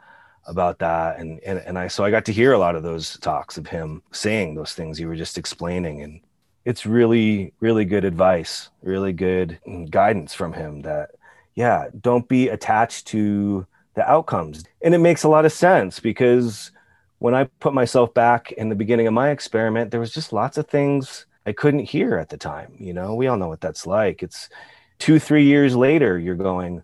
about 0.46 0.80
that. 0.80 1.18
And, 1.18 1.40
and, 1.46 1.60
and 1.60 1.80
I, 1.80 1.88
so 1.88 2.04
I 2.04 2.12
got 2.12 2.26
to 2.26 2.34
hear 2.34 2.52
a 2.52 2.58
lot 2.58 2.76
of 2.76 2.84
those 2.84 3.18
talks 3.20 3.58
of 3.58 3.68
him 3.68 4.02
saying 4.12 4.56
those 4.56 4.74
things 4.74 5.00
you 5.00 5.08
were 5.08 5.16
just 5.16 5.38
explaining. 5.38 6.02
And 6.02 6.20
it's 6.66 6.86
really, 6.86 7.54
really 7.62 7.86
good 7.86 8.04
advice, 8.04 8.70
really 8.82 9.14
good 9.14 9.58
guidance 9.90 10.34
from 10.34 10.52
him 10.52 10.82
that, 10.82 11.12
yeah, 11.56 11.88
don't 12.02 12.28
be 12.28 12.50
attached 12.50 13.08
to 13.08 13.66
the 13.94 14.10
outcomes. 14.10 14.66
And 14.82 14.94
it 14.94 15.00
makes 15.00 15.24
a 15.24 15.30
lot 15.30 15.46
of 15.46 15.54
sense 15.54 16.02
because 16.02 16.72
when 17.20 17.36
I 17.36 17.46
put 17.60 17.74
myself 17.74 18.14
back 18.14 18.52
in 18.54 18.70
the 18.70 18.76
beginning 18.76 19.08
of 19.08 19.14
my 19.14 19.30
experiment, 19.30 19.92
there 19.92 20.00
was 20.00 20.14
just 20.14 20.34
lots 20.34 20.58
of 20.58 20.68
things 20.68 21.26
I 21.46 21.52
couldn't 21.52 21.86
hear 21.86 22.18
at 22.18 22.30
the 22.30 22.38
time. 22.38 22.74
You 22.78 22.94
know, 22.94 23.16
we 23.16 23.28
all 23.28 23.38
know 23.38 23.50
what 23.50 23.62
that's 23.62 23.86
like. 23.86 24.24
It's 24.24 24.50
two, 24.98 25.20
three 25.20 25.46
years 25.46 25.76
later, 25.76 26.18
you're 26.18 26.36
going, 26.36 26.84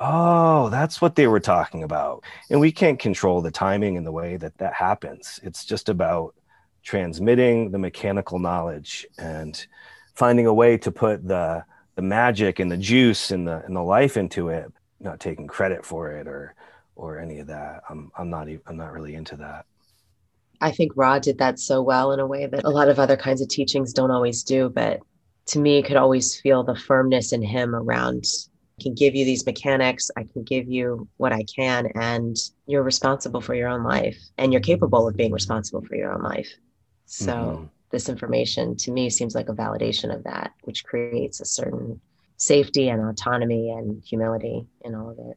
oh, 0.00 0.68
that's 0.70 1.00
what 1.00 1.16
they 1.16 1.26
were 1.26 1.40
talking 1.40 1.82
about. 1.82 2.24
And 2.50 2.60
we 2.60 2.72
can't 2.72 2.98
control 2.98 3.40
the 3.40 3.50
timing 3.50 3.96
and 3.96 4.06
the 4.06 4.12
way 4.12 4.36
that 4.36 4.58
that 4.58 4.74
happens. 4.74 5.40
It's 5.42 5.64
just 5.64 5.88
about 5.88 6.34
transmitting 6.82 7.70
the 7.70 7.78
mechanical 7.78 8.38
knowledge 8.38 9.06
and 9.18 9.66
finding 10.14 10.46
a 10.46 10.54
way 10.54 10.76
to 10.78 10.92
put 10.92 11.26
the 11.26 11.64
the 11.96 12.02
magic 12.02 12.60
and 12.60 12.70
the 12.70 12.76
juice 12.76 13.30
and 13.30 13.46
the 13.46 13.62
and 13.64 13.76
the 13.76 13.82
life 13.82 14.16
into 14.16 14.48
it, 14.48 14.72
not 15.00 15.20
taking 15.20 15.46
credit 15.46 15.84
for 15.84 16.12
it 16.12 16.26
or 16.26 16.54
or 17.00 17.18
any 17.18 17.38
of 17.38 17.46
that. 17.46 17.82
I'm 17.88 18.12
I'm 18.16 18.30
not 18.30 18.48
even, 18.48 18.62
I'm 18.66 18.76
not 18.76 18.92
really 18.92 19.14
into 19.14 19.36
that. 19.36 19.64
I 20.60 20.70
think 20.70 20.92
Ra 20.94 21.18
did 21.18 21.38
that 21.38 21.58
so 21.58 21.80
well 21.80 22.12
in 22.12 22.20
a 22.20 22.26
way 22.26 22.46
that 22.46 22.64
a 22.64 22.70
lot 22.70 22.88
of 22.88 22.98
other 22.98 23.16
kinds 23.16 23.40
of 23.40 23.48
teachings 23.48 23.94
don't 23.94 24.10
always 24.10 24.42
do. 24.42 24.68
But 24.68 25.00
to 25.46 25.58
me, 25.58 25.78
I 25.78 25.82
could 25.82 25.96
always 25.96 26.38
feel 26.38 26.62
the 26.62 26.76
firmness 26.76 27.32
in 27.32 27.42
him 27.42 27.74
around 27.74 28.24
I 28.78 28.82
can 28.82 28.94
give 28.94 29.14
you 29.14 29.26
these 29.26 29.44
mechanics, 29.44 30.10
I 30.16 30.24
can 30.24 30.42
give 30.42 30.66
you 30.66 31.06
what 31.18 31.32
I 31.34 31.42
can, 31.54 31.88
and 31.96 32.34
you're 32.66 32.82
responsible 32.82 33.42
for 33.42 33.54
your 33.54 33.68
own 33.68 33.84
life 33.84 34.18
and 34.38 34.52
you're 34.52 34.62
capable 34.62 35.06
of 35.06 35.16
being 35.16 35.32
responsible 35.32 35.82
for 35.82 35.96
your 35.96 36.14
own 36.14 36.22
life. 36.22 36.48
So 37.04 37.32
mm-hmm. 37.32 37.64
this 37.90 38.08
information 38.08 38.76
to 38.76 38.90
me 38.90 39.10
seems 39.10 39.34
like 39.34 39.50
a 39.50 39.54
validation 39.54 40.14
of 40.14 40.24
that, 40.24 40.52
which 40.62 40.84
creates 40.84 41.40
a 41.40 41.44
certain 41.44 42.00
safety 42.38 42.88
and 42.88 43.02
autonomy 43.02 43.70
and 43.70 44.02
humility 44.02 44.66
in 44.82 44.94
all 44.94 45.10
of 45.10 45.18
it 45.18 45.36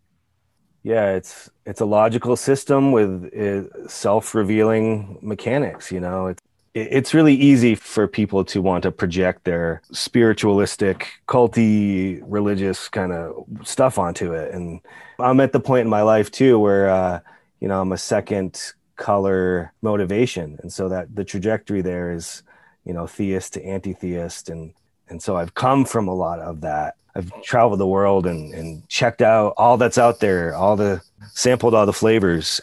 yeah 0.84 1.12
it's 1.12 1.50
it's 1.66 1.82
a 1.82 1.86
logical 1.86 2.36
system 2.36 2.92
with 2.92 3.34
uh, 3.34 3.88
self-revealing 3.88 5.18
mechanics 5.22 5.92
you 5.92 6.00
know? 6.00 6.28
It's 6.28 6.42
it's 6.74 7.14
really 7.14 7.36
easy 7.36 7.76
for 7.76 8.08
people 8.08 8.44
to 8.46 8.60
want 8.62 8.82
to 8.84 8.92
project 8.92 9.44
their 9.44 9.84
spiritualistic 9.92 11.08
culty 11.28 12.20
religious 12.26 12.90
kind 12.90 13.12
of 13.12 13.46
stuff 13.64 14.00
onto 14.00 14.34
it. 14.34 14.54
And 14.54 14.82
i'm 15.20 15.40
at 15.40 15.52
the 15.52 15.60
point 15.60 15.82
in 15.82 15.90
my 15.90 16.02
life 16.02 16.32
too 16.32 16.58
where 16.60 16.90
uh, 16.90 17.20
you 17.60 17.68
know 17.68 17.80
i'm 17.80 17.92
a 17.92 17.98
second 17.98 18.74
color 18.96 19.74
motivation. 19.82 20.60
And 20.62 20.72
so 20.72 20.90
that 20.90 21.16
the 21.16 21.24
trajectory 21.24 21.82
there 21.82 22.12
is 22.12 22.44
you 22.86 22.94
know 22.94 23.08
theist 23.08 23.54
to 23.54 23.64
anti-theist. 23.64 24.50
And 24.50 24.74
and 25.10 25.22
so 25.22 25.36
i've 25.36 25.54
come 25.54 25.86
from 25.86 26.08
a 26.08 26.16
lot 26.16 26.40
of 26.40 26.62
that 26.62 26.96
I've 27.16 27.32
traveled 27.44 27.80
the 27.80 27.88
world 27.88 28.26
and, 28.26 28.54
and 28.54 28.88
checked 28.90 29.22
out 29.22 29.54
all 29.58 29.78
that's 29.78 29.98
out 29.98 30.20
there, 30.20 30.56
all 30.56 30.76
the 30.76 31.02
sampled 31.34 31.74
all 31.74 31.86
the 31.86 31.94
flavors. 31.94 32.62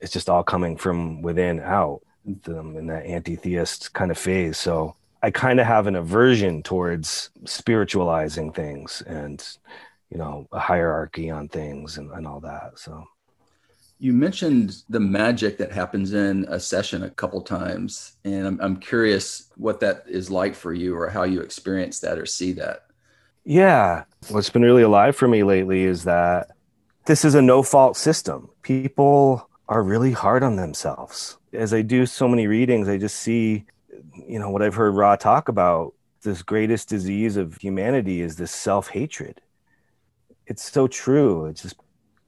It's 0.00 0.12
just 0.12 0.28
all 0.28 0.42
coming 0.42 0.76
from 0.76 1.22
within 1.22 1.60
out 1.60 2.00
um, 2.48 2.76
in 2.76 2.86
that 2.88 3.06
anti-theist 3.06 3.92
kind 3.92 4.10
of 4.10 4.18
phase. 4.18 4.58
So 4.58 4.96
I 5.22 5.30
kind 5.30 5.60
of 5.60 5.66
have 5.66 5.86
an 5.86 5.94
aversion 5.94 6.62
towards 6.62 7.30
spiritualizing 7.44 8.52
things 8.52 9.02
and, 9.06 9.46
you 10.10 10.18
know, 10.18 10.48
a 10.50 10.58
hierarchy 10.58 11.30
on 11.30 11.48
things 11.48 11.98
and, 11.98 12.10
and 12.10 12.26
all 12.26 12.40
that. 12.40 12.78
So 12.80 13.04
you 14.00 14.12
mentioned 14.12 14.82
the 14.88 14.98
magic 14.98 15.58
that 15.58 15.70
happens 15.70 16.12
in 16.12 16.44
a 16.48 16.58
session 16.58 17.04
a 17.04 17.10
couple 17.10 17.40
times, 17.40 18.16
and 18.24 18.48
I'm, 18.48 18.60
I'm 18.60 18.76
curious 18.78 19.52
what 19.56 19.78
that 19.78 20.02
is 20.08 20.28
like 20.28 20.56
for 20.56 20.74
you 20.74 20.96
or 20.96 21.08
how 21.08 21.22
you 21.22 21.40
experience 21.40 22.00
that 22.00 22.18
or 22.18 22.26
see 22.26 22.50
that. 22.54 22.86
Yeah. 23.44 24.04
What's 24.30 24.50
been 24.50 24.62
really 24.62 24.82
alive 24.82 25.16
for 25.16 25.28
me 25.28 25.42
lately 25.42 25.84
is 25.84 26.04
that 26.04 26.48
this 27.06 27.24
is 27.24 27.34
a 27.34 27.42
no 27.42 27.62
fault 27.62 27.96
system. 27.96 28.50
People 28.62 29.48
are 29.68 29.82
really 29.82 30.12
hard 30.12 30.42
on 30.42 30.56
themselves. 30.56 31.38
As 31.52 31.74
I 31.74 31.82
do 31.82 32.06
so 32.06 32.28
many 32.28 32.46
readings, 32.46 32.88
I 32.88 32.98
just 32.98 33.16
see, 33.16 33.66
you 34.28 34.38
know, 34.38 34.50
what 34.50 34.62
I've 34.62 34.74
heard 34.74 34.94
Ra 34.94 35.16
talk 35.16 35.48
about 35.48 35.94
this 36.22 36.42
greatest 36.42 36.88
disease 36.88 37.36
of 37.36 37.56
humanity 37.58 38.20
is 38.22 38.36
this 38.36 38.52
self 38.52 38.88
hatred. 38.88 39.40
It's 40.46 40.70
so 40.70 40.86
true. 40.88 41.46
It's 41.46 41.62
just, 41.62 41.76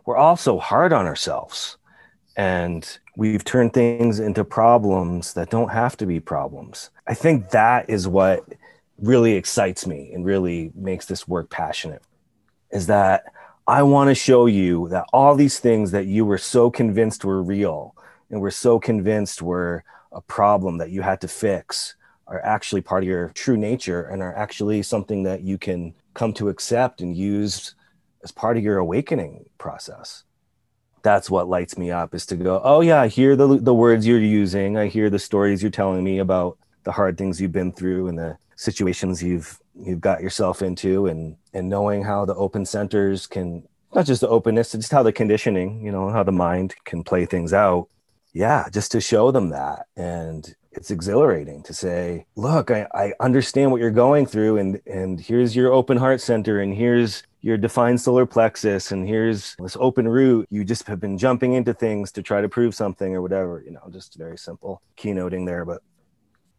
we're 0.07 0.16
all 0.16 0.37
so 0.37 0.59
hard 0.59 0.92
on 0.92 1.07
ourselves. 1.07 1.77
and 2.37 2.98
we've 3.16 3.44
turned 3.44 3.72
things 3.74 4.20
into 4.20 4.44
problems 4.44 5.35
that 5.35 5.50
don't 5.50 5.70
have 5.70 5.96
to 5.98 6.07
be 6.07 6.20
problems. 6.20 6.90
I 7.07 7.14
think 7.14 7.50
that 7.50 7.88
is 7.88 8.09
what 8.09 8.44
really 8.98 9.35
excites 9.35 9.87
me 9.87 10.12
and 10.12 10.24
really 10.24 10.70
makes 10.74 11.07
this 11.07 11.26
work 11.26 11.50
passionate 11.50 12.02
is 12.70 12.87
that 12.87 13.24
I 13.66 13.83
want 13.83 14.11
to 14.11 14.14
show 14.14 14.46
you 14.46 14.88
that 14.90 15.07
all 15.12 15.35
these 15.35 15.59
things 15.59 15.90
that 15.92 16.07
you 16.07 16.24
were 16.24 16.38
so 16.38 16.70
convinced 16.70 17.24
were 17.24 17.42
real 17.42 17.94
and 18.30 18.40
were 18.40 18.50
so 18.50 18.78
convinced 18.78 19.40
were 19.40 19.85
a 20.12 20.20
problem 20.20 20.78
that 20.78 20.90
you 20.90 21.02
had 21.02 21.20
to 21.22 21.28
fix 21.28 21.96
are 22.26 22.40
actually 22.44 22.80
part 22.80 23.02
of 23.02 23.09
your 23.09 23.30
true 23.30 23.57
nature 23.57 24.02
and 24.02 24.22
are 24.22 24.35
actually 24.35 24.83
something 24.83 25.22
that 25.24 25.42
you 25.42 25.59
can 25.59 25.94
come 26.14 26.33
to 26.35 26.48
accept 26.48 27.00
and 27.00 27.16
use 27.16 27.74
as 28.22 28.33
part 28.33 28.57
of 28.57 28.62
your 28.62 28.78
awakening 28.78 29.44
process. 29.59 30.24
That's 31.02 31.30
what 31.30 31.48
lights 31.48 31.76
me 31.76 31.90
up 31.90 32.14
is 32.14 32.24
to 32.26 32.37
go 32.37 32.62
oh 32.64 32.80
yeah 32.80 33.02
i 33.02 33.09
hear 33.09 33.37
the, 33.37 33.59
the 33.59 33.74
words 33.74 34.07
you're 34.07 34.18
using. 34.18 34.78
I 34.78 34.88
hear 34.88 35.11
the 35.11 35.18
stories 35.18 35.62
you're 35.62 35.70
telling 35.70 36.02
me 36.02 36.18
about 36.18 36.59
the 36.85 36.92
hard 36.92 37.18
things 37.18 37.40
you've 37.40 37.52
been 37.52 37.72
through 37.72 38.09
and 38.09 38.18
the 38.18 38.38
situations 38.64 39.22
you've 39.22 39.61
you've 39.74 40.00
got 40.00 40.22
yourself 40.22 40.62
into 40.62 41.07
and 41.07 41.37
and 41.53 41.68
knowing 41.68 42.03
how 42.03 42.24
the 42.24 42.35
open 42.35 42.64
centers 42.64 43.27
can 43.27 43.66
not 43.94 44.07
just 44.07 44.20
the 44.20 44.29
openness 44.29 44.72
just 44.72 44.90
how 44.90 45.03
the 45.03 45.12
conditioning 45.12 45.85
you 45.85 45.92
know 45.92 46.09
how 46.09 46.22
the 46.22 46.33
mind 46.33 46.74
can 46.85 47.05
play 47.05 47.27
things 47.27 47.53
out. 47.53 47.88
Yeah 48.33 48.68
just 48.70 48.90
to 48.92 49.00
show 49.00 49.31
them 49.31 49.50
that. 49.50 49.87
And 49.96 50.55
it's 50.72 50.90
exhilarating 50.90 51.62
to 51.64 51.74
say 51.74 52.27
look 52.35 52.70
I, 52.70 52.88
I 52.94 53.12
understand 53.20 53.70
what 53.70 53.81
you're 53.81 53.90
going 53.90 54.27
through 54.27 54.59
and 54.59 54.81
and 54.87 55.20
here's 55.20 55.55
your 55.55 55.72
open 55.72 55.96
heart 55.96 56.20
center 56.20 56.61
and 56.61 56.74
here's 56.74 57.22
your 57.42 57.59
defined 57.59 58.00
solar 58.00 58.24
plexus 58.24 58.90
and 58.90 59.07
here's 59.07 59.55
this 59.59 59.77
open 59.79 60.09
root. 60.09 60.48
You 60.50 60.64
just 60.64 60.87
have 60.88 60.98
been 60.98 61.18
jumping 61.18 61.53
into 61.53 61.74
things 61.74 62.11
to 62.12 62.22
try 62.22 62.40
to 62.40 62.48
prove 62.48 62.74
something 62.74 63.14
or 63.14 63.22
whatever 63.22 63.62
you 63.64 63.72
know 63.72 63.87
just 63.92 64.16
very 64.16 64.38
simple 64.38 64.81
keynoting 64.96 65.44
there 65.46 65.64
but 65.64 65.83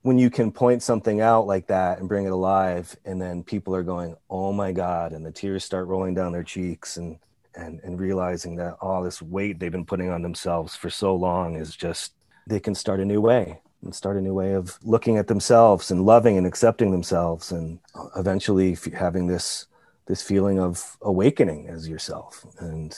when 0.06 0.20
you 0.20 0.30
can 0.30 0.52
point 0.52 0.84
something 0.84 1.20
out 1.20 1.48
like 1.48 1.66
that 1.66 1.98
and 1.98 2.08
bring 2.08 2.26
it 2.26 2.32
alive 2.32 2.96
and 3.06 3.20
then 3.20 3.44
people 3.44 3.76
are 3.76 3.84
going 3.84 4.16
oh 4.30 4.54
my 4.54 4.72
god 4.72 5.14
and 5.14 5.26
the 5.26 5.32
tears 5.32 5.66
start 5.66 5.88
rolling 5.88 6.14
down 6.14 6.32
their 6.32 6.44
cheeks 6.44 6.98
and 6.98 7.18
and 7.56 7.80
and 7.84 8.00
realizing 8.00 8.56
that 8.56 8.78
all 8.82 9.02
this 9.02 9.20
weight 9.20 9.60
they've 9.60 9.72
been 9.72 9.86
putting 9.86 10.10
on 10.10 10.22
themselves 10.22 10.76
for 10.76 10.92
so 10.92 11.16
long 11.16 11.56
is 11.56 11.76
just 11.76 12.14
they 12.46 12.60
can 12.60 12.76
start 12.76 13.00
a 13.00 13.06
new 13.06 13.20
way 13.20 13.60
and 13.82 13.96
start 13.96 14.16
a 14.16 14.22
new 14.22 14.34
way 14.34 14.54
of 14.54 14.78
looking 14.84 15.18
at 15.18 15.28
themselves 15.28 15.90
and 15.90 16.06
loving 16.06 16.38
and 16.38 16.46
accepting 16.46 16.92
themselves 16.92 17.52
and 17.52 17.80
eventually 18.16 18.78
having 18.94 19.28
this 19.28 19.66
this 20.08 20.22
feeling 20.22 20.60
of 20.60 20.98
awakening 21.02 21.68
as 21.68 21.88
yourself. 21.88 22.46
And 22.60 22.96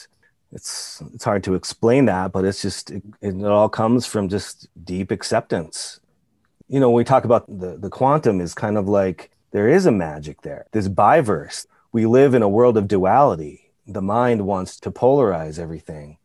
it's 0.51 1.01
it's 1.13 1.23
hard 1.23 1.43
to 1.43 1.55
explain 1.55 2.05
that 2.05 2.31
but 2.31 2.45
it's 2.45 2.61
just 2.61 2.89
it, 2.89 3.03
it 3.21 3.43
all 3.43 3.67
comes 3.67 4.05
from 4.05 4.29
just 4.29 4.69
deep 4.85 5.11
acceptance 5.11 5.99
you 6.67 6.79
know 6.79 6.89
when 6.89 6.97
we 6.97 7.03
talk 7.03 7.25
about 7.25 7.45
the 7.47 7.77
the 7.77 7.89
quantum 7.89 8.41
is 8.41 8.53
kind 8.53 8.77
of 8.77 8.87
like 8.87 9.31
there 9.51 9.69
is 9.69 9.85
a 9.85 9.91
magic 9.91 10.41
there. 10.41 10.65
This 10.71 10.87
biverse 10.87 11.65
we 11.91 12.05
live 12.05 12.33
in 12.33 12.41
a 12.41 12.49
world 12.49 12.77
of 12.77 12.87
duality. 12.87 13.71
The 13.87 14.01
mind 14.01 14.45
wants 14.45 14.79
to 14.81 14.91
polarize 14.91 15.57
everything 15.59 16.17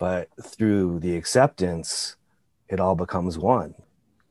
but 0.00 0.28
through 0.42 0.98
the 0.98 1.14
acceptance 1.14 2.16
it 2.68 2.80
all 2.80 2.96
becomes 2.96 3.38
one. 3.38 3.74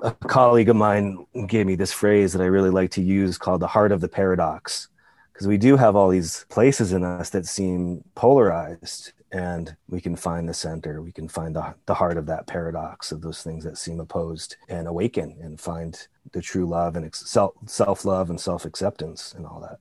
A 0.02 0.12
colleague 0.12 0.70
of 0.70 0.76
mine 0.76 1.26
gave 1.48 1.66
me 1.66 1.76
this 1.76 1.94
phrase 1.94 2.34
that 2.34 2.42
I 2.42 2.46
really 2.46 2.70
like 2.70 2.92
to 2.92 3.02
use 3.02 3.38
called 3.38 3.62
the 3.62 3.68
heart 3.68 3.92
of 3.92 4.02
the 4.02 4.08
paradox. 4.08 4.88
Because 5.32 5.48
we 5.48 5.58
do 5.58 5.78
have 5.78 5.96
all 5.96 6.10
these 6.10 6.46
places 6.50 6.92
in 6.94 7.04
us 7.04 7.30
that 7.30 7.46
seem 7.46 8.04
polarized, 8.16 9.14
and 9.32 9.76
we 9.88 10.02
can 10.02 10.16
find 10.16 10.50
the 10.50 10.54
center. 10.54 11.02
We 11.02 11.12
can 11.12 11.28
find 11.28 11.56
the, 11.56 11.76
the 11.86 11.94
heart 11.94 12.18
of 12.18 12.26
that 12.28 12.48
paradox 12.48 13.12
of 13.12 13.22
those 13.22 13.44
things 13.44 13.64
that 13.64 13.78
seem 13.78 14.00
opposed 14.00 14.58
and 14.68 14.88
awaken 14.88 15.38
and 15.42 15.60
find 15.60 16.08
the 16.32 16.42
true 16.42 16.66
love 16.66 16.96
and 16.96 17.14
self 17.14 17.54
self 17.68 18.06
love 18.06 18.30
and 18.30 18.40
self 18.40 18.66
acceptance 18.66 19.34
and 19.36 19.46
all 19.46 19.60
that. 19.62 19.78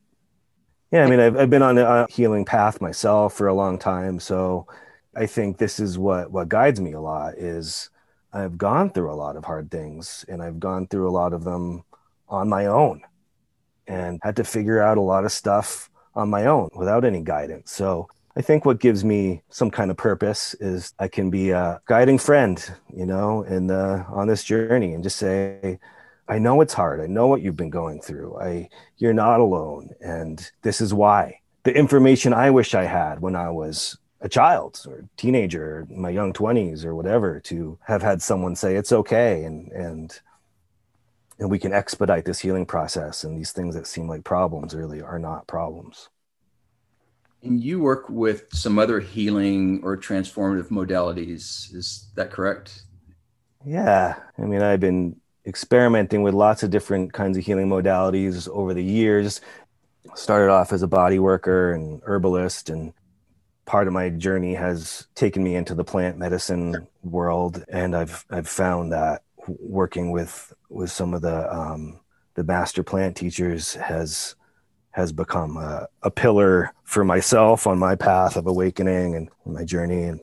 Yeah, 0.91 1.05
I 1.05 1.11
mean, 1.11 1.21
I've, 1.21 1.37
I've 1.37 1.51
been 1.51 1.63
on 1.63 1.77
a 1.77 2.07
healing 2.09 2.45
path 2.45 2.81
myself 2.81 3.35
for 3.35 3.47
a 3.47 3.55
long 3.55 3.79
time. 3.79 4.19
So 4.21 4.67
I 5.15 5.27
think 5.27 5.59
this 5.59 5.81
is 5.81 5.99
what, 5.99 6.31
what 6.31 6.49
guides 6.49 6.81
me 6.81 6.93
a 6.93 7.01
lot 7.01 7.35
is 7.35 7.91
I've 8.33 8.57
gone 8.57 8.91
through 8.91 9.13
a 9.13 9.17
lot 9.17 9.37
of 9.37 9.45
hard 9.45 9.71
things 9.71 10.25
and 10.29 10.43
I've 10.43 10.61
gone 10.61 10.87
through 10.87 11.09
a 11.09 11.13
lot 11.13 11.33
of 11.33 11.45
them 11.45 11.85
on 12.29 12.49
my 12.49 12.67
own 12.67 13.03
and 13.87 14.21
had 14.23 14.37
to 14.37 14.45
figure 14.45 14.83
out 14.83 14.99
a 14.99 15.03
lot 15.03 15.25
of 15.25 15.33
stuff 15.33 15.91
on 16.15 16.29
my 16.31 16.47
own 16.47 16.71
without 16.75 17.05
any 17.05 17.23
guidance. 17.23 17.71
So 17.73 18.09
I 18.39 18.41
think 18.41 18.65
what 18.65 18.79
gives 18.79 19.05
me 19.05 19.43
some 19.51 19.69
kind 19.69 19.91
of 19.91 19.97
purpose 19.97 20.55
is 20.61 20.95
I 21.01 21.09
can 21.09 21.29
be 21.29 21.51
a 21.51 21.81
guiding 21.87 22.19
friend, 22.19 22.65
you 22.95 23.05
know, 23.05 23.43
the 23.43 24.07
on 24.09 24.29
this 24.29 24.45
journey 24.45 24.95
and 24.95 25.03
just 25.03 25.17
say, 25.17 25.81
I 26.29 26.39
know 26.39 26.61
it's 26.61 26.73
hard. 26.73 27.01
I 27.01 27.09
know 27.09 27.27
what 27.27 27.43
you've 27.43 27.57
been 27.57 27.69
going 27.69 28.01
through. 28.01 28.39
I 28.39 28.69
you're 28.97 29.13
not 29.13 29.41
alone 29.41 29.91
and 30.01 30.49
this 30.63 30.81
is 30.81 30.95
why. 30.95 31.41
The 31.65 31.77
information 31.77 32.33
I 32.33 32.51
wish 32.51 32.75
I 32.75 32.85
had 32.85 33.19
when 33.19 33.35
I 33.35 33.51
was 33.51 33.99
a 34.21 34.29
child 34.29 34.85
or 34.87 35.09
teenager, 35.17 35.89
my 35.91 36.11
young 36.11 36.33
20s 36.33 36.85
or 36.85 36.95
whatever, 36.95 37.41
to 37.41 37.77
have 37.89 38.03
had 38.03 38.23
someone 38.23 38.55
say 38.55 38.77
it's 38.77 38.93
okay 38.93 39.43
and 39.43 39.73
and 39.73 40.21
and 41.41 41.51
we 41.51 41.59
can 41.59 41.73
expedite 41.73 42.25
this 42.25 42.39
healing 42.39 42.67
process 42.67 43.25
and 43.25 43.37
these 43.37 43.51
things 43.51 43.75
that 43.75 43.89
seem 43.89 44.07
like 44.07 44.23
problems 44.23 44.77
really 44.77 45.03
are 45.03 45.19
not 45.19 45.49
problems. 45.49 46.09
And 47.43 47.63
you 47.63 47.81
work 47.81 48.09
with 48.09 48.47
some 48.53 48.79
other 48.79 49.01
healing 49.01 49.81
or 49.83 49.97
transformative 49.97 50.69
modalities. 50.69 51.75
Is 51.75 52.09
that 52.15 52.31
correct? 52.31 52.83
Yeah. 53.65 54.17
I 54.37 54.43
mean, 54.43 54.63
I've 54.63 54.81
been 54.81 55.21
experimenting 55.47 56.23
with 56.23 56.35
lots 56.35 56.63
of 56.63 56.71
different 56.71 57.13
kinds 57.13 57.39
of 57.39 57.45
healing 57.45 57.69
modalities 57.69 58.49
over 58.49 58.75
the 58.75 58.83
years. 58.83 59.41
Started 60.15 60.51
off 60.51 60.73
as 60.73 60.83
a 60.83 60.89
body 60.89 61.19
worker 61.19 61.73
and 61.73 62.03
herbalist 62.05 62.71
and 62.71 62.93
part 63.69 63.87
of 63.87 63.93
my 63.93 64.09
journey 64.09 64.55
has 64.55 65.07
taken 65.15 65.45
me 65.45 65.55
into 65.55 65.75
the 65.75 65.85
plant 65.85 66.17
medicine 66.17 66.89
world, 67.05 67.65
and 67.69 67.95
I've 67.95 68.25
I've 68.31 68.49
found 68.49 68.93
that 68.93 69.23
working 69.47 70.11
with 70.11 70.53
with 70.71 70.91
some 70.91 71.13
of 71.13 71.21
the 71.21 71.55
um, 71.55 72.01
the 72.35 72.45
master 72.45 72.83
plant 72.83 73.15
teachers 73.15 73.75
has 73.75 74.35
has 74.93 75.13
become 75.13 75.57
a, 75.57 75.87
a 76.03 76.11
pillar 76.11 76.73
for 76.85 77.05
myself 77.05 77.67
on 77.67 77.79
my 77.79 77.95
path 77.95 78.37
of 78.37 78.47
awakening 78.47 79.15
and 79.15 79.29
my 79.45 79.65
journey, 79.65 80.05
and 80.05 80.21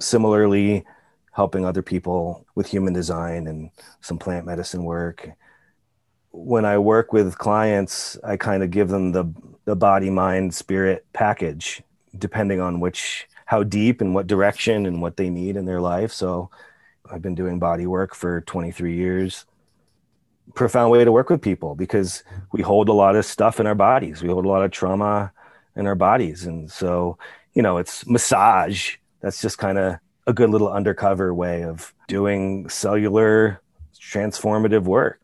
similarly 0.00 0.84
helping 1.32 1.64
other 1.64 1.82
people 1.82 2.46
with 2.54 2.66
human 2.66 2.92
design 2.92 3.46
and 3.46 3.70
some 4.00 4.18
plant 4.18 4.46
medicine 4.46 4.84
work 4.84 5.30
when 6.34 6.64
I 6.64 6.78
work 6.78 7.12
with 7.12 7.38
clients, 7.38 8.18
I 8.24 8.36
kind 8.36 8.64
of 8.64 8.70
give 8.70 8.88
them 8.88 9.12
the 9.12 9.32
the 9.64 9.76
body, 9.76 10.10
mind, 10.10 10.54
spirit 10.54 11.06
package 11.12 11.82
depending 12.18 12.60
on 12.60 12.80
which 12.80 13.26
how 13.46 13.62
deep 13.62 14.00
and 14.00 14.14
what 14.14 14.26
direction 14.26 14.86
and 14.86 15.00
what 15.02 15.16
they 15.16 15.30
need 15.30 15.56
in 15.56 15.64
their 15.64 15.80
life. 15.80 16.12
So 16.12 16.50
I've 17.10 17.22
been 17.22 17.34
doing 17.34 17.58
body 17.58 17.86
work 17.86 18.14
for 18.14 18.40
23 18.42 18.94
years. 18.96 19.46
Profound 20.54 20.90
way 20.90 21.04
to 21.04 21.12
work 21.12 21.30
with 21.30 21.40
people 21.40 21.74
because 21.74 22.22
we 22.52 22.62
hold 22.62 22.88
a 22.88 22.92
lot 22.92 23.16
of 23.16 23.24
stuff 23.24 23.58
in 23.58 23.66
our 23.66 23.74
bodies. 23.74 24.22
We 24.22 24.28
hold 24.28 24.44
a 24.44 24.48
lot 24.48 24.62
of 24.62 24.70
trauma 24.70 25.32
in 25.74 25.86
our 25.86 25.94
bodies. 25.94 26.44
And 26.44 26.70
so, 26.70 27.18
you 27.54 27.62
know, 27.62 27.78
it's 27.78 28.06
massage. 28.06 28.96
That's 29.20 29.40
just 29.40 29.58
kind 29.58 29.78
of 29.78 29.98
a 30.26 30.32
good 30.32 30.50
little 30.50 30.70
undercover 30.70 31.34
way 31.34 31.64
of 31.64 31.92
doing 32.08 32.68
cellular 32.68 33.60
transformative 33.98 34.84
work. 34.84 35.20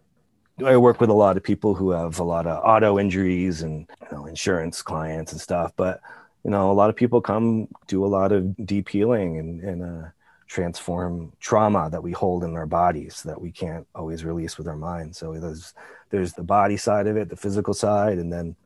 I 0.65 0.77
work 0.77 1.01
with 1.01 1.11
a 1.11 1.15
lot 1.15 1.37
of 1.37 1.43
people 1.43 1.75
who 1.75 1.91
have 1.91 2.19
a 2.19 2.25
lot 2.25 2.47
of 2.47 2.63
auto 2.65 2.99
injuries 2.99 3.63
and 3.63 3.89
you 4.03 4.09
know, 4.17 4.27
insurance 4.27 4.83
clients 4.83 5.33
and 5.33 5.41
stuff, 5.41 5.73
but 5.77 6.01
you 6.45 6.51
know, 6.51 6.71
a 6.71 6.75
lot 6.75 6.91
of 6.91 6.97
people 6.97 7.21
come 7.21 7.69
do 7.87 8.05
a 8.05 8.09
lot 8.09 8.33
of 8.33 8.67
deep 8.67 8.89
healing 8.89 9.39
and, 9.39 9.61
and 9.61 9.83
uh, 9.83 10.09
transform 10.51 11.33
trauma 11.39 11.89
that 11.89 12.03
we 12.03 12.11
hold 12.11 12.43
in 12.43 12.57
our 12.57 12.67
bodies 12.67 13.23
that 13.23 13.41
we 13.41 13.53
can't 13.53 13.87
always 13.95 14.25
release 14.25 14.59
with 14.59 14.67
our 14.67 14.77
mind. 14.77 15.15
So 15.15 15.33
there's 15.39 15.75
there's 16.11 16.33
the 16.33 16.43
body 16.43 16.77
side 16.77 17.07
of 17.07 17.17
it, 17.17 17.29
the 17.29 17.37
physical 17.37 17.73
side, 17.73 18.19
and 18.19 18.33
then 18.33 18.57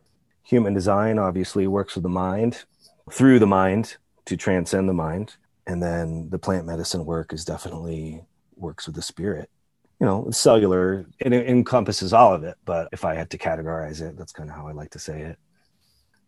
human 0.42 0.72
design 0.72 1.18
obviously 1.18 1.66
works 1.66 1.94
with 1.94 2.02
the 2.02 2.08
mind 2.08 2.64
through 3.12 3.38
the 3.38 3.46
mind 3.46 3.98
to 4.24 4.34
transcend 4.34 4.88
the 4.88 4.94
mind, 4.94 5.36
and 5.66 5.82
then 5.82 6.30
the 6.30 6.38
plant 6.38 6.66
medicine 6.66 7.04
work 7.04 7.34
is 7.34 7.44
definitely 7.44 8.24
works 8.56 8.86
with 8.86 8.96
the 8.96 9.02
spirit. 9.02 9.50
You 10.00 10.06
know, 10.06 10.30
cellular 10.30 11.06
it 11.18 11.34
encompasses 11.34 12.14
all 12.14 12.32
of 12.32 12.44
it, 12.44 12.56
but 12.64 12.88
if 12.92 13.04
I 13.04 13.14
had 13.14 13.28
to 13.30 13.38
categorize 13.38 14.00
it, 14.00 14.16
that's 14.16 14.32
kind 14.32 14.48
of 14.48 14.56
how 14.56 14.68
I 14.68 14.72
like 14.72 14.90
to 14.92 14.98
say 14.98 15.20
it. 15.20 15.38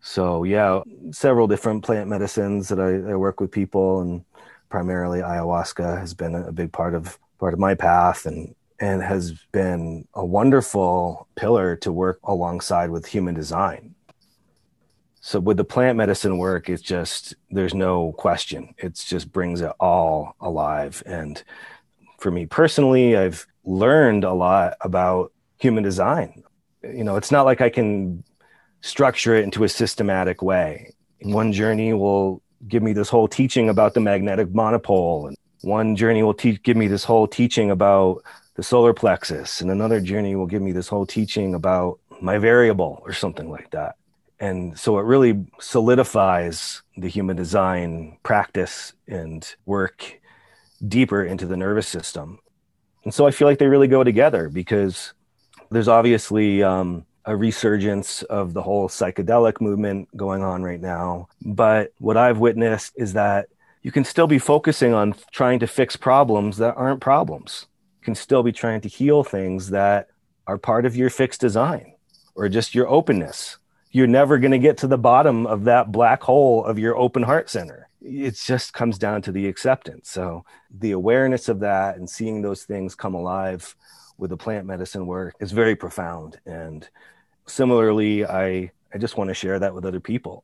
So 0.01 0.43
yeah, 0.43 0.81
several 1.11 1.47
different 1.47 1.83
plant 1.83 2.07
medicines 2.09 2.69
that 2.69 2.79
I, 2.79 3.11
I, 3.11 3.15
work 3.15 3.41
with 3.41 3.51
people, 3.51 4.01
and 4.01 4.23
primarily 4.69 5.19
ayahuasca 5.19 5.99
has 5.99 6.13
been 6.13 6.35
a 6.35 6.51
big 6.51 6.71
part 6.71 6.93
of 6.93 7.17
part 7.39 7.53
of 7.53 7.59
my 7.59 7.75
path, 7.75 8.25
and 8.25 8.55
and 8.79 9.01
has 9.01 9.33
been 9.51 10.07
a 10.13 10.25
wonderful 10.25 11.27
pillar 11.35 11.75
to 11.77 11.91
work 11.91 12.19
alongside 12.23 12.89
with 12.89 13.05
human 13.07 13.33
design. 13.33 13.95
So 15.21 15.39
with 15.39 15.57
the 15.57 15.63
plant 15.63 15.97
medicine 15.97 16.37
work, 16.37 16.69
it's 16.69 16.81
just 16.81 17.35
there's 17.49 17.73
no 17.73 18.13
question. 18.13 18.73
It 18.77 18.93
just 18.93 19.31
brings 19.31 19.61
it 19.61 19.73
all 19.79 20.35
alive. 20.39 21.03
And 21.05 21.43
for 22.19 22.31
me 22.31 22.45
personally, 22.45 23.17
I've 23.17 23.45
learned 23.65 24.23
a 24.23 24.33
lot 24.33 24.75
about 24.81 25.33
human 25.59 25.83
design. 25.83 26.43
You 26.83 27.03
know, 27.03 27.17
it's 27.17 27.31
not 27.31 27.45
like 27.45 27.61
I 27.61 27.69
can 27.69 28.23
structure 28.81 29.35
it 29.35 29.43
into 29.43 29.63
a 29.63 29.69
systematic 29.69 30.41
way. 30.41 30.93
One 31.21 31.51
journey 31.51 31.93
will 31.93 32.41
give 32.67 32.83
me 32.83 32.93
this 32.93 33.09
whole 33.09 33.27
teaching 33.27 33.69
about 33.69 33.93
the 33.93 33.99
magnetic 33.99 34.53
monopole, 34.53 35.27
and 35.27 35.37
one 35.61 35.95
journey 35.95 36.23
will 36.23 36.33
te- 36.33 36.59
give 36.63 36.77
me 36.77 36.87
this 36.87 37.03
whole 37.03 37.27
teaching 37.27 37.71
about 37.71 38.23
the 38.55 38.63
solar 38.63 38.93
plexus, 38.93 39.61
and 39.61 39.69
another 39.69 39.99
journey 39.99 40.35
will 40.35 40.47
give 40.47 40.61
me 40.61 40.71
this 40.71 40.87
whole 40.87 41.05
teaching 41.05 41.53
about 41.53 41.99
my 42.21 42.37
variable 42.37 43.01
or 43.05 43.13
something 43.13 43.49
like 43.49 43.69
that. 43.71 43.95
And 44.39 44.77
so 44.77 44.99
it 44.99 45.03
really 45.03 45.45
solidifies 45.59 46.83
the 46.95 47.07
human 47.07 47.35
design 47.35 48.17
practice 48.23 48.93
and 49.07 49.47
work 49.65 50.19
deeper 50.87 51.23
into 51.23 51.47
the 51.47 51.57
nervous 51.57 51.87
system. 51.87 52.39
And 53.03 53.13
so 53.13 53.25
i 53.25 53.31
feel 53.31 53.47
like 53.47 53.57
they 53.57 53.67
really 53.67 53.87
go 53.87 54.03
together 54.03 54.49
because 54.49 55.13
there's 55.71 55.87
obviously 55.87 56.61
um, 56.61 57.05
a 57.27 57.35
resurgence 57.35 58.23
of 58.23 58.53
the 58.53 58.63
whole 58.63 58.89
psychedelic 58.89 59.61
movement 59.61 60.07
going 60.17 60.43
on 60.43 60.63
right 60.63 60.81
now 60.81 61.27
but 61.45 61.93
what 61.99 62.17
i've 62.17 62.39
witnessed 62.39 62.93
is 62.95 63.13
that 63.13 63.47
you 63.83 63.91
can 63.91 64.03
still 64.03 64.27
be 64.27 64.39
focusing 64.39 64.93
on 64.93 65.13
trying 65.31 65.59
to 65.59 65.67
fix 65.67 65.95
problems 65.95 66.57
that 66.57 66.75
aren't 66.75 67.01
problems 67.01 67.67
you 67.99 68.05
can 68.05 68.15
still 68.15 68.41
be 68.41 68.51
trying 68.51 68.81
to 68.81 68.89
heal 68.89 69.23
things 69.23 69.69
that 69.69 70.07
are 70.47 70.57
part 70.57 70.85
of 70.85 70.95
your 70.95 71.09
fixed 71.09 71.41
design 71.41 71.93
or 72.33 72.49
just 72.49 72.73
your 72.73 72.87
openness 72.87 73.57
you're 73.91 74.07
never 74.07 74.37
going 74.37 74.51
to 74.51 74.59
get 74.59 74.77
to 74.77 74.87
the 74.87 74.97
bottom 74.97 75.47
of 75.47 75.63
that 75.63 75.91
black 75.91 76.21
hole 76.21 76.63
of 76.63 76.77
your 76.77 76.95
open 76.97 77.23
heart 77.23 77.49
center. 77.49 77.89
It 78.01 78.35
just 78.35 78.73
comes 78.73 78.97
down 78.97 79.21
to 79.23 79.31
the 79.31 79.47
acceptance. 79.47 80.09
So 80.11 80.45
the 80.69 80.91
awareness 80.91 81.49
of 81.49 81.61
that 81.61 81.97
and 81.97 82.09
seeing 82.09 82.41
those 82.41 82.63
things 82.63 82.95
come 82.95 83.15
alive 83.15 83.75
with 84.17 84.29
the 84.29 84.37
plant 84.37 84.67
medicine 84.67 85.07
work 85.07 85.35
is 85.39 85.51
very 85.51 85.75
profound. 85.75 86.39
And 86.45 86.87
similarly, 87.47 88.25
I, 88.25 88.71
I 88.93 88.97
just 88.97 89.17
want 89.17 89.29
to 89.29 89.33
share 89.33 89.59
that 89.59 89.73
with 89.73 89.85
other 89.85 89.99
people. 89.99 90.43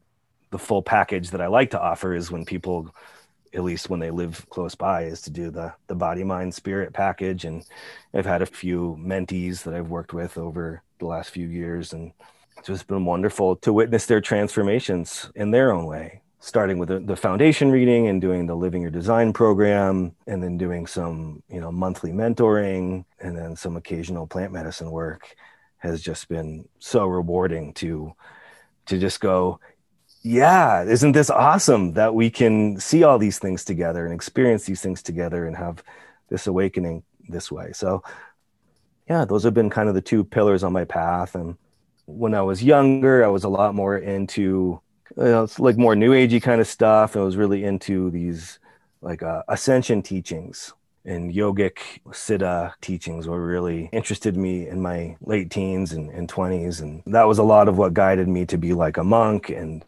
The 0.52 0.60
full 0.60 0.82
package 0.82 1.32
that 1.32 1.42
I 1.42 1.48
like 1.48 1.72
to 1.72 1.82
offer 1.82 2.16
is 2.16 2.32
when 2.32 2.46
people, 2.46 2.94
at 3.54 3.64
least 3.64 3.90
when 3.90 4.00
they 4.00 4.12
live 4.12 4.46
close 4.50 4.76
by, 4.76 5.04
is 5.04 5.22
to 5.24 5.32
do 5.32 5.50
the 5.50 5.74
the 5.88 5.96
body, 5.96 6.24
mind, 6.24 6.54
spirit 6.54 6.94
package. 6.94 7.46
And 7.46 7.66
I've 8.14 8.26
had 8.26 8.42
a 8.42 8.46
few 8.46 8.98
mentees 9.00 9.64
that 9.64 9.74
I've 9.74 9.90
worked 9.90 10.14
with 10.14 10.38
over 10.38 10.84
the 11.00 11.06
last 11.06 11.32
few 11.32 11.48
years, 11.48 11.94
and 11.94 12.12
it's 12.58 12.68
just 12.68 12.88
been 12.88 13.06
wonderful 13.06 13.56
to 13.58 13.74
witness 13.74 14.06
their 14.06 14.22
transformations 14.22 15.32
in 15.36 15.52
their 15.52 15.72
own 15.72 15.86
way 15.86 16.22
starting 16.44 16.78
with 16.78 16.90
the, 16.90 17.00
the, 17.00 17.16
foundation 17.16 17.72
reading 17.72 18.10
and 18.10 18.20
doing 18.20 18.46
the 18.46 18.54
living 18.54 18.82
your 18.82 18.92
design 18.92 19.32
program 19.32 20.14
and 20.28 20.44
then 20.44 20.58
doing 20.58 20.86
some 20.86 21.42
you 21.48 21.62
know 21.62 21.72
monthly 21.72 22.12
mentoring 22.12 23.06
and 23.22 23.38
then 23.38 23.56
some 23.56 23.78
occasional 23.78 24.28
plant 24.28 24.52
medicine 24.52 24.92
work 24.92 25.38
has 25.84 26.02
just 26.02 26.30
been 26.30 26.68
so 26.80 27.06
rewarding 27.06 27.74
to 27.74 28.14
to 28.86 28.98
just 28.98 29.20
go 29.20 29.60
yeah 30.24 30.82
isn't 30.84 31.12
this 31.12 31.30
awesome 31.30 31.94
that 31.94 32.16
we 32.16 32.30
can 32.30 32.80
see 32.80 33.04
all 33.04 33.20
these 33.20 33.38
things 33.38 33.66
together 33.66 34.06
and 34.06 34.14
experience 34.14 34.64
these 34.64 34.82
things 34.82 35.04
together 35.04 35.46
and 35.46 35.58
have 35.58 35.84
this 36.30 36.48
awakening 36.48 37.04
this 37.28 37.52
way? 37.52 37.72
So 37.74 38.02
yeah 39.10 39.26
those 39.26 39.44
have 39.44 39.54
been 39.54 39.70
kind 39.70 39.90
of 39.90 39.96
the 39.96 40.02
two 40.02 40.24
pillars 40.24 40.64
on 40.64 40.72
my 40.72 40.86
path. 40.86 41.36
And 41.36 41.58
when 42.06 42.34
I 42.34 42.42
was 42.42 42.64
younger, 42.64 43.24
I 43.24 43.28
was 43.28 43.44
a 43.44 43.50
lot 43.50 43.76
more 43.76 43.98
into 43.98 44.80
you 45.18 45.24
know, 45.24 45.44
it's 45.44 45.60
like 45.60 45.78
more 45.78 45.96
new 45.96 46.12
agey 46.14 46.42
kind 46.42 46.62
of 46.62 46.68
stuff. 46.68 47.18
I 47.18 47.20
was 47.20 47.36
really 47.36 47.66
into 47.66 48.10
these 48.10 48.60
like 49.02 49.22
uh, 49.22 49.44
ascension 49.50 50.02
teachings 50.02 50.74
and 51.06 51.34
yogic 51.34 51.78
siddha 52.10 52.74
teachings 52.82 53.28
were 53.28 53.46
really 53.46 53.90
interested 53.92 54.38
me 54.38 54.68
in 54.68 54.82
my 54.82 55.16
late 55.22 55.50
teens 55.50 55.94
and, 55.94 56.10
and 56.12 56.30
20s 56.30 56.82
and 56.82 57.04
that 57.06 57.28
was 57.28 57.38
a 57.38 57.44
lot 57.44 57.68
of 57.68 57.78
what 57.78 57.94
guided 57.94 58.28
me 58.28 58.46
to 58.46 58.58
be 58.58 58.74
like 58.74 58.98
a 58.98 59.04
monk 59.04 59.50
and 59.50 59.84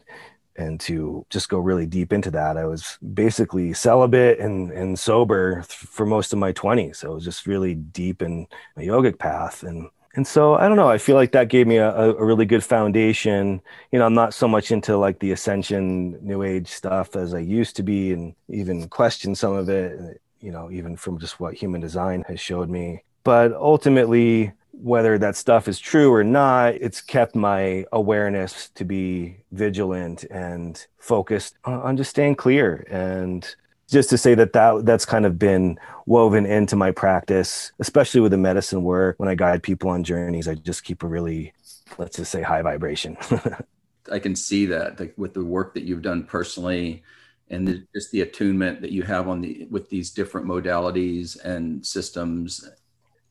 and 0.58 0.80
to 0.80 1.24
just 1.28 1.48
go 1.48 1.58
really 1.58 1.86
deep 1.86 2.12
into 2.12 2.30
that 2.30 2.56
i 2.56 2.64
was 2.64 2.98
basically 3.14 3.72
celibate 3.72 4.38
and, 4.38 4.70
and 4.72 4.98
sober 4.98 5.62
for 5.64 6.06
most 6.06 6.32
of 6.32 6.38
my 6.38 6.52
20s 6.52 6.96
so 6.96 7.10
i 7.10 7.14
was 7.14 7.24
just 7.24 7.46
really 7.46 7.74
deep 7.74 8.22
in 8.22 8.46
my 8.76 8.82
yogic 8.82 9.18
path 9.18 9.62
and 9.62 9.88
and 10.16 10.26
so 10.26 10.54
I 10.54 10.66
don't 10.66 10.78
know. 10.78 10.88
I 10.88 10.96
feel 10.96 11.14
like 11.14 11.32
that 11.32 11.48
gave 11.48 11.66
me 11.66 11.76
a, 11.76 11.90
a, 11.90 12.24
really 12.24 12.46
good 12.46 12.64
foundation. 12.64 13.60
You 13.92 13.98
know, 13.98 14.06
I'm 14.06 14.14
not 14.14 14.32
so 14.32 14.48
much 14.48 14.70
into 14.70 14.96
like 14.96 15.18
the 15.18 15.32
ascension, 15.32 16.18
new 16.26 16.42
age 16.42 16.68
stuff 16.68 17.16
as 17.16 17.34
I 17.34 17.40
used 17.40 17.76
to 17.76 17.82
be, 17.82 18.14
and 18.14 18.34
even 18.48 18.88
question 18.88 19.34
some 19.34 19.52
of 19.52 19.68
it. 19.68 20.22
You 20.40 20.52
know, 20.52 20.70
even 20.70 20.96
from 20.96 21.18
just 21.18 21.40
what 21.40 21.54
human 21.54 21.80
design 21.80 22.24
has 22.28 22.40
showed 22.40 22.68
me. 22.68 23.02
But 23.24 23.52
ultimately, 23.52 24.52
whether 24.72 25.18
that 25.18 25.36
stuff 25.36 25.68
is 25.68 25.78
true 25.78 26.12
or 26.12 26.22
not, 26.22 26.74
it's 26.74 27.00
kept 27.00 27.34
my 27.34 27.84
awareness 27.92 28.68
to 28.70 28.84
be 28.84 29.38
vigilant 29.52 30.24
and 30.24 30.86
focused 30.98 31.56
on 31.64 31.96
just 31.96 32.10
staying 32.10 32.36
clear 32.36 32.86
and 32.90 33.56
just 33.88 34.10
to 34.10 34.18
say 34.18 34.34
that, 34.34 34.52
that 34.52 34.84
that's 34.84 35.04
kind 35.04 35.24
of 35.24 35.38
been 35.38 35.78
woven 36.06 36.44
into 36.44 36.76
my 36.76 36.90
practice, 36.90 37.72
especially 37.78 38.20
with 38.20 38.32
the 38.32 38.38
medicine 38.38 38.82
work. 38.82 39.18
When 39.18 39.28
I 39.28 39.34
guide 39.34 39.62
people 39.62 39.90
on 39.90 40.04
journeys, 40.04 40.48
I 40.48 40.54
just 40.54 40.84
keep 40.84 41.02
a 41.02 41.06
really, 41.06 41.52
let's 41.98 42.16
just 42.16 42.32
say, 42.32 42.42
high 42.42 42.62
vibration. 42.62 43.16
I 44.12 44.18
can 44.18 44.36
see 44.36 44.66
that 44.66 45.00
like, 45.00 45.14
with 45.16 45.34
the 45.34 45.44
work 45.44 45.74
that 45.74 45.84
you've 45.84 46.02
done 46.02 46.24
personally 46.24 47.02
and 47.50 47.86
just 47.94 48.10
the 48.10 48.22
attunement 48.22 48.80
that 48.80 48.90
you 48.90 49.02
have 49.02 49.28
on 49.28 49.40
the 49.40 49.66
with 49.70 49.88
these 49.88 50.10
different 50.10 50.46
modalities 50.46 51.42
and 51.44 51.84
systems 51.86 52.68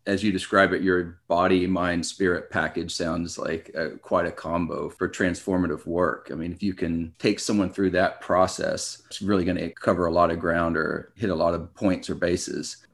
as 0.08 0.24
you 0.24 0.32
describe 0.32 0.72
it, 0.72 0.84
your 0.84 1.20
body, 1.28 1.66
mind, 1.66 2.06
spirit 2.06 2.52
package 2.52 2.94
sounds 2.94 3.40
like 3.40 3.72
a, 3.74 3.92
quite 3.98 4.28
a 4.28 4.32
combo 4.32 4.88
for 4.88 5.10
transformative 5.10 5.86
work. 5.88 6.30
I 6.32 6.36
mean, 6.36 6.52
if 6.52 6.62
you 6.62 6.74
can 6.74 7.14
take 7.18 7.40
someone 7.40 7.72
through 7.72 7.92
that 7.92 8.22
process, 8.22 9.02
it's 9.08 9.22
really 9.22 9.46
going 9.46 9.58
to 9.58 9.72
cover 9.72 10.06
a 10.06 10.12
lot 10.12 10.30
of 10.30 10.40
ground 10.40 10.78
or 10.78 11.12
hit 11.16 11.32
a 11.32 11.36
lot 11.36 11.56
of 11.56 11.74
points 11.74 12.10
or 12.10 12.16
bases. 12.16 12.86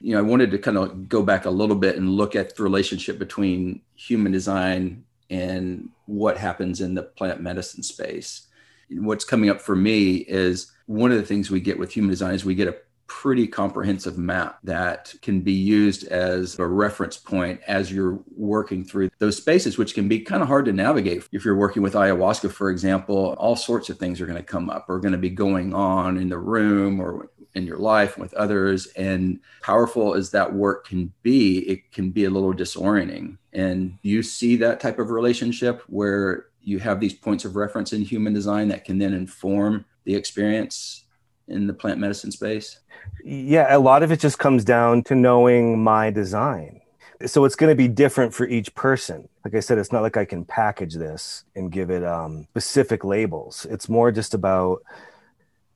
You 0.00 0.14
know, 0.14 0.18
I 0.18 0.22
wanted 0.22 0.50
to 0.52 0.58
kind 0.58 0.78
of 0.78 1.10
go 1.10 1.22
back 1.22 1.44
a 1.44 1.50
little 1.50 1.76
bit 1.76 1.96
and 1.96 2.08
look 2.08 2.34
at 2.34 2.56
the 2.56 2.62
relationship 2.62 3.18
between 3.18 3.82
human 3.94 4.32
design 4.32 5.04
and 5.28 5.90
what 6.06 6.38
happens 6.38 6.80
in 6.80 6.94
the 6.94 7.02
plant 7.02 7.42
medicine 7.42 7.82
space. 7.82 8.46
What's 8.90 9.24
coming 9.24 9.50
up 9.50 9.60
for 9.60 9.76
me 9.76 10.16
is 10.16 10.72
one 10.86 11.12
of 11.12 11.18
the 11.18 11.26
things 11.26 11.50
we 11.50 11.60
get 11.60 11.78
with 11.78 11.92
human 11.92 12.10
design 12.10 12.34
is 12.34 12.44
we 12.44 12.54
get 12.54 12.68
a 12.68 12.76
pretty 13.06 13.46
comprehensive 13.48 14.16
map 14.16 14.58
that 14.62 15.12
can 15.20 15.40
be 15.40 15.52
used 15.52 16.06
as 16.06 16.56
a 16.60 16.66
reference 16.66 17.16
point 17.16 17.60
as 17.66 17.92
you're 17.92 18.20
working 18.36 18.84
through 18.84 19.10
those 19.18 19.36
spaces, 19.36 19.76
which 19.76 19.94
can 19.94 20.06
be 20.06 20.20
kind 20.20 20.42
of 20.42 20.48
hard 20.48 20.64
to 20.64 20.72
navigate. 20.72 21.24
If 21.32 21.44
you're 21.44 21.56
working 21.56 21.82
with 21.82 21.94
ayahuasca, 21.94 22.52
for 22.52 22.70
example, 22.70 23.34
all 23.38 23.56
sorts 23.56 23.90
of 23.90 23.98
things 23.98 24.20
are 24.20 24.26
going 24.26 24.38
to 24.38 24.44
come 24.44 24.70
up, 24.70 24.88
are 24.88 25.00
going 25.00 25.12
to 25.12 25.18
be 25.18 25.28
going 25.28 25.74
on 25.74 26.18
in 26.18 26.28
the 26.28 26.38
room 26.38 27.00
or 27.00 27.30
in 27.54 27.66
your 27.66 27.78
life 27.78 28.16
with 28.16 28.32
others. 28.34 28.86
And 28.96 29.40
powerful 29.60 30.14
as 30.14 30.30
that 30.30 30.54
work 30.54 30.86
can 30.86 31.12
be, 31.22 31.58
it 31.68 31.90
can 31.90 32.10
be 32.10 32.24
a 32.24 32.30
little 32.30 32.54
disorienting. 32.54 33.38
And 33.52 33.98
you 34.02 34.22
see 34.22 34.54
that 34.56 34.78
type 34.78 35.00
of 35.00 35.10
relationship 35.10 35.82
where 35.88 36.46
you 36.62 36.78
have 36.78 37.00
these 37.00 37.14
points 37.14 37.44
of 37.44 37.56
reference 37.56 37.92
in 37.92 38.02
human 38.02 38.32
design 38.32 38.68
that 38.68 38.84
can 38.84 38.98
then 38.98 39.14
inform 39.14 39.84
the 40.04 40.14
experience 40.14 41.04
in 41.48 41.66
the 41.66 41.74
plant 41.74 41.98
medicine 41.98 42.30
space? 42.30 42.80
Yeah, 43.24 43.74
a 43.74 43.78
lot 43.78 44.02
of 44.02 44.12
it 44.12 44.20
just 44.20 44.38
comes 44.38 44.64
down 44.64 45.02
to 45.04 45.14
knowing 45.14 45.82
my 45.82 46.10
design. 46.10 46.80
So 47.26 47.44
it's 47.44 47.56
going 47.56 47.70
to 47.70 47.76
be 47.76 47.88
different 47.88 48.32
for 48.32 48.46
each 48.46 48.74
person. 48.74 49.28
Like 49.44 49.54
I 49.54 49.60
said, 49.60 49.78
it's 49.78 49.92
not 49.92 50.02
like 50.02 50.16
I 50.16 50.24
can 50.24 50.44
package 50.44 50.94
this 50.94 51.44
and 51.54 51.70
give 51.70 51.90
it 51.90 52.02
um, 52.02 52.46
specific 52.50 53.04
labels. 53.04 53.66
It's 53.68 53.88
more 53.88 54.10
just 54.10 54.32
about, 54.32 54.82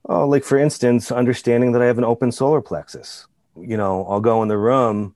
oh, 0.09 0.27
like 0.27 0.44
for 0.44 0.57
instance, 0.57 1.12
understanding 1.12 1.73
that 1.73 1.83
I 1.83 1.87
have 1.87 1.99
an 1.99 2.05
open 2.05 2.33
solar 2.33 2.62
plexus. 2.62 3.27
You 3.61 3.77
know, 3.77 4.07
I'll 4.09 4.20
go 4.20 4.42
in 4.42 4.49
the 4.49 4.57
room, 4.57 5.14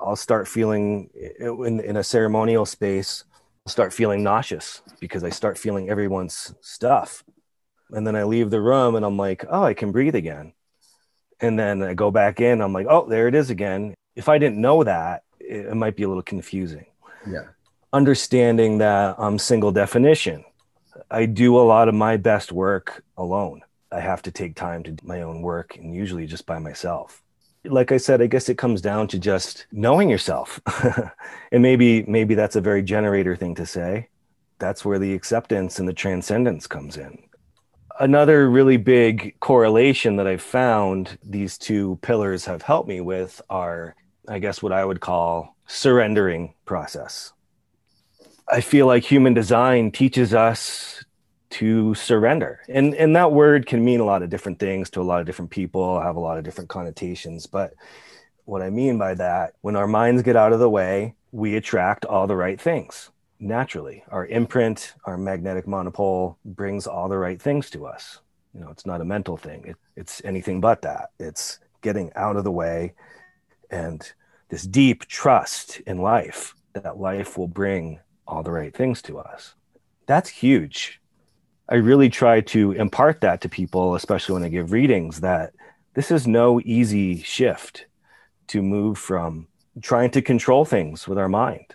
I'll 0.00 0.16
start 0.16 0.48
feeling 0.48 1.10
in, 1.38 1.80
in 1.80 1.96
a 1.96 2.04
ceremonial 2.04 2.66
space, 2.66 3.24
start 3.66 3.92
feeling 3.92 4.22
nauseous 4.22 4.82
because 5.00 5.22
I 5.24 5.30
start 5.30 5.56
feeling 5.56 5.88
everyone's 5.88 6.54
stuff 6.60 7.22
and 7.92 8.06
then 8.06 8.16
I 8.16 8.24
leave 8.24 8.50
the 8.50 8.60
room 8.60 8.96
and 8.96 9.04
I'm 9.04 9.16
like, 9.16 9.44
oh, 9.48 9.62
I 9.62 9.74
can 9.74 9.92
breathe 9.92 10.14
again. 10.14 10.52
And 11.40 11.58
then 11.58 11.82
I 11.82 11.94
go 11.94 12.10
back 12.10 12.40
in, 12.40 12.60
I'm 12.60 12.72
like, 12.72 12.86
oh, 12.88 13.06
there 13.08 13.28
it 13.28 13.34
is 13.34 13.50
again. 13.50 13.94
If 14.16 14.28
I 14.28 14.38
didn't 14.38 14.60
know 14.60 14.84
that, 14.84 15.24
it, 15.40 15.74
might 15.74 15.96
be 15.96 16.04
a 16.04 16.08
little 16.08 16.22
confusing. 16.22 16.86
Yeah. 17.26 17.48
Understanding 17.92 18.78
that 18.78 19.16
I'm 19.18 19.38
single 19.38 19.72
definition, 19.72 20.44
I 21.10 21.26
do 21.26 21.58
a 21.58 21.62
lot 21.62 21.88
of 21.88 21.94
my 21.94 22.16
best 22.16 22.52
work 22.52 23.04
alone. 23.16 23.62
I 23.90 24.00
have 24.00 24.22
to 24.22 24.30
take 24.30 24.54
time 24.54 24.82
to 24.84 24.92
do 24.92 25.06
my 25.06 25.22
own 25.22 25.42
work 25.42 25.76
and 25.76 25.94
usually 25.94 26.26
just 26.26 26.46
by 26.46 26.58
myself. 26.58 27.22
Like 27.64 27.92
I 27.92 27.96
said, 27.96 28.20
I 28.20 28.26
guess 28.26 28.48
it 28.48 28.58
comes 28.58 28.80
down 28.80 29.08
to 29.08 29.18
just 29.18 29.66
knowing 29.70 30.08
yourself. 30.10 30.60
and 31.52 31.62
maybe 31.62 32.02
maybe 32.04 32.34
that's 32.34 32.56
a 32.56 32.60
very 32.60 32.82
generator 32.82 33.36
thing 33.36 33.54
to 33.56 33.66
say, 33.66 34.08
that's 34.58 34.84
where 34.84 34.98
the 34.98 35.14
acceptance 35.14 35.78
and 35.78 35.88
the 35.88 35.92
transcendence 35.92 36.66
comes 36.66 36.96
in 36.96 37.22
another 38.00 38.48
really 38.48 38.76
big 38.76 39.38
correlation 39.40 40.16
that 40.16 40.26
I've 40.26 40.42
found 40.42 41.18
these 41.22 41.58
two 41.58 41.98
pillars 42.02 42.44
have 42.46 42.62
helped 42.62 42.88
me 42.88 43.00
with 43.00 43.40
are, 43.50 43.94
I 44.28 44.38
guess, 44.38 44.62
what 44.62 44.72
I 44.72 44.84
would 44.84 45.00
call 45.00 45.56
surrendering 45.66 46.54
process. 46.64 47.32
I 48.48 48.60
feel 48.60 48.86
like 48.86 49.04
human 49.04 49.34
design 49.34 49.92
teaches 49.92 50.34
us 50.34 51.01
to 51.52 51.94
surrender. 51.94 52.60
And, 52.68 52.94
and 52.94 53.14
that 53.16 53.32
word 53.32 53.66
can 53.66 53.84
mean 53.84 54.00
a 54.00 54.04
lot 54.04 54.22
of 54.22 54.30
different 54.30 54.58
things 54.58 54.90
to 54.90 55.00
a 55.00 55.02
lot 55.02 55.20
of 55.20 55.26
different 55.26 55.50
people, 55.50 56.00
have 56.00 56.16
a 56.16 56.20
lot 56.20 56.38
of 56.38 56.44
different 56.44 56.70
connotations. 56.70 57.46
But 57.46 57.74
what 58.44 58.62
I 58.62 58.70
mean 58.70 58.98
by 58.98 59.14
that, 59.14 59.54
when 59.60 59.76
our 59.76 59.86
minds 59.86 60.22
get 60.22 60.36
out 60.36 60.52
of 60.52 60.60
the 60.60 60.70
way, 60.70 61.14
we 61.30 61.56
attract 61.56 62.04
all 62.04 62.26
the 62.26 62.36
right 62.36 62.60
things 62.60 63.10
naturally. 63.38 64.04
Our 64.08 64.26
imprint, 64.26 64.94
our 65.04 65.18
magnetic 65.18 65.66
monopole 65.66 66.38
brings 66.44 66.86
all 66.86 67.08
the 67.08 67.18
right 67.18 67.40
things 67.40 67.68
to 67.70 67.86
us. 67.86 68.20
You 68.54 68.60
know, 68.60 68.70
it's 68.70 68.86
not 68.86 69.00
a 69.00 69.04
mental 69.04 69.36
thing. 69.36 69.64
It, 69.66 69.76
it's 69.96 70.22
anything 70.24 70.60
but 70.60 70.82
that. 70.82 71.10
It's 71.18 71.58
getting 71.80 72.12
out 72.14 72.36
of 72.36 72.44
the 72.44 72.52
way 72.52 72.94
and 73.70 74.10
this 74.48 74.64
deep 74.64 75.06
trust 75.06 75.80
in 75.80 75.98
life 75.98 76.54
that 76.74 76.98
life 76.98 77.36
will 77.36 77.48
bring 77.48 77.98
all 78.26 78.42
the 78.42 78.52
right 78.52 78.74
things 78.74 79.02
to 79.02 79.18
us. 79.18 79.54
That's 80.06 80.28
huge. 80.28 81.01
I 81.68 81.76
really 81.76 82.08
try 82.08 82.40
to 82.40 82.72
impart 82.72 83.20
that 83.20 83.40
to 83.42 83.48
people, 83.48 83.94
especially 83.94 84.34
when 84.34 84.42
I 84.42 84.48
give 84.48 84.72
readings, 84.72 85.20
that 85.20 85.52
this 85.94 86.10
is 86.10 86.26
no 86.26 86.60
easy 86.64 87.22
shift 87.22 87.86
to 88.48 88.62
move 88.62 88.98
from 88.98 89.46
trying 89.80 90.10
to 90.10 90.22
control 90.22 90.64
things 90.64 91.08
with 91.08 91.18
our 91.18 91.28
mind 91.28 91.74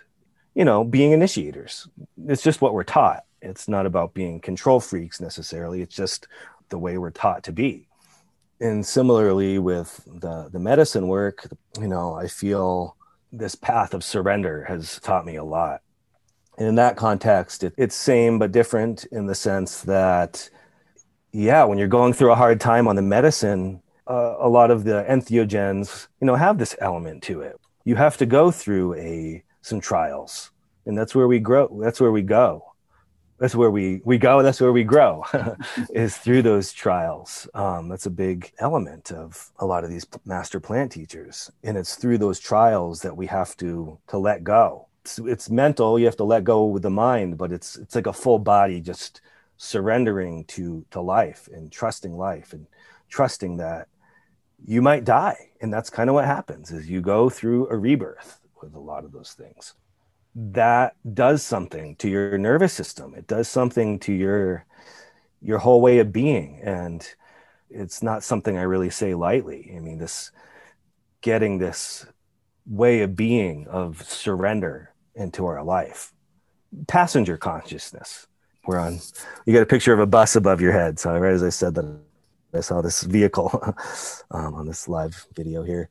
you 0.58 0.64
know, 0.64 0.82
being 0.82 1.12
initiators. 1.12 1.86
It's 2.26 2.42
just 2.42 2.60
what 2.60 2.74
we're 2.74 2.82
taught. 2.82 3.22
It's 3.40 3.68
not 3.68 3.86
about 3.86 4.12
being 4.12 4.40
control 4.40 4.80
freaks 4.80 5.20
necessarily. 5.20 5.82
It's 5.82 5.94
just 5.94 6.26
the 6.68 6.78
way 6.78 6.98
we're 6.98 7.10
taught 7.10 7.44
to 7.44 7.52
be. 7.52 7.86
And 8.60 8.84
similarly 8.84 9.60
with 9.60 10.02
the 10.04 10.48
the 10.50 10.58
medicine 10.58 11.06
work, 11.06 11.46
you 11.80 11.86
know, 11.86 12.14
I 12.14 12.26
feel 12.26 12.96
this 13.30 13.54
path 13.54 13.94
of 13.94 14.02
surrender 14.02 14.64
has 14.64 14.98
taught 14.98 15.24
me 15.24 15.36
a 15.36 15.44
lot. 15.44 15.82
And 16.58 16.66
in 16.66 16.74
that 16.74 16.96
context, 16.96 17.62
it, 17.62 17.72
it's 17.76 17.94
same 17.94 18.40
but 18.40 18.50
different 18.50 19.04
in 19.12 19.26
the 19.26 19.34
sense 19.34 19.82
that, 19.82 20.50
yeah, 21.32 21.62
when 21.62 21.78
you're 21.78 21.86
going 21.86 22.12
through 22.12 22.32
a 22.32 22.34
hard 22.34 22.60
time 22.60 22.88
on 22.88 22.96
the 22.96 23.02
medicine, 23.02 23.80
uh, 24.08 24.34
a 24.40 24.48
lot 24.48 24.72
of 24.72 24.82
the 24.82 25.06
entheogens, 25.08 26.08
you 26.20 26.26
know, 26.26 26.34
have 26.34 26.58
this 26.58 26.74
element 26.80 27.22
to 27.22 27.42
it. 27.42 27.56
You 27.84 27.94
have 27.94 28.16
to 28.16 28.26
go 28.26 28.50
through 28.50 28.94
a 28.94 29.44
some 29.62 29.80
trials. 29.80 30.50
And 30.84 30.98
that's 30.98 31.14
where 31.14 31.28
we 31.28 31.38
grow 31.38 31.68
that's 31.80 32.00
where 32.00 32.10
we 32.10 32.22
go. 32.22 32.64
That's 33.38 33.54
where 33.54 33.70
we 33.70 34.00
we 34.04 34.18
go 34.18 34.42
that's 34.42 34.60
where 34.60 34.72
we 34.72 34.82
grow 34.82 35.24
is 35.90 36.16
through 36.16 36.42
those 36.42 36.72
trials. 36.72 37.48
Um, 37.54 37.88
that's 37.88 38.06
a 38.06 38.10
big 38.10 38.50
element 38.58 39.12
of 39.12 39.52
a 39.58 39.66
lot 39.66 39.84
of 39.84 39.90
these 39.90 40.06
master 40.24 40.58
plant 40.58 40.90
teachers. 40.90 41.52
And 41.62 41.76
it's 41.76 41.94
through 41.94 42.18
those 42.18 42.40
trials 42.40 43.02
that 43.02 43.16
we 43.16 43.26
have 43.26 43.56
to 43.58 43.98
to 44.08 44.18
let 44.18 44.42
go 44.42 44.87
it's, 45.08 45.26
it's 45.26 45.50
mental 45.50 45.98
you 45.98 46.04
have 46.06 46.16
to 46.16 46.24
let 46.24 46.44
go 46.44 46.66
with 46.66 46.82
the 46.82 46.90
mind 46.90 47.38
but 47.38 47.52
it's 47.52 47.76
it's 47.76 47.94
like 47.94 48.06
a 48.06 48.12
full 48.12 48.38
body 48.38 48.80
just 48.80 49.20
surrendering 49.56 50.44
to 50.44 50.84
to 50.90 51.00
life 51.00 51.48
and 51.52 51.70
trusting 51.72 52.16
life 52.16 52.52
and 52.52 52.66
trusting 53.08 53.56
that 53.56 53.88
you 54.64 54.82
might 54.82 55.04
die. 55.04 55.50
And 55.60 55.72
that's 55.72 55.90
kind 55.90 56.08
of 56.08 56.14
what 56.14 56.24
happens 56.24 56.70
is 56.70 56.88
you 56.88 57.00
go 57.00 57.28
through 57.28 57.68
a 57.68 57.76
rebirth 57.76 58.40
with 58.62 58.74
a 58.74 58.80
lot 58.80 59.04
of 59.04 59.12
those 59.12 59.32
things. 59.32 59.74
That 60.34 60.96
does 61.14 61.42
something 61.42 61.96
to 61.96 62.08
your 62.08 62.38
nervous 62.38 62.72
system. 62.72 63.14
It 63.14 63.26
does 63.26 63.48
something 63.48 63.98
to 64.00 64.12
your 64.12 64.64
your 65.40 65.58
whole 65.58 65.80
way 65.80 65.98
of 65.98 66.12
being. 66.12 66.60
And 66.62 67.06
it's 67.70 68.02
not 68.02 68.24
something 68.24 68.56
i 68.56 68.62
really 68.62 68.90
say 68.90 69.14
lightly. 69.14 69.72
I 69.76 69.80
mean 69.80 69.98
this 69.98 70.30
getting 71.20 71.58
this 71.58 72.06
way 72.66 73.00
of 73.00 73.16
being 73.16 73.66
of 73.68 74.02
surrender 74.02 74.92
into 75.18 75.46
our 75.46 75.62
life 75.62 76.12
passenger 76.86 77.36
consciousness 77.36 78.26
we're 78.66 78.78
on 78.78 78.98
you 79.46 79.52
got 79.52 79.62
a 79.62 79.66
picture 79.66 79.92
of 79.92 80.00
a 80.00 80.06
bus 80.06 80.36
above 80.36 80.60
your 80.60 80.72
head 80.72 80.98
so 80.98 81.16
right 81.18 81.32
as 81.32 81.42
i 81.42 81.48
said 81.48 81.74
that 81.74 81.98
i 82.54 82.60
saw 82.60 82.80
this 82.80 83.02
vehicle 83.02 83.50
um, 84.30 84.54
on 84.54 84.66
this 84.66 84.88
live 84.88 85.26
video 85.34 85.62
here 85.62 85.90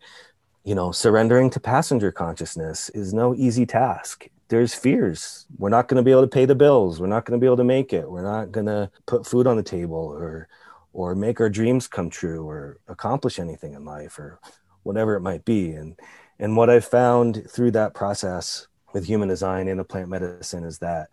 you 0.67 0.75
know, 0.75 0.91
surrendering 0.91 1.49
to 1.51 1.61
passenger 1.61 2.11
consciousness 2.11 2.89
is 2.89 3.13
no 3.13 3.33
easy 3.33 3.65
task. 3.65 4.27
There's 4.49 4.73
fears. 4.73 5.45
We're 5.57 5.69
not 5.69 5.87
going 5.87 5.95
to 5.95 6.03
be 6.03 6.11
able 6.11 6.23
to 6.23 6.27
pay 6.27 6.43
the 6.43 6.55
bills. 6.55 6.99
We're 6.99 7.07
not 7.07 7.23
going 7.23 7.39
to 7.39 7.41
be 7.41 7.47
able 7.47 7.55
to 7.55 7.63
make 7.63 7.93
it. 7.93 8.11
We're 8.11 8.21
not 8.21 8.51
going 8.51 8.65
to 8.65 8.91
put 9.05 9.25
food 9.25 9.47
on 9.47 9.55
the 9.55 9.63
table 9.63 9.97
or 9.97 10.49
or 10.91 11.15
make 11.15 11.39
our 11.39 11.49
dreams 11.49 11.87
come 11.87 12.09
true 12.09 12.45
or 12.45 12.79
accomplish 12.89 13.39
anything 13.39 13.75
in 13.75 13.85
life 13.85 14.19
or 14.19 14.41
whatever 14.83 15.15
it 15.15 15.21
might 15.21 15.45
be. 15.45 15.71
And 15.71 15.97
and 16.37 16.57
what 16.57 16.69
I've 16.69 16.83
found 16.83 17.49
through 17.49 17.71
that 17.71 17.93
process 17.93 18.67
with 18.93 19.05
human 19.05 19.29
design 19.29 19.67
and 19.67 19.79
the 19.79 19.83
plant 19.83 20.09
medicine 20.09 20.63
is 20.63 20.79
that 20.79 21.09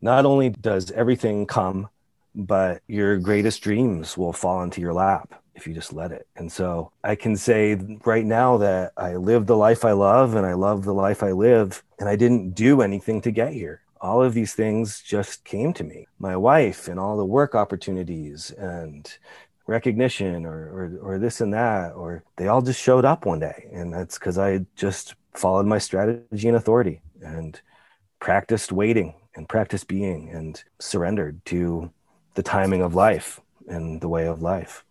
not 0.00 0.26
only 0.26 0.50
does 0.50 0.90
everything 0.92 1.46
come, 1.46 1.88
but 2.34 2.82
your 2.86 3.18
greatest 3.18 3.62
dreams 3.62 4.16
will 4.16 4.32
fall 4.32 4.62
into 4.62 4.80
your 4.80 4.92
lap 4.92 5.42
if 5.54 5.66
you 5.66 5.72
just 5.72 5.92
let 5.92 6.12
it. 6.12 6.26
And 6.36 6.52
so 6.52 6.92
I 7.02 7.14
can 7.14 7.36
say 7.36 7.74
right 8.04 8.24
now 8.24 8.58
that 8.58 8.92
I 8.96 9.16
live 9.16 9.46
the 9.46 9.56
life 9.56 9.84
I 9.84 9.92
love 9.92 10.34
and 10.34 10.46
I 10.46 10.52
love 10.52 10.84
the 10.84 10.92
life 10.92 11.22
I 11.22 11.32
live, 11.32 11.82
and 11.98 12.08
I 12.08 12.16
didn't 12.16 12.50
do 12.50 12.82
anything 12.82 13.22
to 13.22 13.30
get 13.30 13.52
here. 13.52 13.80
All 14.00 14.22
of 14.22 14.34
these 14.34 14.52
things 14.52 15.00
just 15.00 15.44
came 15.44 15.72
to 15.72 15.84
me. 15.84 16.06
My 16.18 16.36
wife 16.36 16.88
and 16.88 17.00
all 17.00 17.16
the 17.16 17.24
work 17.24 17.54
opportunities 17.54 18.50
and 18.50 19.10
recognition 19.66 20.44
or, 20.44 20.52
or, 21.02 21.14
or 21.14 21.18
this 21.18 21.40
and 21.40 21.54
that, 21.54 21.94
or 21.94 22.22
they 22.36 22.48
all 22.48 22.60
just 22.60 22.80
showed 22.80 23.06
up 23.06 23.24
one 23.24 23.40
day. 23.40 23.68
And 23.72 23.92
that's 23.92 24.18
because 24.18 24.36
I 24.36 24.66
just 24.76 25.14
followed 25.32 25.66
my 25.66 25.78
strategy 25.78 26.48
and 26.48 26.56
authority 26.56 27.00
and 27.22 27.60
practiced 28.20 28.72
waiting 28.72 29.14
and 29.34 29.48
practiced 29.48 29.88
being 29.88 30.30
and 30.30 30.62
surrendered 30.78 31.44
to 31.46 31.90
the 32.34 32.42
timing 32.42 32.82
of 32.82 32.94
life 32.94 33.40
and 33.68 34.00
the 34.00 34.08
way 34.08 34.26
of 34.26 34.42
life. 34.42 34.84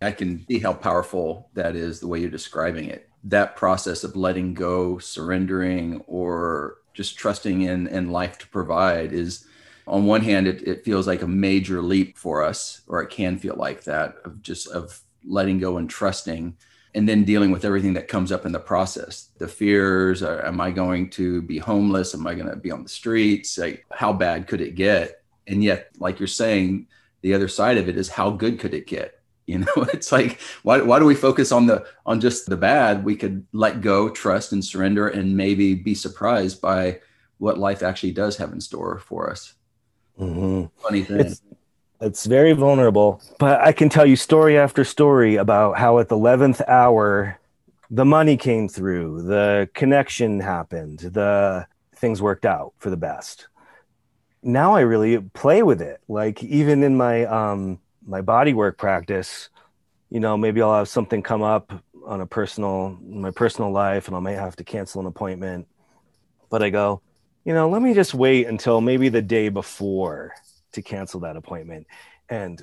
I 0.00 0.12
can 0.12 0.44
see 0.46 0.58
how 0.58 0.72
powerful 0.72 1.50
that 1.54 1.76
is 1.76 2.00
the 2.00 2.08
way 2.08 2.20
you're 2.20 2.30
describing 2.30 2.86
it. 2.86 3.08
That 3.24 3.56
process 3.56 4.02
of 4.02 4.16
letting 4.16 4.54
go, 4.54 4.98
surrendering, 4.98 6.02
or 6.06 6.78
just 6.92 7.16
trusting 7.16 7.62
in, 7.62 7.86
in 7.86 8.10
life 8.10 8.38
to 8.38 8.48
provide 8.48 9.12
is, 9.12 9.46
on 9.86 10.06
one 10.06 10.22
hand, 10.22 10.46
it, 10.48 10.66
it 10.66 10.84
feels 10.84 11.06
like 11.06 11.22
a 11.22 11.28
major 11.28 11.80
leap 11.80 12.18
for 12.18 12.42
us, 12.42 12.82
or 12.88 13.00
it 13.02 13.10
can 13.10 13.38
feel 13.38 13.54
like 13.56 13.84
that 13.84 14.16
of 14.24 14.42
just 14.42 14.68
of 14.68 15.00
letting 15.24 15.58
go 15.58 15.76
and 15.76 15.88
trusting 15.88 16.56
and 16.94 17.08
then 17.08 17.24
dealing 17.24 17.50
with 17.50 17.64
everything 17.64 17.94
that 17.94 18.08
comes 18.08 18.30
up 18.30 18.44
in 18.44 18.52
the 18.52 18.60
process. 18.60 19.30
The 19.38 19.48
fears 19.48 20.22
are, 20.22 20.44
am 20.44 20.60
i 20.60 20.70
going 20.70 21.10
to 21.10 21.42
be 21.42 21.58
homeless? 21.58 22.14
Am 22.14 22.26
i 22.26 22.34
going 22.34 22.48
to 22.48 22.56
be 22.56 22.70
on 22.70 22.82
the 22.82 22.88
streets? 22.88 23.56
Like 23.58 23.86
how 23.90 24.12
bad 24.12 24.46
could 24.46 24.60
it 24.60 24.74
get? 24.74 25.22
And 25.46 25.64
yet 25.64 25.90
like 25.98 26.20
you're 26.20 26.26
saying 26.26 26.88
the 27.22 27.34
other 27.34 27.48
side 27.48 27.78
of 27.78 27.88
it 27.88 27.96
is 27.96 28.08
how 28.08 28.30
good 28.30 28.58
could 28.58 28.74
it 28.74 28.86
get? 28.86 29.18
You 29.44 29.58
know 29.58 29.88
it's 29.92 30.12
like 30.12 30.38
why, 30.62 30.80
why 30.82 31.00
do 31.00 31.04
we 31.04 31.16
focus 31.16 31.50
on 31.50 31.66
the 31.66 31.84
on 32.06 32.20
just 32.20 32.48
the 32.48 32.56
bad? 32.56 33.04
We 33.04 33.16
could 33.16 33.44
let 33.52 33.80
go 33.80 34.08
trust 34.08 34.52
and 34.52 34.64
surrender 34.64 35.08
and 35.08 35.36
maybe 35.36 35.74
be 35.74 35.96
surprised 35.96 36.62
by 36.62 37.00
what 37.38 37.58
life 37.58 37.82
actually 37.82 38.12
does 38.12 38.36
have 38.36 38.52
in 38.52 38.60
store 38.60 39.00
for 39.00 39.30
us. 39.30 39.54
Mm-hmm. 40.18 40.66
funny 40.80 41.02
thing. 41.02 41.20
it's, 41.20 41.42
it's 42.02 42.26
very 42.26 42.52
vulnerable 42.52 43.22
but 43.38 43.60
i 43.60 43.72
can 43.72 43.88
tell 43.88 44.04
you 44.04 44.16
story 44.16 44.58
after 44.58 44.84
story 44.84 45.36
about 45.36 45.78
how 45.78 45.98
at 45.98 46.08
the 46.08 46.16
11th 46.16 46.60
hour 46.68 47.38
the 47.90 48.04
money 48.04 48.36
came 48.36 48.68
through 48.68 49.22
the 49.22 49.68
connection 49.74 50.40
happened 50.40 50.98
the 50.98 51.66
things 51.96 52.20
worked 52.20 52.44
out 52.44 52.72
for 52.78 52.90
the 52.90 52.96
best 52.96 53.48
now 54.42 54.74
i 54.74 54.80
really 54.80 55.18
play 55.18 55.62
with 55.62 55.80
it 55.80 56.00
like 56.08 56.42
even 56.42 56.82
in 56.82 56.96
my 56.96 57.24
um 57.24 57.78
my 58.06 58.20
body 58.20 58.52
work 58.52 58.78
practice, 58.78 59.48
you 60.10 60.20
know, 60.20 60.36
maybe 60.36 60.60
I'll 60.62 60.78
have 60.78 60.88
something 60.88 61.22
come 61.22 61.42
up 61.42 61.72
on 62.06 62.20
a 62.20 62.26
personal, 62.26 62.98
my 63.02 63.30
personal 63.30 63.70
life, 63.70 64.08
and 64.08 64.16
I 64.16 64.20
might 64.20 64.32
have 64.32 64.56
to 64.56 64.64
cancel 64.64 65.00
an 65.00 65.06
appointment. 65.06 65.68
But 66.50 66.62
I 66.62 66.70
go, 66.70 67.00
you 67.44 67.54
know, 67.54 67.68
let 67.68 67.82
me 67.82 67.94
just 67.94 68.14
wait 68.14 68.46
until 68.46 68.80
maybe 68.80 69.08
the 69.08 69.22
day 69.22 69.48
before 69.48 70.34
to 70.72 70.82
cancel 70.82 71.20
that 71.20 71.36
appointment 71.36 71.86
and 72.28 72.62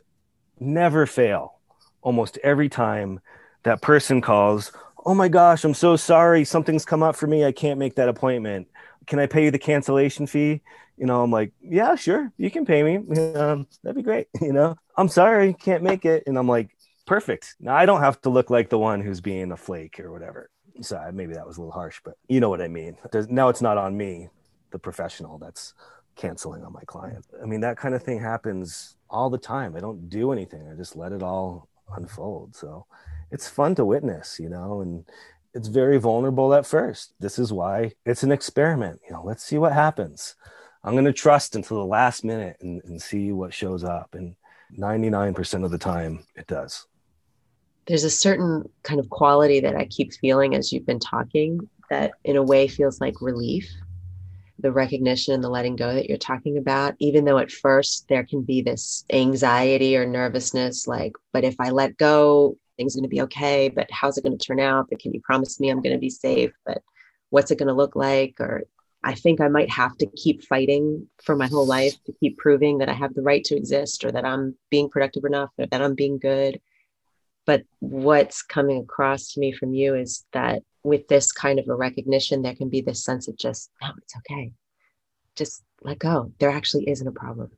never 0.60 1.06
fail. 1.06 1.60
Almost 2.02 2.38
every 2.44 2.70
time 2.70 3.20
that 3.64 3.82
person 3.82 4.22
calls, 4.22 4.72
oh 5.06 5.14
my 5.14 5.28
gosh, 5.28 5.64
I'm 5.64 5.74
so 5.74 5.96
sorry. 5.96 6.46
Something's 6.46 6.86
come 6.86 7.04
up 7.04 7.16
for 7.16 7.28
me. 7.28 7.46
I 7.46 7.52
can't 7.52 7.80
make 7.80 7.96
that 7.96 8.10
appointment. 8.10 8.68
Can 9.08 9.20
I 9.20 9.26
pay 9.26 9.46
you 9.46 9.52
the 9.52 9.60
cancellation 9.60 10.28
fee? 10.28 10.62
you 11.00 11.06
know, 11.06 11.24
I'm 11.24 11.32
like, 11.32 11.54
yeah, 11.62 11.96
sure, 11.96 12.32
you 12.38 12.52
can 12.52 12.66
pay 12.66 12.84
me. 12.84 12.98
Um, 13.34 13.68
that'd 13.82 13.96
be 13.96 14.04
great. 14.04 14.28
You 14.42 14.54
know, 14.54 14.76
I'm 14.98 15.08
sorry, 15.08 15.54
can't 15.54 15.84
make 15.84 16.06
it. 16.06 16.24
And 16.28 16.38
I'm 16.38 16.48
like, 16.48 16.70
perfect. 17.06 17.56
Now 17.60 17.76
I 17.76 17.86
don't 17.86 18.02
have 18.02 18.20
to 18.22 18.30
look 18.30 18.50
like 18.50 18.70
the 18.70 18.78
one 18.78 19.02
who's 19.02 19.22
being 19.22 19.52
a 19.52 19.58
flake 19.58 20.00
or 20.00 20.12
whatever. 20.12 20.50
So 20.82 21.00
maybe 21.14 21.34
that 21.34 21.48
was 21.48 21.58
a 21.58 21.62
little 21.62 21.72
harsh, 21.72 22.02
but 22.04 22.16
you 22.28 22.40
know 22.40 22.50
what 22.50 22.62
I 22.62 22.68
mean. 22.68 22.98
There's, 23.12 23.30
now 23.30 23.50
it's 23.50 23.62
not 23.62 23.78
on 23.78 23.96
me, 23.96 24.30
the 24.72 24.80
professional 24.80 25.38
that's 25.38 25.74
canceling 26.20 26.64
on 26.64 26.74
my 26.74 26.84
client. 26.86 27.26
I 27.42 27.46
mean, 27.46 27.62
that 27.62 27.78
kind 27.78 27.96
of 27.96 28.04
thing 28.04 28.20
happens 28.20 28.98
all 29.10 29.30
the 29.30 29.38
time. 29.38 29.76
I 29.76 29.80
don't 29.80 30.10
do 30.10 30.32
anything. 30.32 30.68
I 30.70 30.76
just 30.76 30.96
let 30.96 31.14
it 31.14 31.24
all 31.24 31.68
unfold. 31.96 32.56
So 32.56 32.86
it's 33.32 33.48
fun 33.48 33.76
to 33.76 33.86
witness, 33.86 34.40
you 34.40 34.50
know, 34.50 34.82
and 34.82 35.06
it's 35.54 35.70
very 35.70 35.98
vulnerable 35.98 36.54
at 36.54 36.66
first. 36.66 37.14
This 37.20 37.40
is 37.40 37.54
why 37.54 37.94
it's 38.06 38.24
an 38.24 38.32
experiment. 38.32 39.00
You 39.08 39.14
know, 39.14 39.24
let's 39.24 39.44
see 39.44 39.58
what 39.58 39.74
happens. 39.74 40.36
I'm 40.84 40.94
going 40.94 41.06
to 41.06 41.14
trust 41.14 41.56
until 41.56 41.78
the 41.78 41.86
last 41.86 42.24
minute 42.24 42.58
and, 42.62 42.82
and 42.84 43.02
see 43.02 43.32
what 43.32 43.54
shows 43.54 43.84
up. 43.84 44.14
And 44.14 44.36
99% 44.78 45.66
of 45.66 45.72
the 45.72 45.78
time, 45.78 46.26
it 46.36 46.48
does. 46.48 46.86
There's 47.88 48.04
a 48.04 48.10
certain 48.10 48.70
kind 48.84 49.00
of 49.00 49.10
quality 49.10 49.60
that 49.62 49.76
I 49.76 49.86
keep 49.86 50.14
feeling 50.14 50.54
as 50.54 50.72
you've 50.72 50.86
been 50.86 51.00
talking 51.00 51.68
that, 51.90 52.12
in 52.24 52.36
a 52.36 52.44
way, 52.44 52.68
feels 52.68 53.02
like 53.02 53.20
relief. 53.20 53.68
The 54.62 54.72
recognition 54.72 55.34
and 55.34 55.44
the 55.44 55.50
letting 55.50 55.76
go 55.76 55.94
that 55.94 56.10
you're 56.10 56.18
talking 56.18 56.58
about, 56.58 56.96
even 57.00 57.24
though 57.24 57.38
at 57.38 57.52
first 57.52 58.08
there 58.10 58.26
can 58.26 58.42
be 58.42 58.62
this 58.62 59.06
anxiety 59.12 59.96
or 59.96 60.06
nervousness, 60.06 60.86
like, 60.86 61.14
but 61.32 61.46
if 61.46 61.56
I 61.60 61.70
let 61.70 61.98
go, 61.98 62.58
things 62.80 62.96
are 62.96 63.00
going 63.00 63.10
to 63.10 63.16
be 63.16 63.22
okay. 63.22 63.70
But 63.70 63.92
how's 63.92 64.18
it 64.18 64.24
going 64.24 64.38
to 64.38 64.46
turn 64.46 64.60
out? 64.60 64.88
But 64.90 65.00
can 65.00 65.14
you 65.14 65.22
promise 65.22 65.60
me 65.60 65.70
I'm 65.70 65.82
going 65.82 65.96
to 65.96 66.00
be 66.00 66.10
safe? 66.10 66.52
But 66.66 66.82
what's 67.30 67.52
it 67.52 67.60
going 67.60 67.68
to 67.68 67.74
look 67.74 67.96
like? 67.96 68.36
Or 68.40 68.64
I 69.04 69.16
think 69.16 69.40
I 69.40 69.48
might 69.48 69.70
have 69.70 69.98
to 69.98 70.08
keep 70.08 70.44
fighting 70.44 71.08
for 71.24 71.36
my 71.36 71.48
whole 71.48 71.66
life 71.66 71.94
to 72.06 72.14
keep 72.20 72.38
proving 72.38 72.80
that 72.80 72.90
I 72.90 72.94
have 72.94 73.14
the 73.14 73.22
right 73.22 73.44
to 73.46 73.56
exist 73.56 74.04
or 74.04 74.12
that 74.12 74.26
I'm 74.26 74.56
being 74.70 74.90
productive 74.90 75.26
enough 75.26 75.52
or 75.58 75.68
that 75.68 75.82
I'm 75.82 75.96
being 75.96 76.20
good. 76.20 76.60
But 77.46 77.64
what's 77.80 78.42
coming 78.44 78.80
across 78.80 79.34
to 79.34 79.40
me 79.40 79.52
from 79.52 79.74
you 79.74 79.96
is 79.96 80.26
that 80.34 80.64
with 80.84 81.08
this 81.08 81.32
kind 81.32 81.60
of 81.60 81.68
a 81.68 81.76
recognition, 81.76 82.42
there 82.42 82.56
can 82.56 82.70
be 82.70 82.82
this 82.82 83.04
sense 83.04 83.28
of 83.28 83.38
just, 83.38 83.70
no, 83.82 83.90
it's 83.98 84.16
okay. 84.18 84.54
Just 85.36 85.64
let 85.82 86.00
go. 86.00 86.32
There 86.40 86.50
actually 86.50 86.90
isn't 86.90 87.08
a 87.08 87.12
problem. 87.12 87.52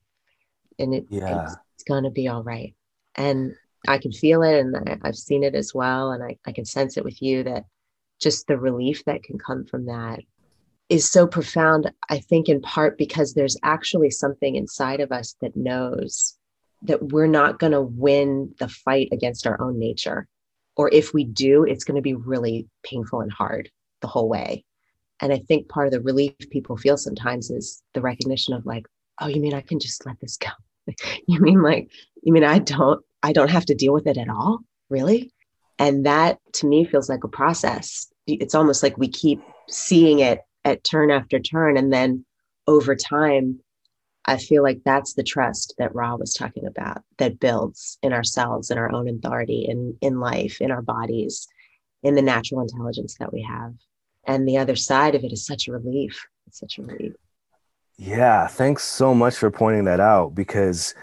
And 0.79 0.93
it, 0.93 1.05
yeah. 1.09 1.43
it's, 1.43 1.55
it's 1.75 1.83
going 1.83 2.03
to 2.03 2.09
be 2.09 2.27
all 2.27 2.43
right. 2.43 2.73
And 3.15 3.55
I 3.87 3.97
can 3.97 4.11
feel 4.11 4.43
it 4.43 4.59
and 4.59 4.75
I, 4.75 4.99
I've 5.03 5.17
seen 5.17 5.43
it 5.43 5.55
as 5.55 5.73
well. 5.73 6.11
And 6.11 6.23
I, 6.23 6.37
I 6.45 6.51
can 6.51 6.65
sense 6.65 6.97
it 6.97 7.03
with 7.03 7.21
you 7.21 7.43
that 7.43 7.65
just 8.19 8.47
the 8.47 8.57
relief 8.57 9.03
that 9.05 9.23
can 9.23 9.37
come 9.37 9.65
from 9.65 9.87
that 9.87 10.19
is 10.89 11.09
so 11.09 11.25
profound, 11.25 11.91
I 12.09 12.19
think, 12.19 12.49
in 12.49 12.61
part 12.61 12.97
because 12.97 13.33
there's 13.33 13.57
actually 13.63 14.11
something 14.11 14.55
inside 14.55 14.99
of 14.99 15.11
us 15.11 15.35
that 15.41 15.55
knows 15.55 16.37
that 16.83 17.11
we're 17.11 17.27
not 17.27 17.59
going 17.59 17.71
to 17.71 17.81
win 17.81 18.53
the 18.59 18.67
fight 18.67 19.09
against 19.11 19.47
our 19.47 19.59
own 19.61 19.79
nature. 19.79 20.27
Or 20.75 20.89
if 20.93 21.13
we 21.13 21.23
do, 21.23 21.63
it's 21.63 21.83
going 21.83 21.95
to 21.95 22.01
be 22.01 22.13
really 22.13 22.67
painful 22.83 23.21
and 23.21 23.31
hard 23.31 23.69
the 24.01 24.07
whole 24.07 24.29
way. 24.29 24.63
And 25.19 25.31
I 25.31 25.39
think 25.39 25.69
part 25.69 25.87
of 25.87 25.93
the 25.93 26.01
relief 26.01 26.33
people 26.49 26.77
feel 26.77 26.97
sometimes 26.97 27.51
is 27.51 27.83
the 27.93 28.01
recognition 28.01 28.53
of 28.53 28.65
like, 28.65 28.87
oh, 29.19 29.27
you 29.27 29.39
mean 29.39 29.53
I 29.53 29.61
can 29.61 29.79
just 29.79 30.05
let 30.05 30.19
this 30.19 30.37
go? 30.37 30.49
you 31.27 31.39
mean 31.39 31.61
like, 31.61 31.91
you 32.23 32.33
mean 32.33 32.43
I 32.43 32.59
don't, 32.59 33.03
I 33.21 33.33
don't 33.33 33.51
have 33.51 33.65
to 33.65 33.75
deal 33.75 33.93
with 33.93 34.07
it 34.07 34.17
at 34.17 34.29
all? 34.29 34.59
Really? 34.89 35.31
And 35.77 36.05
that 36.05 36.39
to 36.53 36.67
me 36.67 36.85
feels 36.85 37.09
like 37.09 37.23
a 37.23 37.29
process. 37.29 38.11
It's 38.27 38.55
almost 38.55 38.83
like 38.83 38.97
we 38.97 39.07
keep 39.07 39.41
seeing 39.69 40.19
it 40.19 40.41
at 40.65 40.83
turn 40.83 41.11
after 41.11 41.39
turn. 41.39 41.77
And 41.77 41.93
then 41.93 42.25
over 42.67 42.95
time, 42.95 43.59
I 44.25 44.37
feel 44.37 44.63
like 44.63 44.81
that's 44.85 45.13
the 45.13 45.23
trust 45.23 45.73
that 45.77 45.95
Ra 45.95 46.15
was 46.15 46.33
talking 46.33 46.67
about 46.67 47.03
that 47.17 47.39
builds 47.39 47.97
in 48.03 48.13
ourselves, 48.13 48.69
in 48.69 48.77
our 48.77 48.91
own 48.91 49.09
authority, 49.09 49.65
in, 49.67 49.97
in 50.01 50.19
life, 50.19 50.61
in 50.61 50.71
our 50.71 50.81
bodies, 50.81 51.47
in 52.03 52.15
the 52.15 52.21
natural 52.21 52.61
intelligence 52.61 53.15
that 53.19 53.33
we 53.33 53.41
have. 53.41 53.73
And 54.25 54.47
the 54.47 54.57
other 54.57 54.75
side 54.75 55.15
of 55.15 55.23
it 55.23 55.31
is 55.31 55.45
such 55.45 55.67
a 55.67 55.71
relief. 55.71 56.27
It's 56.47 56.59
such 56.59 56.77
a 56.77 56.83
relief. 56.83 57.13
Yeah, 57.97 58.47
thanks 58.47 58.83
so 58.83 59.13
much 59.13 59.35
for 59.35 59.51
pointing 59.51 59.85
that 59.85 59.99
out 59.99 60.35
because 60.35 60.95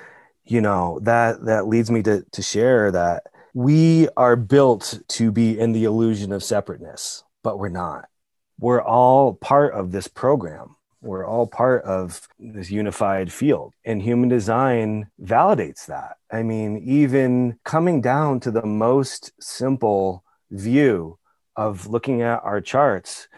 you 0.44 0.60
know 0.60 0.98
that 1.02 1.44
that 1.44 1.68
leads 1.68 1.90
me 1.90 2.02
to 2.02 2.24
to 2.32 2.42
share 2.42 2.90
that 2.90 3.24
we 3.54 4.08
are 4.16 4.34
built 4.34 5.00
to 5.08 5.30
be 5.30 5.58
in 5.58 5.72
the 5.72 5.84
illusion 5.84 6.32
of 6.32 6.42
separateness, 6.42 7.24
but 7.42 7.58
we're 7.58 7.68
not 7.68 8.08
we're 8.58 8.82
all 8.82 9.34
part 9.34 9.74
of 9.74 9.92
this 9.92 10.08
program. 10.08 10.76
We're 11.00 11.26
all 11.26 11.46
part 11.46 11.84
of 11.84 12.26
this 12.38 12.70
unified 12.70 13.32
field. 13.32 13.74
And 13.84 14.02
human 14.02 14.28
design 14.28 15.10
validates 15.20 15.86
that. 15.86 16.16
I 16.30 16.42
mean, 16.42 16.78
even 16.78 17.58
coming 17.64 18.00
down 18.00 18.40
to 18.40 18.50
the 18.50 18.66
most 18.66 19.32
simple 19.40 20.24
view 20.50 21.18
of 21.56 21.86
looking 21.86 22.22
at 22.22 22.42
our 22.42 22.60
charts, 22.60 23.28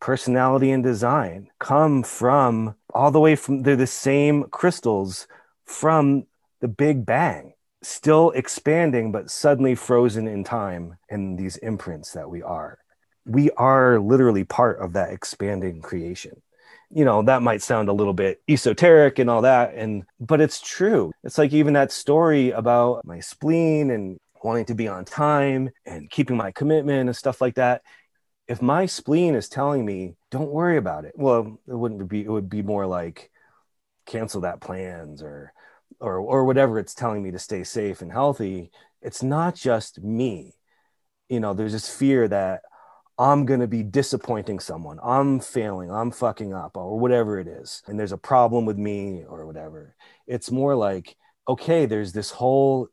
personality 0.00 0.70
and 0.70 0.82
design 0.82 1.48
come 1.58 2.02
from 2.02 2.74
all 2.94 3.10
the 3.10 3.20
way 3.20 3.36
from, 3.36 3.62
they're 3.62 3.76
the 3.76 3.86
same 3.86 4.44
crystals 4.44 5.26
from 5.66 6.26
the 6.60 6.68
Big 6.68 7.04
Bang, 7.04 7.52
still 7.82 8.30
expanding, 8.30 9.12
but 9.12 9.30
suddenly 9.30 9.74
frozen 9.74 10.26
in 10.26 10.44
time 10.44 10.96
in 11.10 11.36
these 11.36 11.56
imprints 11.58 12.12
that 12.12 12.30
we 12.30 12.42
are 12.42 12.78
we 13.24 13.50
are 13.52 14.00
literally 14.00 14.44
part 14.44 14.80
of 14.80 14.94
that 14.94 15.10
expanding 15.12 15.80
creation 15.80 16.42
you 16.94 17.04
know 17.04 17.22
that 17.22 17.42
might 17.42 17.62
sound 17.62 17.88
a 17.88 17.92
little 17.92 18.12
bit 18.12 18.42
esoteric 18.48 19.18
and 19.18 19.30
all 19.30 19.42
that 19.42 19.74
and 19.74 20.04
but 20.20 20.40
it's 20.40 20.60
true. 20.60 21.10
It's 21.24 21.38
like 21.38 21.52
even 21.52 21.74
that 21.74 21.90
story 21.90 22.50
about 22.50 23.04
my 23.04 23.20
spleen 23.20 23.90
and 23.90 24.18
wanting 24.42 24.66
to 24.66 24.74
be 24.74 24.88
on 24.88 25.04
time 25.04 25.70
and 25.86 26.10
keeping 26.10 26.36
my 26.36 26.50
commitment 26.52 27.08
and 27.08 27.16
stuff 27.16 27.40
like 27.40 27.54
that. 27.54 27.82
If 28.48 28.60
my 28.60 28.86
spleen 28.86 29.34
is 29.34 29.48
telling 29.48 29.84
me 29.84 30.14
don't 30.30 30.50
worry 30.50 30.76
about 30.76 31.04
it 31.04 31.14
well 31.16 31.58
it 31.66 31.74
wouldn't 31.74 32.06
be 32.08 32.22
it 32.24 32.30
would 32.30 32.50
be 32.50 32.62
more 32.62 32.86
like 32.86 33.30
cancel 34.06 34.42
that 34.42 34.60
plans 34.60 35.22
or 35.22 35.52
or 36.00 36.18
or 36.18 36.44
whatever 36.44 36.78
it's 36.78 36.94
telling 36.94 37.22
me 37.22 37.30
to 37.30 37.38
stay 37.38 37.64
safe 37.64 38.02
and 38.02 38.12
healthy. 38.12 38.70
It's 39.00 39.22
not 39.22 39.54
just 39.54 40.02
me. 40.02 40.54
You 41.30 41.40
know 41.40 41.54
there's 41.54 41.72
this 41.72 41.88
fear 41.88 42.28
that 42.28 42.62
I'm 43.22 43.46
going 43.46 43.60
to 43.60 43.68
be 43.68 43.84
disappointing 43.84 44.58
someone. 44.58 44.98
I'm 45.00 45.38
failing. 45.38 45.92
I'm 45.92 46.10
fucking 46.10 46.52
up 46.52 46.76
or 46.76 46.98
whatever 46.98 47.38
it 47.38 47.46
is. 47.46 47.80
And 47.86 47.96
there's 47.96 48.10
a 48.10 48.18
problem 48.18 48.66
with 48.66 48.76
me 48.76 49.22
or 49.28 49.46
whatever. 49.46 49.94
It's 50.26 50.50
more 50.50 50.74
like, 50.74 51.16
okay, 51.48 51.86
there's 51.86 52.12
this 52.12 52.32
whole 52.32 52.88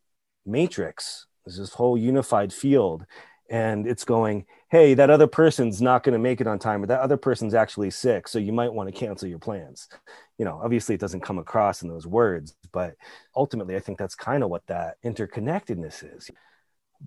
matrix, 0.45 1.25
there's 1.45 1.57
this 1.57 1.73
whole 1.73 1.97
unified 1.97 2.53
field. 2.53 3.07
And 3.49 3.87
it's 3.87 4.05
going, 4.05 4.45
hey, 4.69 4.93
that 4.93 5.09
other 5.09 5.25
person's 5.25 5.81
not 5.81 6.03
going 6.03 6.13
to 6.13 6.19
make 6.19 6.39
it 6.39 6.45
on 6.45 6.59
time, 6.59 6.83
or 6.83 6.85
that 6.85 7.01
other 7.01 7.17
person's 7.17 7.55
actually 7.55 7.89
sick. 7.89 8.27
So 8.27 8.37
you 8.37 8.53
might 8.53 8.71
want 8.71 8.87
to 8.87 8.93
cancel 8.93 9.27
your 9.27 9.39
plans. 9.39 9.89
You 10.37 10.45
know, 10.45 10.61
obviously 10.63 10.93
it 10.93 11.01
doesn't 11.01 11.21
come 11.21 11.39
across 11.39 11.81
in 11.81 11.89
those 11.89 12.05
words, 12.05 12.55
but 12.71 12.93
ultimately, 13.35 13.75
I 13.75 13.79
think 13.79 13.97
that's 13.97 14.13
kind 14.13 14.43
of 14.43 14.51
what 14.51 14.67
that 14.67 14.97
interconnectedness 15.03 16.17
is. 16.17 16.29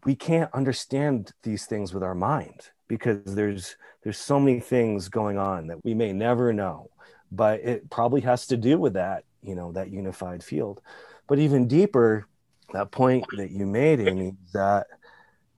We 0.04 0.16
can't 0.16 0.52
understand 0.52 1.30
these 1.44 1.66
things 1.66 1.94
with 1.94 2.02
our 2.02 2.16
mind 2.16 2.70
because 2.92 3.34
there's 3.34 3.76
there's 4.02 4.18
so 4.18 4.38
many 4.38 4.60
things 4.60 5.08
going 5.08 5.38
on 5.38 5.66
that 5.66 5.82
we 5.84 5.94
may 5.94 6.12
never 6.12 6.52
know 6.52 6.90
but 7.32 7.60
it 7.60 7.88
probably 7.88 8.20
has 8.20 8.46
to 8.46 8.56
do 8.56 8.78
with 8.78 8.92
that 8.92 9.24
you 9.42 9.54
know 9.54 9.72
that 9.72 9.90
unified 9.90 10.44
field. 10.44 10.80
But 11.26 11.38
even 11.38 11.66
deeper 11.66 12.26
that 12.72 12.90
point 12.90 13.24
that 13.36 13.50
you 13.50 13.66
made 13.66 14.00
amy 14.00 14.34
that 14.52 14.86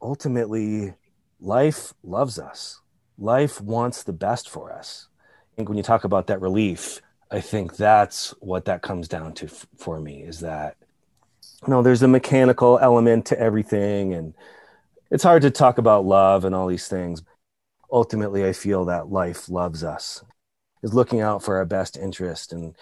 ultimately 0.01 0.95
life 1.41 1.93
loves 2.03 2.39
us. 2.39 2.81
Life 3.19 3.61
wants 3.61 4.03
the 4.03 4.13
best 4.13 4.49
for 4.49 4.73
us. 4.73 5.09
I 5.53 5.57
think 5.57 5.69
when 5.69 5.79
you 5.79 5.85
talk 5.85 6.05
about 6.05 6.29
that 6.29 6.41
relief 6.41 7.01
i 7.31 7.41
think 7.41 7.75
that's 7.77 8.35
what 8.41 8.67
that 8.67 8.83
comes 8.83 9.09
down 9.09 9.33
to 9.33 9.47
f- 9.47 9.67
for 9.79 9.99
me 9.99 10.23
is 10.23 10.41
that 10.41 10.77
you 11.63 11.71
know 11.71 11.81
there's 11.81 12.03
a 12.03 12.09
mechanical 12.09 12.79
element 12.81 13.25
to 13.25 13.41
everything 13.41 14.13
and 14.13 14.35
it's 15.15 15.23
hard 15.23 15.43
to 15.43 15.51
talk 15.51 15.79
about 15.79 16.05
love 16.05 16.45
and 16.45 16.57
all 16.57 16.67
these 16.67 16.89
things. 16.89 17.23
Ultimately, 17.93 18.45
I 18.45 18.53
feel 18.53 18.87
that 18.87 19.13
life 19.13 19.49
loves 19.49 19.85
us, 19.85 20.25
is 20.83 20.93
looking 20.93 21.21
out 21.21 21.41
for 21.41 21.57
our 21.57 21.65
best 21.65 21.97
interest. 21.97 22.53
And, 22.53 22.75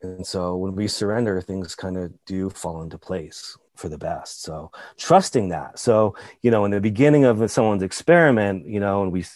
and 0.00 0.26
so 0.26 0.56
when 0.56 0.74
we 0.74 0.88
surrender, 0.88 1.38
things 1.42 1.74
kind 1.74 1.98
of 1.98 2.14
do 2.24 2.48
fall 2.48 2.80
into 2.80 2.96
place 2.96 3.58
for 3.74 3.90
the 3.90 3.98
best. 3.98 4.40
So 4.40 4.70
trusting 4.96 5.50
that. 5.50 5.78
So, 5.78 6.16
you 6.40 6.50
know, 6.50 6.64
in 6.64 6.70
the 6.70 6.80
beginning 6.80 7.24
of 7.24 7.50
someone's 7.50 7.82
experiment, 7.82 8.66
you 8.66 8.80
know, 8.80 9.02
and 9.02 9.12
we, 9.12 9.26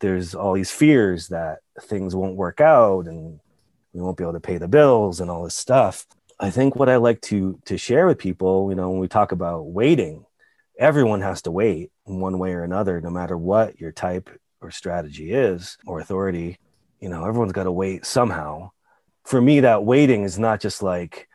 there's 0.00 0.34
all 0.34 0.52
these 0.52 0.70
fears 0.70 1.28
that 1.28 1.60
things 1.80 2.14
won't 2.14 2.36
work 2.36 2.60
out 2.60 3.06
and 3.06 3.40
we 3.94 4.02
won't 4.02 4.18
be 4.18 4.24
able 4.24 4.34
to 4.34 4.40
pay 4.40 4.58
the 4.58 4.68
bills 4.68 5.20
and 5.20 5.30
all 5.30 5.44
this 5.44 5.54
stuff. 5.54 6.04
I 6.38 6.50
think 6.50 6.76
what 6.76 6.90
I 6.90 6.96
like 6.96 7.22
to 7.22 7.58
to 7.64 7.78
share 7.78 8.06
with 8.06 8.18
people, 8.18 8.68
you 8.68 8.76
know, 8.76 8.90
when 8.90 9.00
we 9.00 9.08
talk 9.08 9.32
about 9.32 9.62
waiting, 9.62 10.25
everyone 10.78 11.20
has 11.22 11.42
to 11.42 11.50
wait 11.50 11.90
in 12.06 12.20
one 12.20 12.38
way 12.38 12.52
or 12.52 12.62
another, 12.62 13.00
no 13.00 13.10
matter 13.10 13.36
what 13.36 13.80
your 13.80 13.92
type 13.92 14.30
or 14.60 14.70
strategy 14.70 15.32
is 15.32 15.76
or 15.86 16.00
authority. 16.00 16.58
You 17.00 17.08
know, 17.08 17.24
everyone's 17.24 17.52
got 17.52 17.64
to 17.64 17.72
wait 17.72 18.06
somehow. 18.06 18.70
For 19.24 19.40
me, 19.40 19.60
that 19.60 19.84
waiting 19.84 20.22
is 20.22 20.38
not 20.38 20.60
just 20.60 20.82
like, 20.82 21.28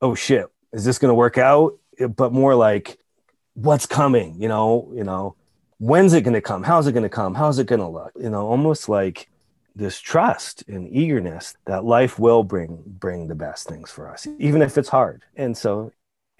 oh 0.00 0.14
shit, 0.14 0.46
is 0.72 0.84
this 0.84 0.98
going 0.98 1.10
to 1.10 1.14
work 1.14 1.38
out? 1.38 1.74
But 2.16 2.32
more 2.32 2.54
like, 2.54 2.98
what's 3.54 3.86
coming? 3.86 4.40
You 4.40 4.48
know, 4.48 4.92
you 4.94 5.04
know, 5.04 5.36
when's 5.78 6.12
it 6.12 6.22
going 6.22 6.34
to 6.34 6.40
come? 6.40 6.62
How's 6.62 6.86
it 6.86 6.92
going 6.92 7.02
to 7.02 7.08
come? 7.08 7.34
How's 7.34 7.58
it 7.58 7.66
going 7.66 7.80
to 7.80 7.88
look? 7.88 8.12
You 8.16 8.30
know, 8.30 8.46
almost 8.46 8.88
like 8.88 9.28
this 9.76 10.00
trust 10.00 10.64
and 10.68 10.88
eagerness 10.90 11.54
that 11.66 11.84
life 11.84 12.18
will 12.18 12.42
bring 12.42 12.82
bring 12.86 13.28
the 13.28 13.34
best 13.34 13.68
things 13.68 13.90
for 13.90 14.10
us 14.10 14.26
even 14.38 14.62
if 14.62 14.78
it's 14.78 14.88
hard 14.88 15.22
and 15.36 15.56
so 15.56 15.92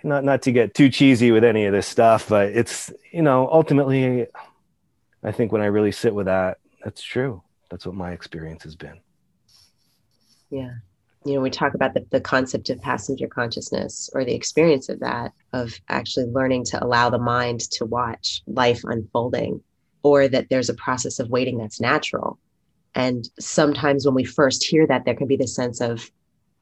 not 0.07 0.25
not 0.25 0.43
to 0.43 0.53
get 0.53 0.75
too 0.75 0.89
cheesy 0.89 1.33
with 1.33 1.45
any 1.45 1.65
of 1.65 1.73
this 1.73 1.87
stuff 1.87 2.29
but 2.29 2.49
it's 2.51 2.93
you 3.13 3.23
know 3.23 3.49
ultimately 3.51 4.27
i 5.23 5.33
think 5.33 5.53
when 5.53 5.61
i 5.61 5.67
really 5.67 5.93
sit 5.93 6.15
with 6.15 6.27
that 6.27 6.59
that's 6.87 7.03
true. 7.03 7.43
That's 7.69 7.85
what 7.85 7.97
my 7.97 8.13
experience 8.13 8.63
has 8.63 8.77
been. 8.77 9.01
Yeah. 10.51 10.71
You 11.25 11.35
know 11.35 11.41
we 11.41 11.51
talk 11.51 11.75
about 11.75 11.95
the, 11.95 12.07
the 12.13 12.21
concept 12.21 12.71
of 12.71 12.81
passenger 12.81 13.27
consciousness 13.27 14.09
or 14.15 14.25
the 14.25 14.37
experience 14.37 14.89
of 14.89 15.01
that 15.01 15.33
of 15.53 15.75
actually 15.89 16.27
learning 16.27 16.67
to 16.67 16.85
allow 16.85 17.11
the 17.11 17.19
mind 17.19 17.59
to 17.73 17.85
watch 17.85 18.43
life 18.47 18.83
unfolding 18.85 19.61
or 20.05 20.29
that 20.29 20.49
there's 20.49 20.69
a 20.69 20.75
process 20.75 21.19
of 21.19 21.29
waiting 21.29 21.59
that's 21.59 21.81
natural. 21.81 22.39
And 22.95 23.29
sometimes 23.41 24.07
when 24.07 24.15
we 24.15 24.23
first 24.23 24.65
hear 24.65 24.87
that 24.87 25.05
there 25.05 25.17
can 25.17 25.27
be 25.27 25.37
this 25.37 25.57
sense 25.57 25.81
of 25.81 26.09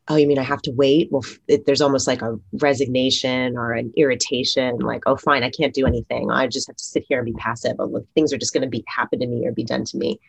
oh 0.09 0.17
you 0.17 0.27
mean 0.27 0.39
i 0.39 0.43
have 0.43 0.63
to 0.63 0.71
wait? 0.73 1.09
Well 1.11 1.25
it, 1.49 1.67
there's 1.67 1.81
almost 1.81 2.07
like 2.07 2.23
a 2.23 2.39
resignation 2.55 3.57
or 3.57 3.73
an 3.73 3.93
irritation 3.97 4.79
like 4.79 5.03
oh 5.07 5.17
fine 5.17 5.43
i 5.43 5.51
can't 5.51 5.75
do 5.75 5.87
anything. 5.87 6.31
I 6.31 6.47
just 6.47 6.67
have 6.67 6.77
to 6.77 6.85
sit 6.85 7.05
here 7.09 7.19
and 7.19 7.27
be 7.27 7.33
passive. 7.33 7.77
Oh, 7.79 7.89
or 7.89 8.05
things 8.15 8.33
are 8.33 8.39
just 8.39 8.53
going 8.53 8.63
to 8.63 8.69
be 8.69 8.85
happen 8.87 9.21
to 9.21 9.27
me 9.27 9.47
or 9.47 9.53
be 9.53 9.65
done 9.65 9.85
to 9.85 9.97
me. 9.97 10.21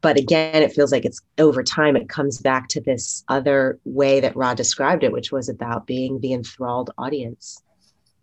But 0.00 0.18
again 0.18 0.62
it 0.62 0.72
feels 0.72 0.92
like 0.92 1.04
it's 1.04 1.20
over 1.38 1.62
time 1.62 1.96
it 1.96 2.08
comes 2.08 2.38
back 2.38 2.68
to 2.68 2.80
this 2.80 3.24
other 3.28 3.78
way 3.84 4.20
that 4.20 4.36
Ra 4.36 4.54
described 4.54 5.04
it 5.04 5.12
which 5.12 5.32
was 5.32 5.48
about 5.48 5.86
being 5.86 6.20
the 6.20 6.32
enthralled 6.32 6.90
audience. 6.98 7.62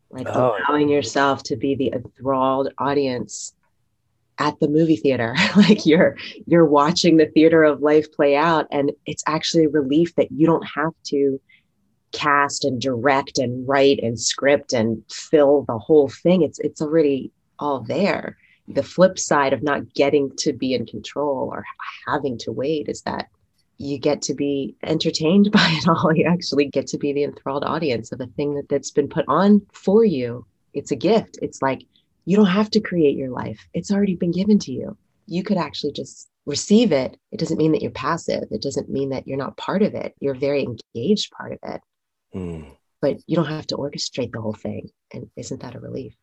Like 0.10 0.28
oh. 0.28 0.58
allowing 0.68 0.90
yourself 0.90 1.42
to 1.44 1.56
be 1.56 1.74
the 1.76 1.94
enthralled 1.94 2.74
audience 2.78 3.54
at 4.42 4.60
the 4.60 4.68
movie 4.68 4.96
theater 4.96 5.36
like 5.56 5.86
you're 5.86 6.18
you're 6.48 6.66
watching 6.66 7.18
the 7.18 7.28
theater 7.28 7.64
of 7.64 7.82
life 7.82 8.12
play 8.12 8.36
out 8.36 8.66
and 8.72 8.92
it's 9.06 9.24
actually 9.28 9.66
a 9.66 9.70
relief 9.70 10.16
that 10.16 10.32
you 10.32 10.48
don't 10.48 10.68
have 10.68 10.94
to 11.04 11.40
cast 12.12 12.66
and 12.66 12.82
direct 12.82 13.38
and 13.38 13.68
write 13.68 14.00
and 14.02 14.20
script 14.20 14.74
and 14.74 15.02
fill 15.10 15.64
the 15.68 15.78
whole 15.78 16.10
thing 16.10 16.42
it's 16.42 16.60
it's 16.60 16.82
already 16.82 17.32
all 17.60 17.82
there 17.82 18.38
the 18.68 18.84
flip 18.84 19.20
side 19.20 19.54
of 19.54 19.62
not 19.62 19.94
getting 19.94 20.32
to 20.38 20.54
be 20.54 20.74
in 20.74 20.86
control 20.86 21.50
or 21.54 21.64
having 22.08 22.38
to 22.38 22.52
wait 22.52 22.90
is 22.90 23.02
that 23.04 23.28
you 23.78 23.98
get 23.98 24.22
to 24.22 24.34
be 24.34 24.76
entertained 24.84 25.52
by 25.58 25.68
it 25.72 25.88
all. 25.88 26.16
You 26.16 26.26
actually 26.26 26.66
get 26.66 26.88
to 26.88 26.98
be 26.98 27.14
the 27.14 27.24
enthralled 27.24 27.64
audience 27.64 28.12
of 28.12 28.22
a 28.22 28.28
thing 28.28 28.56
that, 28.56 28.70
that's 28.70 28.92
been 28.92 29.10
put 29.10 29.26
on 29.28 29.66
for 29.74 30.06
you. 30.06 30.46
It's 30.74 30.92
a 30.92 30.96
gift. 30.96 31.40
It's 31.42 31.62
like 31.62 31.86
you 32.26 32.38
don't 32.38 32.46
have 32.46 32.70
to 32.72 32.80
create 32.80 33.16
your 33.16 33.30
life, 33.30 33.68
it's 33.74 33.92
already 33.92 34.16
been 34.16 34.32
given 34.32 34.60
to 34.60 34.72
you. 34.72 34.98
You 35.28 35.44
could 35.44 35.58
actually 35.58 35.94
just 35.94 36.30
receive 36.46 36.92
it. 36.92 37.18
It 37.32 37.40
doesn't 37.40 37.58
mean 37.58 37.72
that 37.72 37.82
you're 37.82 37.92
passive, 37.92 38.44
it 38.52 38.62
doesn't 38.62 38.90
mean 38.90 39.10
that 39.10 39.28
you're 39.28 39.38
not 39.38 39.58
part 39.58 39.82
of 39.84 39.94
it. 39.94 40.14
You're 40.20 40.36
a 40.36 40.40
very 40.40 40.64
engaged 40.64 41.32
part 41.32 41.54
of 41.54 41.60
it. 41.64 41.82
Mm. 42.36 42.72
But 43.02 43.18
you 43.28 43.36
don't 43.36 43.46
have 43.46 43.68
to 43.68 43.78
orchestrate 43.78 44.32
the 44.32 44.42
whole 44.42 44.54
thing. 44.54 44.90
And 45.14 45.30
isn't 45.36 45.62
that 45.62 45.76
a 45.76 45.80
relief? 45.80 46.16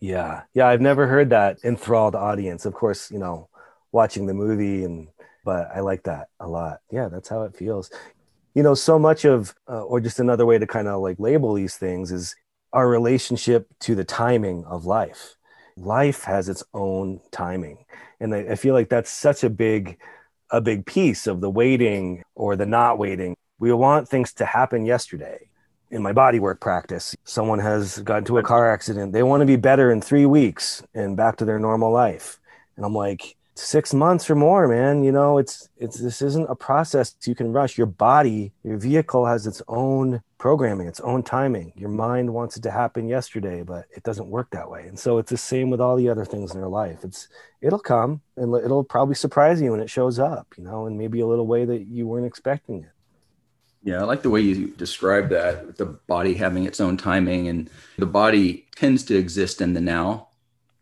Yeah. 0.00 0.42
Yeah. 0.54 0.68
I've 0.68 0.80
never 0.80 1.06
heard 1.06 1.30
that 1.30 1.58
enthralled 1.64 2.14
audience. 2.14 2.66
Of 2.66 2.74
course, 2.74 3.10
you 3.10 3.18
know, 3.18 3.48
watching 3.92 4.26
the 4.26 4.34
movie 4.34 4.84
and, 4.84 5.08
but 5.44 5.68
I 5.74 5.80
like 5.80 6.04
that 6.04 6.28
a 6.40 6.48
lot. 6.48 6.80
Yeah. 6.90 7.08
That's 7.08 7.28
how 7.28 7.42
it 7.42 7.56
feels. 7.56 7.90
You 8.54 8.62
know, 8.62 8.74
so 8.74 8.98
much 8.98 9.24
of, 9.24 9.54
uh, 9.68 9.82
or 9.82 10.00
just 10.00 10.20
another 10.20 10.46
way 10.46 10.58
to 10.58 10.66
kind 10.66 10.88
of 10.88 11.00
like 11.00 11.18
label 11.18 11.54
these 11.54 11.76
things 11.76 12.12
is 12.12 12.36
our 12.74 12.86
relationship 12.86 13.66
to 13.80 13.94
the 13.94 14.04
timing 14.04 14.64
of 14.66 14.84
life. 14.84 15.36
Life 15.76 16.24
has 16.24 16.50
its 16.50 16.62
own 16.74 17.20
timing. 17.30 17.86
And 18.20 18.34
I, 18.34 18.40
I 18.40 18.54
feel 18.56 18.74
like 18.74 18.90
that's 18.90 19.10
such 19.10 19.42
a 19.42 19.50
big, 19.50 19.98
a 20.50 20.60
big 20.60 20.84
piece 20.84 21.26
of 21.26 21.40
the 21.40 21.50
waiting 21.50 22.22
or 22.34 22.54
the 22.54 22.66
not 22.66 22.98
waiting. 22.98 23.34
We 23.58 23.72
want 23.72 24.08
things 24.08 24.34
to 24.34 24.44
happen 24.44 24.84
yesterday 24.84 25.48
in 25.94 26.02
my 26.02 26.12
bodywork 26.12 26.58
practice, 26.58 27.14
someone 27.24 27.60
has 27.60 28.00
gotten 28.00 28.24
to 28.24 28.38
a 28.38 28.42
car 28.42 28.68
accident. 28.68 29.12
They 29.12 29.22
want 29.22 29.42
to 29.42 29.46
be 29.46 29.54
better 29.54 29.92
in 29.92 30.00
three 30.00 30.26
weeks 30.26 30.82
and 30.92 31.16
back 31.16 31.36
to 31.36 31.44
their 31.44 31.60
normal 31.60 31.92
life. 31.92 32.40
And 32.76 32.84
I'm 32.84 32.94
like, 32.94 33.36
six 33.54 33.94
months 33.94 34.28
or 34.28 34.34
more, 34.34 34.66
man. 34.68 35.04
You 35.04 35.12
know, 35.12 35.38
it's 35.38 35.68
it's 35.76 35.98
this 35.98 36.20
isn't 36.22 36.50
a 36.50 36.54
process 36.54 37.14
you 37.24 37.34
can 37.34 37.52
rush. 37.52 37.78
Your 37.78 37.86
body, 37.86 38.52
your 38.62 38.76
vehicle 38.76 39.26
has 39.26 39.46
its 39.46 39.62
own 39.68 40.22
programming, 40.38 40.88
its 40.88 41.00
own 41.00 41.22
timing. 41.22 41.72
Your 41.76 41.88
mind 41.88 42.32
wants 42.32 42.56
it 42.56 42.62
to 42.64 42.70
happen 42.70 43.08
yesterday, 43.08 43.62
but 43.62 43.86
it 43.96 44.02
doesn't 44.02 44.28
work 44.28 44.50
that 44.50 44.70
way. 44.70 44.86
And 44.86 44.98
so 44.98 45.18
it's 45.18 45.30
the 45.30 45.36
same 45.36 45.70
with 45.70 45.80
all 45.80 45.96
the 45.96 46.08
other 46.08 46.24
things 46.24 46.52
in 46.52 46.60
your 46.60 46.68
life. 46.68 47.04
It's 47.04 47.28
it'll 47.60 47.78
come 47.78 48.20
and 48.36 48.54
it'll 48.54 48.84
probably 48.84 49.14
surprise 49.14 49.60
you 49.60 49.70
when 49.70 49.80
it 49.80 49.90
shows 49.90 50.18
up, 50.18 50.54
you 50.56 50.64
know, 50.64 50.86
in 50.86 50.98
maybe 50.98 51.20
a 51.20 51.26
little 51.26 51.46
way 51.46 51.64
that 51.64 51.86
you 51.86 52.06
weren't 52.06 52.26
expecting 52.26 52.82
it. 52.82 52.90
Yeah, 53.84 54.00
I 54.00 54.04
like 54.04 54.22
the 54.22 54.30
way 54.30 54.40
you 54.40 54.68
describe 54.68 55.28
that, 55.28 55.76
the 55.76 55.84
body 55.84 56.32
having 56.32 56.64
its 56.64 56.80
own 56.80 56.96
timing 56.96 57.48
and 57.48 57.68
the 57.98 58.06
body 58.06 58.66
tends 58.74 59.04
to 59.04 59.16
exist 59.16 59.60
in 59.60 59.74
the 59.74 59.80
now 59.80 60.28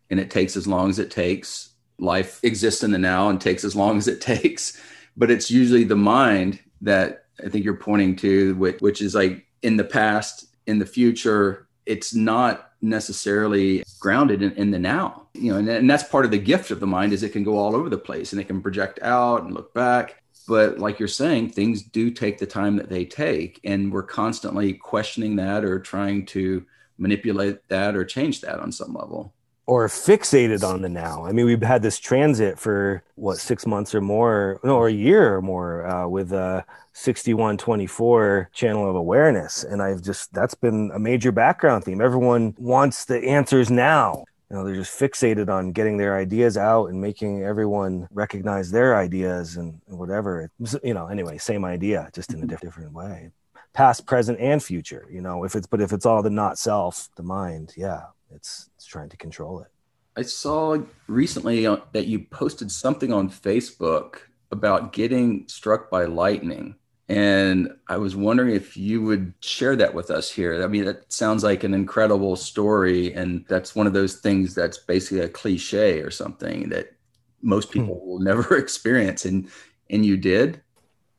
and 0.09 0.21
it 0.21 0.31
takes 0.31 0.55
as 0.55 0.67
long 0.67 0.89
as 0.89 0.99
it 0.99 1.11
takes. 1.11 1.72
Life 1.99 2.43
exists 2.43 2.83
in 2.83 2.91
the 2.91 2.97
now 2.97 3.29
and 3.29 3.39
takes 3.39 3.63
as 3.63 3.75
long 3.75 3.97
as 3.97 4.07
it 4.07 4.21
takes, 4.33 4.81
but 5.15 5.31
it's 5.31 5.51
usually 5.51 5.83
the 5.83 5.95
mind 5.95 6.59
that 6.81 7.25
I 7.43 7.49
think 7.49 7.65
you're 7.65 7.75
pointing 7.75 8.15
to 8.17 8.55
which, 8.55 8.79
which 8.81 9.01
is 9.01 9.15
like 9.15 9.45
in 9.61 9.77
the 9.77 9.83
past, 9.83 10.47
in 10.67 10.79
the 10.79 10.85
future, 10.85 11.67
it's 11.85 12.13
not 12.13 12.71
necessarily 12.81 13.83
grounded 13.99 14.41
in, 14.41 14.51
in 14.53 14.71
the 14.71 14.79
now 14.79 15.23
you 15.33 15.51
know 15.51 15.57
and, 15.57 15.67
and 15.67 15.89
that's 15.89 16.03
part 16.03 16.25
of 16.25 16.31
the 16.31 16.37
gift 16.37 16.71
of 16.71 16.79
the 16.79 16.87
mind 16.87 17.13
is 17.13 17.23
it 17.23 17.31
can 17.31 17.43
go 17.43 17.57
all 17.57 17.75
over 17.75 17.89
the 17.89 17.97
place 17.97 18.31
and 18.31 18.41
it 18.41 18.45
can 18.45 18.61
project 18.61 18.99
out 19.01 19.43
and 19.43 19.53
look 19.53 19.73
back. 19.73 20.21
But 20.47 20.77
like 20.77 20.99
you're 20.99 21.07
saying 21.07 21.51
things 21.51 21.83
do 21.83 22.11
take 22.11 22.37
the 22.37 22.45
time 22.45 22.75
that 22.75 22.89
they 22.89 23.05
take 23.05 23.59
and 23.63 23.91
we're 23.91 24.03
constantly 24.03 24.73
questioning 24.73 25.37
that 25.37 25.63
or 25.63 25.79
trying 25.79 26.25
to 26.27 26.65
manipulate 26.97 27.67
that 27.69 27.95
or 27.95 28.03
change 28.03 28.41
that 28.41 28.59
on 28.59 28.71
some 28.71 28.93
level 28.93 29.33
or 29.65 29.87
fixated 29.87 30.63
on 30.63 30.81
the 30.81 30.89
now. 30.89 31.25
I 31.25 31.31
mean 31.31 31.45
we've 31.45 31.61
had 31.61 31.81
this 31.81 31.99
transit 31.99 32.59
for 32.59 33.03
what 33.15 33.37
six 33.37 33.65
months 33.65 33.95
or 33.95 34.01
more 34.01 34.59
no 34.63 34.75
or 34.75 34.87
a 34.87 34.93
year 34.93 35.35
or 35.35 35.41
more 35.41 35.87
uh, 35.87 36.07
with 36.07 36.33
a 36.33 36.65
6124 36.93 38.49
channel 38.53 38.89
of 38.89 38.95
awareness. 38.95 39.63
And 39.63 39.81
i've 39.81 40.01
just 40.01 40.33
that's 40.33 40.55
been 40.55 40.91
a 40.93 40.99
major 40.99 41.31
background 41.31 41.85
theme. 41.85 42.01
Everyone 42.01 42.55
wants 42.57 43.05
the 43.05 43.19
answers 43.23 43.71
now. 43.71 44.25
You 44.49 44.57
know 44.57 44.65
they're 44.65 44.75
just 44.75 44.99
fixated 44.99 45.49
on 45.49 45.71
getting 45.71 45.97
their 45.97 46.17
ideas 46.17 46.57
out 46.57 46.87
and 46.87 47.01
making 47.01 47.43
everyone 47.43 48.07
recognize 48.11 48.69
their 48.69 48.95
ideas 48.95 49.55
and, 49.55 49.81
whatever. 49.87 50.51
You 50.83 50.93
know 50.93 51.07
anyway 51.07 51.37
same 51.37 51.63
idea 51.63 52.09
just 52.13 52.33
in 52.33 52.39
a 52.39 52.45
mm-hmm. 52.45 52.55
different 52.57 52.93
way. 52.93 53.31
Past 53.71 54.05
present 54.05 54.39
and 54.39 54.61
future 54.61 55.07
you 55.09 55.21
know 55.21 55.45
if 55.45 55.55
it's 55.55 55.67
but 55.67 55.81
if 55.81 55.93
it's 55.93 56.05
all 56.05 56.21
the 56.21 56.29
not 56.29 56.59
self 56.59 57.09
the 57.15 57.23
mind 57.23 57.73
yeah 57.75 58.03
it's 58.35 58.69
it's 58.75 58.85
trying 58.85 59.09
to 59.09 59.17
control 59.17 59.61
it 59.61 59.67
i 60.15 60.21
saw 60.21 60.77
recently 61.07 61.65
uh, 61.65 61.77
that 61.91 62.07
you 62.07 62.19
posted 62.19 62.71
something 62.71 63.11
on 63.13 63.29
facebook 63.29 64.21
about 64.51 64.93
getting 64.93 65.47
struck 65.47 65.89
by 65.89 66.05
lightning 66.05 66.75
and 67.09 67.69
I 67.87 67.97
was 67.97 68.15
wondering 68.15 68.55
if 68.55 68.77
you 68.77 69.01
would 69.01 69.33
share 69.41 69.75
that 69.75 69.93
with 69.93 70.09
us 70.09 70.31
here. 70.31 70.63
I 70.63 70.67
mean, 70.67 70.85
that 70.85 71.11
sounds 71.11 71.43
like 71.43 71.63
an 71.63 71.73
incredible 71.73 72.35
story. 72.35 73.13
And 73.13 73.45
that's 73.49 73.75
one 73.75 73.87
of 73.87 73.93
those 73.93 74.15
things 74.15 74.55
that's 74.55 74.77
basically 74.77 75.19
a 75.19 75.29
cliche 75.29 75.99
or 75.99 76.09
something 76.09 76.69
that 76.69 76.95
most 77.41 77.67
hmm. 77.67 77.81
people 77.81 77.99
hmm. 77.99 78.07
will 78.07 78.19
never 78.31 78.57
experience. 78.57 79.25
And 79.25 79.49
and 79.89 80.05
you 80.05 80.17
did? 80.17 80.61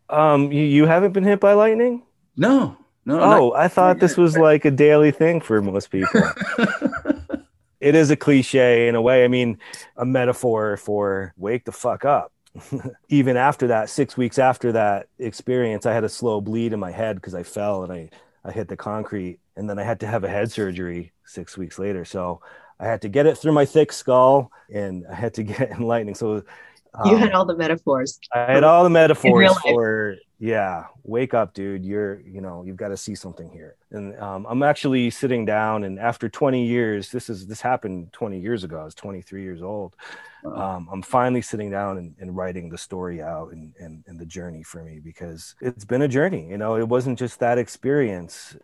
Um, 0.09 0.51
you, 0.51 0.65
you 0.65 0.87
haven't 0.87 1.13
been 1.13 1.25
hit 1.25 1.39
by 1.39 1.53
lightning? 1.53 2.03
No, 2.37 2.77
no. 3.05 3.21
Oh, 3.21 3.53
I 3.53 3.69
thought 3.69 4.01
this 4.01 4.17
was 4.17 4.37
like 4.37 4.65
a 4.65 4.71
daily 4.71 5.11
thing 5.11 5.41
for 5.41 5.61
most 5.63 5.91
people. 5.91 6.23
it 7.85 7.95
is 7.95 8.11
a 8.11 8.17
cliche 8.17 8.89
in 8.89 8.95
a 8.95 9.03
way. 9.03 9.25
I 9.25 9.29
mean, 9.29 9.59
a 9.97 10.05
metaphor 10.05 10.77
for 10.77 11.35
wake 11.37 11.65
the 11.65 11.73
fuck 11.73 12.05
up 12.05 12.33
even 13.09 13.37
after 13.37 13.69
that, 13.69 13.91
six 13.91 14.17
weeks 14.17 14.39
after 14.39 14.73
that 14.73 15.09
experience, 15.19 15.87
I 15.87 15.93
had 15.93 16.05
a 16.05 16.09
slow 16.09 16.41
bleed 16.41 16.73
in 16.73 16.81
my 16.81 16.91
head 16.91 17.17
because 17.17 17.35
I 17.35 17.43
fell 17.43 17.83
and 17.83 17.93
I, 17.93 18.11
I 18.45 18.53
hit 18.53 18.69
the 18.69 18.77
concrete. 18.77 19.41
And 19.57 19.69
then 19.69 19.79
I 19.79 19.83
had 19.83 20.01
to 20.01 20.07
have 20.07 20.25
a 20.25 20.29
head 20.29 20.51
surgery 20.51 21.13
six 21.25 21.57
weeks 21.57 21.79
later. 21.79 22.05
So 22.05 22.41
I 22.81 22.87
had 22.87 23.03
to 23.03 23.09
get 23.09 23.27
it 23.27 23.39
through 23.39 23.53
my 23.53 23.65
thick 23.65 23.93
skull 23.93 24.51
and 24.73 25.05
I 25.11 25.15
had 25.15 25.35
to 25.35 25.43
get 25.45 25.71
enlightening. 25.73 26.15
So 26.15 26.43
um, 26.95 27.11
you 27.11 27.17
had 27.17 27.33
all 27.33 27.45
the 27.45 27.57
metaphors. 27.57 28.19
I 28.33 28.53
had 28.53 28.65
all 28.65 28.85
the 28.85 28.91
metaphors 28.91 29.57
for 29.59 30.17
yeah, 30.39 30.87
wake 31.05 31.33
up, 31.33 31.55
dude. 31.55 31.85
You're 31.85 32.21
you 32.21 32.41
know 32.41 32.65
you've 32.65 32.77
got 32.77 32.89
to 32.89 32.97
see 32.97 33.15
something 33.15 33.51
here. 33.51 33.77
And 33.91 34.19
um, 34.19 34.47
I'm 34.49 34.63
actually 34.63 35.11
sitting 35.11 35.45
down, 35.45 35.85
and 35.85 35.99
after 35.99 36.29
20 36.29 36.67
years, 36.67 37.11
this 37.11 37.31
is 37.31 37.47
this 37.47 37.61
happened 37.61 38.13
20 38.13 38.41
years 38.41 38.65
ago. 38.65 38.81
I 38.81 38.85
was 38.85 38.95
23 38.95 39.43
years 39.43 39.63
old. 39.63 39.95
Um, 40.45 40.89
I'm 40.93 41.03
finally 41.03 41.41
sitting 41.41 41.71
down 41.71 41.97
and, 41.99 42.15
and 42.19 42.37
writing 42.37 42.69
the 42.69 42.77
story 42.77 43.23
out 43.23 43.53
and, 43.53 43.73
and 43.79 44.05
and 44.07 44.19
the 44.19 44.27
journey 44.27 44.63
for 44.63 44.83
me 44.83 45.01
because 45.03 45.55
it's 45.61 45.85
been 45.85 46.03
a 46.03 46.09
journey. 46.09 46.49
You 46.51 46.59
know, 46.59 46.77
it 46.77 46.89
wasn't 46.89 47.19
just 47.19 47.41
that 47.41 47.59
experience 47.59 48.57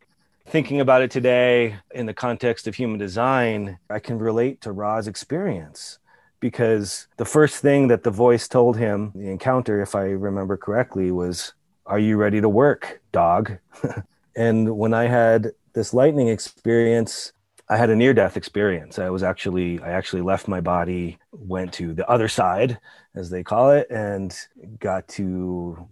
thinking 0.46 0.80
about 0.80 1.02
it 1.02 1.10
today 1.10 1.76
in 1.92 2.06
the 2.06 2.14
context 2.14 2.66
of 2.66 2.74
human 2.74 2.98
design, 2.98 3.78
I 3.88 4.00
can 4.00 4.18
relate 4.18 4.60
to 4.62 4.72
Ra's 4.72 5.06
experience 5.06 5.98
because 6.40 7.06
the 7.18 7.24
first 7.24 7.62
thing 7.62 7.88
that 7.88 8.02
the 8.02 8.10
voice 8.10 8.48
told 8.48 8.76
him, 8.76 9.12
the 9.14 9.30
encounter, 9.30 9.80
if 9.80 9.94
I 9.94 10.06
remember 10.06 10.56
correctly, 10.56 11.12
was, 11.12 11.52
Are 11.90 11.98
you 11.98 12.18
ready 12.18 12.40
to 12.40 12.48
work, 12.48 13.00
dog? 13.10 13.58
and 14.36 14.76
when 14.76 14.94
I 14.94 15.08
had 15.08 15.50
this 15.72 15.92
lightning 15.92 16.28
experience, 16.28 17.32
I 17.68 17.76
had 17.76 17.90
a 17.90 17.96
near 17.96 18.14
death 18.14 18.36
experience. 18.36 19.00
I 19.00 19.10
was 19.10 19.24
actually, 19.24 19.80
I 19.80 19.90
actually 19.90 20.22
left 20.22 20.46
my 20.46 20.60
body, 20.60 21.18
went 21.32 21.72
to 21.74 21.92
the 21.92 22.08
other 22.08 22.28
side, 22.28 22.78
as 23.16 23.28
they 23.28 23.42
call 23.42 23.72
it, 23.72 23.88
and 23.90 24.32
got 24.78 25.08
to 25.08 25.84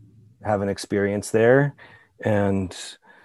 have 0.44 0.62
an 0.62 0.68
experience 0.68 1.32
there. 1.32 1.74
And 2.20 2.76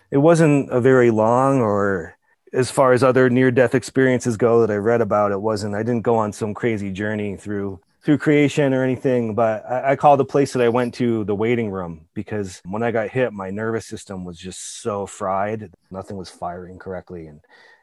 it 0.09 0.17
wasn't 0.17 0.71
a 0.71 0.81
very 0.81 1.11
long 1.11 1.61
or 1.61 2.17
as 2.53 2.69
far 2.69 2.93
as 2.93 3.03
other 3.03 3.29
near 3.29 3.51
death 3.51 3.73
experiences 3.73 4.37
go 4.37 4.61
that 4.61 4.71
I 4.71 4.75
read 4.75 5.01
about, 5.01 5.31
it 5.31 5.41
wasn't, 5.41 5.75
I 5.75 5.81
didn't 5.83 6.03
go 6.03 6.15
on 6.15 6.31
some 6.31 6.53
crazy 6.53 6.91
journey 6.91 7.35
through 7.35 7.81
through 8.03 8.17
creation 8.17 8.73
or 8.73 8.83
anything, 8.83 9.33
but 9.33 9.65
I, 9.65 9.91
I 9.91 9.95
call 9.95 10.17
the 10.17 10.25
place 10.25 10.51
that 10.51 10.61
I 10.61 10.67
went 10.67 10.93
to 10.95 11.23
the 11.23 11.35
waiting 11.35 11.71
room 11.71 12.05
because 12.13 12.61
when 12.65 12.83
I 12.83 12.91
got 12.91 13.09
hit, 13.09 13.31
my 13.31 13.49
nervous 13.49 13.85
system 13.85 14.25
was 14.25 14.37
just 14.37 14.81
so 14.81 15.05
fried. 15.05 15.71
Nothing 15.89 16.17
was 16.17 16.29
firing 16.29 16.79
correctly. 16.79 17.27
And 17.27 17.39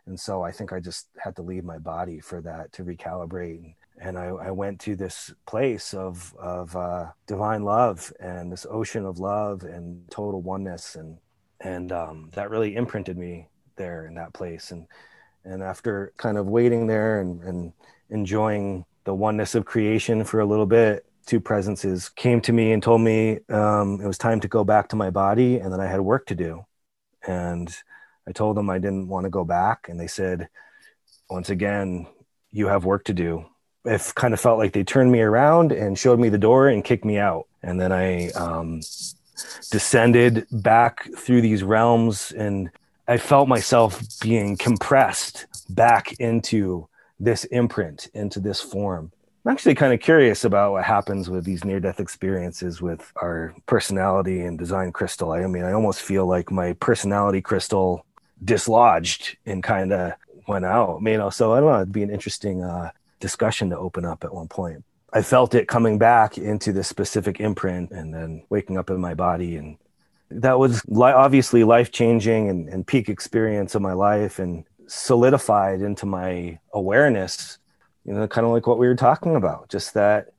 and 0.06 0.20
so 0.20 0.42
I 0.42 0.50
think 0.50 0.72
I 0.72 0.80
just 0.80 1.08
had 1.18 1.36
to 1.36 1.42
leave 1.42 1.64
my 1.64 1.78
body 1.78 2.20
for 2.20 2.42
that 2.42 2.72
to 2.72 2.84
recalibrate. 2.84 3.74
And 4.00 4.18
I, 4.18 4.26
I 4.26 4.50
went 4.50 4.80
to 4.80 4.94
this 4.94 5.32
place 5.46 5.94
of 5.94 6.34
of 6.38 6.76
uh, 6.76 7.06
divine 7.26 7.64
love 7.64 8.12
and 8.20 8.52
this 8.52 8.66
ocean 8.70 9.06
of 9.06 9.18
love 9.18 9.62
and 9.62 10.06
total 10.10 10.42
oneness, 10.42 10.96
and 10.96 11.16
and 11.60 11.92
um, 11.92 12.30
that 12.34 12.50
really 12.50 12.76
imprinted 12.76 13.16
me 13.16 13.48
there 13.80 14.06
in 14.06 14.14
that 14.14 14.32
place. 14.34 14.70
And 14.70 14.86
and 15.44 15.62
after 15.62 16.12
kind 16.18 16.36
of 16.36 16.46
waiting 16.46 16.86
there 16.86 17.20
and, 17.20 17.42
and 17.42 17.72
enjoying 18.10 18.84
the 19.04 19.14
oneness 19.14 19.54
of 19.54 19.64
creation 19.64 20.22
for 20.22 20.40
a 20.40 20.44
little 20.44 20.66
bit, 20.66 21.06
two 21.24 21.40
presences 21.40 22.10
came 22.10 22.40
to 22.42 22.52
me 22.52 22.72
and 22.72 22.82
told 22.82 23.00
me 23.00 23.38
um, 23.48 24.00
it 24.02 24.06
was 24.06 24.18
time 24.18 24.40
to 24.40 24.48
go 24.48 24.64
back 24.64 24.88
to 24.88 24.96
my 24.96 25.08
body 25.08 25.58
and 25.58 25.72
that 25.72 25.80
I 25.80 25.86
had 25.86 26.00
work 26.00 26.26
to 26.26 26.34
do. 26.34 26.66
And 27.26 27.74
I 28.28 28.32
told 28.32 28.56
them 28.56 28.68
I 28.68 28.78
didn't 28.78 29.08
want 29.08 29.24
to 29.24 29.30
go 29.30 29.44
back. 29.44 29.88
And 29.88 29.98
they 29.98 30.06
said, 30.06 30.48
once 31.30 31.48
again, 31.48 32.06
you 32.52 32.66
have 32.66 32.84
work 32.84 33.04
to 33.04 33.14
do. 33.14 33.46
It 33.86 34.12
kind 34.14 34.34
of 34.34 34.40
felt 34.40 34.58
like 34.58 34.72
they 34.74 34.84
turned 34.84 35.10
me 35.10 35.20
around 35.20 35.72
and 35.72 35.98
showed 35.98 36.20
me 36.20 36.28
the 36.28 36.36
door 36.36 36.68
and 36.68 36.84
kicked 36.84 37.04
me 37.06 37.16
out. 37.16 37.46
And 37.62 37.80
then 37.80 37.92
I 37.92 38.28
um, 38.32 38.82
descended 39.70 40.46
back 40.50 41.08
through 41.16 41.40
these 41.40 41.62
realms 41.62 42.32
and 42.32 42.70
I 43.10 43.16
felt 43.16 43.48
myself 43.48 44.00
being 44.20 44.56
compressed 44.56 45.46
back 45.68 46.12
into 46.20 46.86
this 47.18 47.42
imprint, 47.46 48.08
into 48.14 48.38
this 48.38 48.60
form. 48.60 49.10
I'm 49.44 49.50
actually 49.50 49.74
kind 49.74 49.92
of 49.92 49.98
curious 49.98 50.44
about 50.44 50.70
what 50.70 50.84
happens 50.84 51.28
with 51.28 51.44
these 51.44 51.64
near 51.64 51.80
death 51.80 51.98
experiences 51.98 52.80
with 52.80 53.12
our 53.20 53.52
personality 53.66 54.42
and 54.42 54.56
design 54.56 54.92
crystal. 54.92 55.32
I 55.32 55.44
mean, 55.48 55.64
I 55.64 55.72
almost 55.72 56.02
feel 56.02 56.24
like 56.24 56.52
my 56.52 56.74
personality 56.74 57.40
crystal 57.40 58.06
dislodged 58.44 59.36
and 59.44 59.60
kind 59.60 59.92
of 59.92 60.12
went 60.46 60.64
out, 60.64 61.00
you 61.04 61.18
know. 61.18 61.30
So 61.30 61.52
I 61.54 61.58
don't 61.58 61.68
know, 61.68 61.76
it'd 61.78 61.90
be 61.90 62.04
an 62.04 62.10
interesting 62.10 62.62
uh, 62.62 62.92
discussion 63.18 63.70
to 63.70 63.76
open 63.76 64.04
up 64.04 64.22
at 64.22 64.32
one 64.32 64.46
point. 64.46 64.84
I 65.12 65.22
felt 65.22 65.56
it 65.56 65.66
coming 65.66 65.98
back 65.98 66.38
into 66.38 66.72
this 66.72 66.86
specific 66.86 67.40
imprint 67.40 67.90
and 67.90 68.14
then 68.14 68.44
waking 68.50 68.78
up 68.78 68.88
in 68.88 69.00
my 69.00 69.14
body 69.14 69.56
and 69.56 69.78
that 70.30 70.58
was 70.58 70.82
li- 70.88 71.12
obviously 71.12 71.64
life 71.64 71.90
changing 71.90 72.48
and, 72.48 72.68
and 72.68 72.86
peak 72.86 73.08
experience 73.08 73.74
of 73.74 73.82
my 73.82 73.92
life 73.92 74.38
and 74.38 74.64
solidified 74.86 75.80
into 75.82 76.06
my 76.06 76.58
awareness 76.74 77.58
you 78.04 78.12
know 78.12 78.26
kind 78.26 78.46
of 78.46 78.52
like 78.52 78.66
what 78.66 78.78
we 78.78 78.88
were 78.88 78.96
talking 78.96 79.36
about 79.36 79.68
just 79.68 79.94
that 79.94 80.32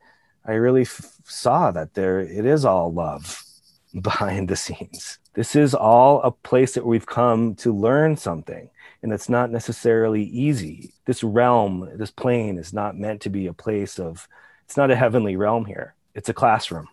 i 0.45 0.53
really 0.53 0.81
f- 0.81 1.15
saw 1.23 1.71
that 1.71 1.93
there 1.93 2.19
it 2.19 2.45
is 2.45 2.65
all 2.65 2.91
love 2.91 3.43
behind 4.01 4.47
the 4.47 4.55
scenes. 4.55 5.19
This 5.33 5.55
is 5.55 5.73
all 5.73 6.21
a 6.21 6.31
place 6.31 6.73
that 6.73 6.85
we've 6.85 7.05
come 7.05 7.55
to 7.55 7.73
learn 7.73 8.17
something 8.17 8.69
and 9.03 9.11
it's 9.11 9.29
not 9.29 9.49
necessarily 9.49 10.23
easy. 10.23 10.93
This 11.05 11.23
realm 11.23 11.89
this 11.95 12.11
plane 12.11 12.57
is 12.57 12.73
not 12.73 12.97
meant 12.97 13.21
to 13.21 13.29
be 13.29 13.47
a 13.47 13.53
place 13.53 13.99
of 13.99 14.27
it's 14.65 14.77
not 14.77 14.91
a 14.91 14.95
heavenly 14.95 15.35
realm 15.35 15.65
here. 15.65 15.95
It's 16.13 16.29
a 16.29 16.33
classroom 16.33 16.87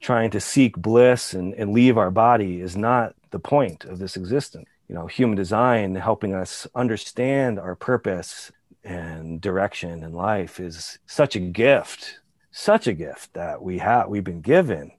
trying 0.00 0.30
to 0.30 0.40
seek 0.40 0.76
bliss 0.76 1.34
and, 1.34 1.54
and 1.54 1.72
leave 1.72 1.98
our 1.98 2.10
body 2.10 2.60
is 2.60 2.76
not 2.76 3.14
the 3.30 3.38
point 3.38 3.84
of 3.84 3.98
this 3.98 4.16
existence. 4.16 4.66
You 4.88 4.94
know, 4.94 5.06
human 5.06 5.36
design 5.36 5.94
helping 5.96 6.34
us 6.34 6.66
understand 6.74 7.58
our 7.58 7.74
purpose 7.74 8.50
and 8.84 9.40
direction 9.40 10.02
in 10.02 10.12
life 10.12 10.60
is 10.60 10.98
such 11.06 11.36
a 11.36 11.40
gift, 11.40 12.20
such 12.50 12.86
a 12.86 12.94
gift 12.94 13.34
that 13.34 13.60
we 13.62 13.78
have 13.78 14.08
we've 14.08 14.24
been 14.24 14.40
given 14.40 14.92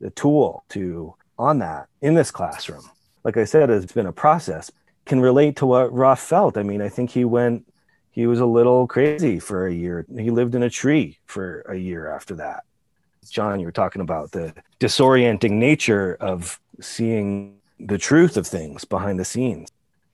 the 0.00 0.10
tool 0.10 0.64
to 0.70 1.14
on 1.38 1.58
that 1.58 1.88
in 2.00 2.14
this 2.14 2.30
classroom. 2.30 2.88
Like 3.24 3.36
I 3.36 3.44
said, 3.44 3.70
it's 3.70 3.92
been 3.92 4.06
a 4.06 4.12
process. 4.12 4.70
Can 5.04 5.20
relate 5.20 5.56
to 5.56 5.66
what 5.66 5.92
Ra 5.92 6.14
felt. 6.14 6.56
I 6.56 6.62
mean, 6.62 6.80
I 6.80 6.88
think 6.88 7.10
he 7.10 7.24
went 7.24 7.66
he 8.10 8.26
was 8.26 8.40
a 8.40 8.46
little 8.46 8.86
crazy 8.86 9.38
for 9.38 9.66
a 9.66 9.72
year. 9.72 10.06
He 10.16 10.30
lived 10.30 10.54
in 10.54 10.62
a 10.62 10.70
tree 10.70 11.18
for 11.26 11.60
a 11.68 11.76
year 11.76 12.10
after 12.10 12.34
that 12.36 12.64
John, 13.28 13.60
you 13.60 13.66
were 13.66 13.72
talking 13.72 14.02
about 14.02 14.32
the 14.32 14.54
disorienting 14.80 15.52
nature 15.52 16.16
of 16.20 16.60
seeing 16.80 17.58
the 17.78 17.98
truth 17.98 18.36
of 18.36 18.46
things 18.46 18.84
behind 18.84 19.18
the 19.18 19.24
scenes. 19.24 19.70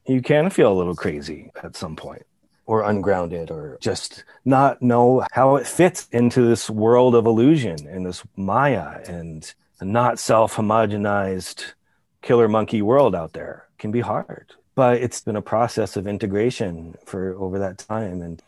You 0.06 0.20
can 0.20 0.50
feel 0.50 0.72
a 0.72 0.74
little 0.74 0.94
crazy 0.94 1.50
at 1.62 1.76
some 1.76 1.96
point, 1.96 2.26
or 2.66 2.82
ungrounded, 2.82 3.50
or 3.50 3.78
just 3.80 4.24
not 4.44 4.82
know 4.82 5.26
how 5.32 5.56
it 5.56 5.66
fits 5.66 6.08
into 6.12 6.42
this 6.42 6.68
world 6.68 7.14
of 7.14 7.26
illusion 7.26 7.86
and 7.86 8.04
this 8.04 8.22
Maya 8.36 9.00
and 9.06 9.52
not 9.80 10.18
self 10.18 10.54
homogenized 10.56 11.72
killer 12.22 12.48
monkey 12.48 12.82
world 12.82 13.14
out 13.14 13.32
there 13.32 13.66
can 13.78 13.90
be 13.90 14.00
hard. 14.00 14.52
But 14.74 15.00
it's 15.00 15.20
been 15.20 15.36
a 15.36 15.42
process 15.42 15.96
of 15.96 16.06
integration 16.06 16.96
for 17.06 17.34
over 17.34 17.58
that 17.60 17.78
time. 17.78 18.22
And 18.22 18.42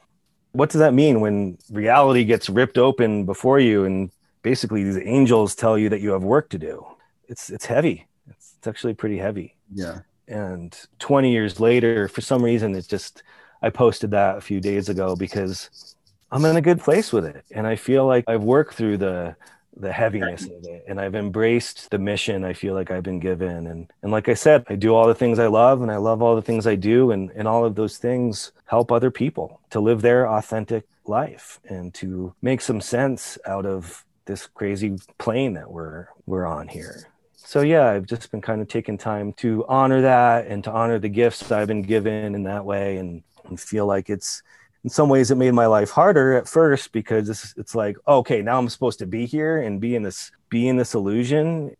what 0.52 0.70
does 0.70 0.80
that 0.80 0.94
mean 0.94 1.20
when 1.20 1.58
reality 1.70 2.24
gets 2.24 2.50
ripped 2.50 2.78
open 2.78 3.24
before 3.24 3.60
you 3.60 3.84
and 3.84 4.10
basically 4.46 4.84
these 4.84 5.02
angels 5.04 5.56
tell 5.56 5.76
you 5.76 5.88
that 5.88 6.00
you 6.00 6.10
have 6.12 6.22
work 6.22 6.48
to 6.50 6.56
do. 6.56 6.86
It's 7.26 7.50
it's 7.50 7.66
heavy. 7.66 8.06
It's, 8.30 8.54
it's 8.56 8.68
actually 8.68 8.94
pretty 8.94 9.18
heavy. 9.18 9.56
Yeah. 9.74 10.02
And 10.28 10.70
20 11.00 11.32
years 11.32 11.58
later, 11.58 12.06
for 12.06 12.20
some 12.20 12.44
reason, 12.44 12.76
it's 12.76 12.86
just 12.86 13.24
I 13.60 13.70
posted 13.70 14.12
that 14.12 14.38
a 14.38 14.40
few 14.40 14.60
days 14.60 14.88
ago 14.88 15.16
because 15.16 15.96
I'm 16.30 16.44
in 16.44 16.56
a 16.56 16.60
good 16.60 16.78
place 16.78 17.12
with 17.12 17.24
it, 17.24 17.44
and 17.50 17.66
I 17.66 17.74
feel 17.74 18.06
like 18.06 18.22
I've 18.28 18.44
worked 18.44 18.74
through 18.74 18.98
the 18.98 19.34
the 19.78 19.92
heaviness 19.92 20.44
of 20.44 20.64
it 20.64 20.84
and 20.88 20.98
I've 20.98 21.14
embraced 21.14 21.90
the 21.90 21.98
mission 21.98 22.44
I 22.44 22.54
feel 22.54 22.72
like 22.72 22.90
I've 22.90 23.02
been 23.02 23.20
given 23.20 23.66
and 23.66 23.92
and 24.02 24.10
like 24.10 24.26
I 24.26 24.32
said 24.32 24.64
I 24.70 24.74
do 24.74 24.94
all 24.94 25.06
the 25.06 25.20
things 25.22 25.38
I 25.38 25.48
love 25.48 25.82
and 25.82 25.90
I 25.92 25.98
love 25.98 26.22
all 26.22 26.34
the 26.34 26.48
things 26.48 26.66
I 26.66 26.76
do 26.76 27.10
and 27.10 27.30
and 27.36 27.46
all 27.46 27.62
of 27.62 27.74
those 27.74 27.98
things 27.98 28.52
help 28.64 28.90
other 28.90 29.10
people 29.10 29.60
to 29.68 29.80
live 29.80 30.00
their 30.00 30.26
authentic 30.26 30.84
life 31.04 31.60
and 31.68 31.92
to 32.00 32.34
make 32.40 32.62
some 32.62 32.80
sense 32.80 33.36
out 33.44 33.66
of 33.66 34.05
this 34.26 34.46
crazy 34.46 34.96
plane 35.18 35.54
that 35.54 35.70
we're 35.70 36.08
we're 36.26 36.46
on 36.46 36.68
here. 36.68 37.08
So 37.34 37.60
yeah, 37.60 37.86
I've 37.90 38.06
just 38.06 38.30
been 38.30 38.40
kind 38.40 38.60
of 38.60 38.68
taking 38.68 38.98
time 38.98 39.32
to 39.34 39.64
honor 39.68 40.02
that 40.02 40.48
and 40.48 40.64
to 40.64 40.72
honor 40.72 40.98
the 40.98 41.08
gifts 41.08 41.52
I've 41.52 41.68
been 41.68 41.82
given 41.82 42.34
in 42.34 42.42
that 42.42 42.64
way 42.64 42.96
and, 42.96 43.22
and 43.44 43.58
feel 43.58 43.86
like 43.86 44.10
it's 44.10 44.42
in 44.82 44.90
some 44.90 45.08
ways 45.08 45.30
it 45.30 45.36
made 45.36 45.52
my 45.52 45.66
life 45.66 45.90
harder 45.90 46.34
at 46.34 46.48
first 46.48 46.92
because 46.92 47.28
it's, 47.28 47.54
it's 47.56 47.74
like 47.74 47.96
okay 48.06 48.40
now 48.42 48.58
i'm 48.58 48.68
supposed 48.68 49.00
to 49.00 49.06
be 49.06 49.26
here 49.26 49.62
and 49.62 49.80
be 49.80 49.96
in 49.96 50.02
this 50.02 50.30
be 50.48 50.68
in 50.68 50.76
this 50.76 50.94
illusion. 50.94 51.76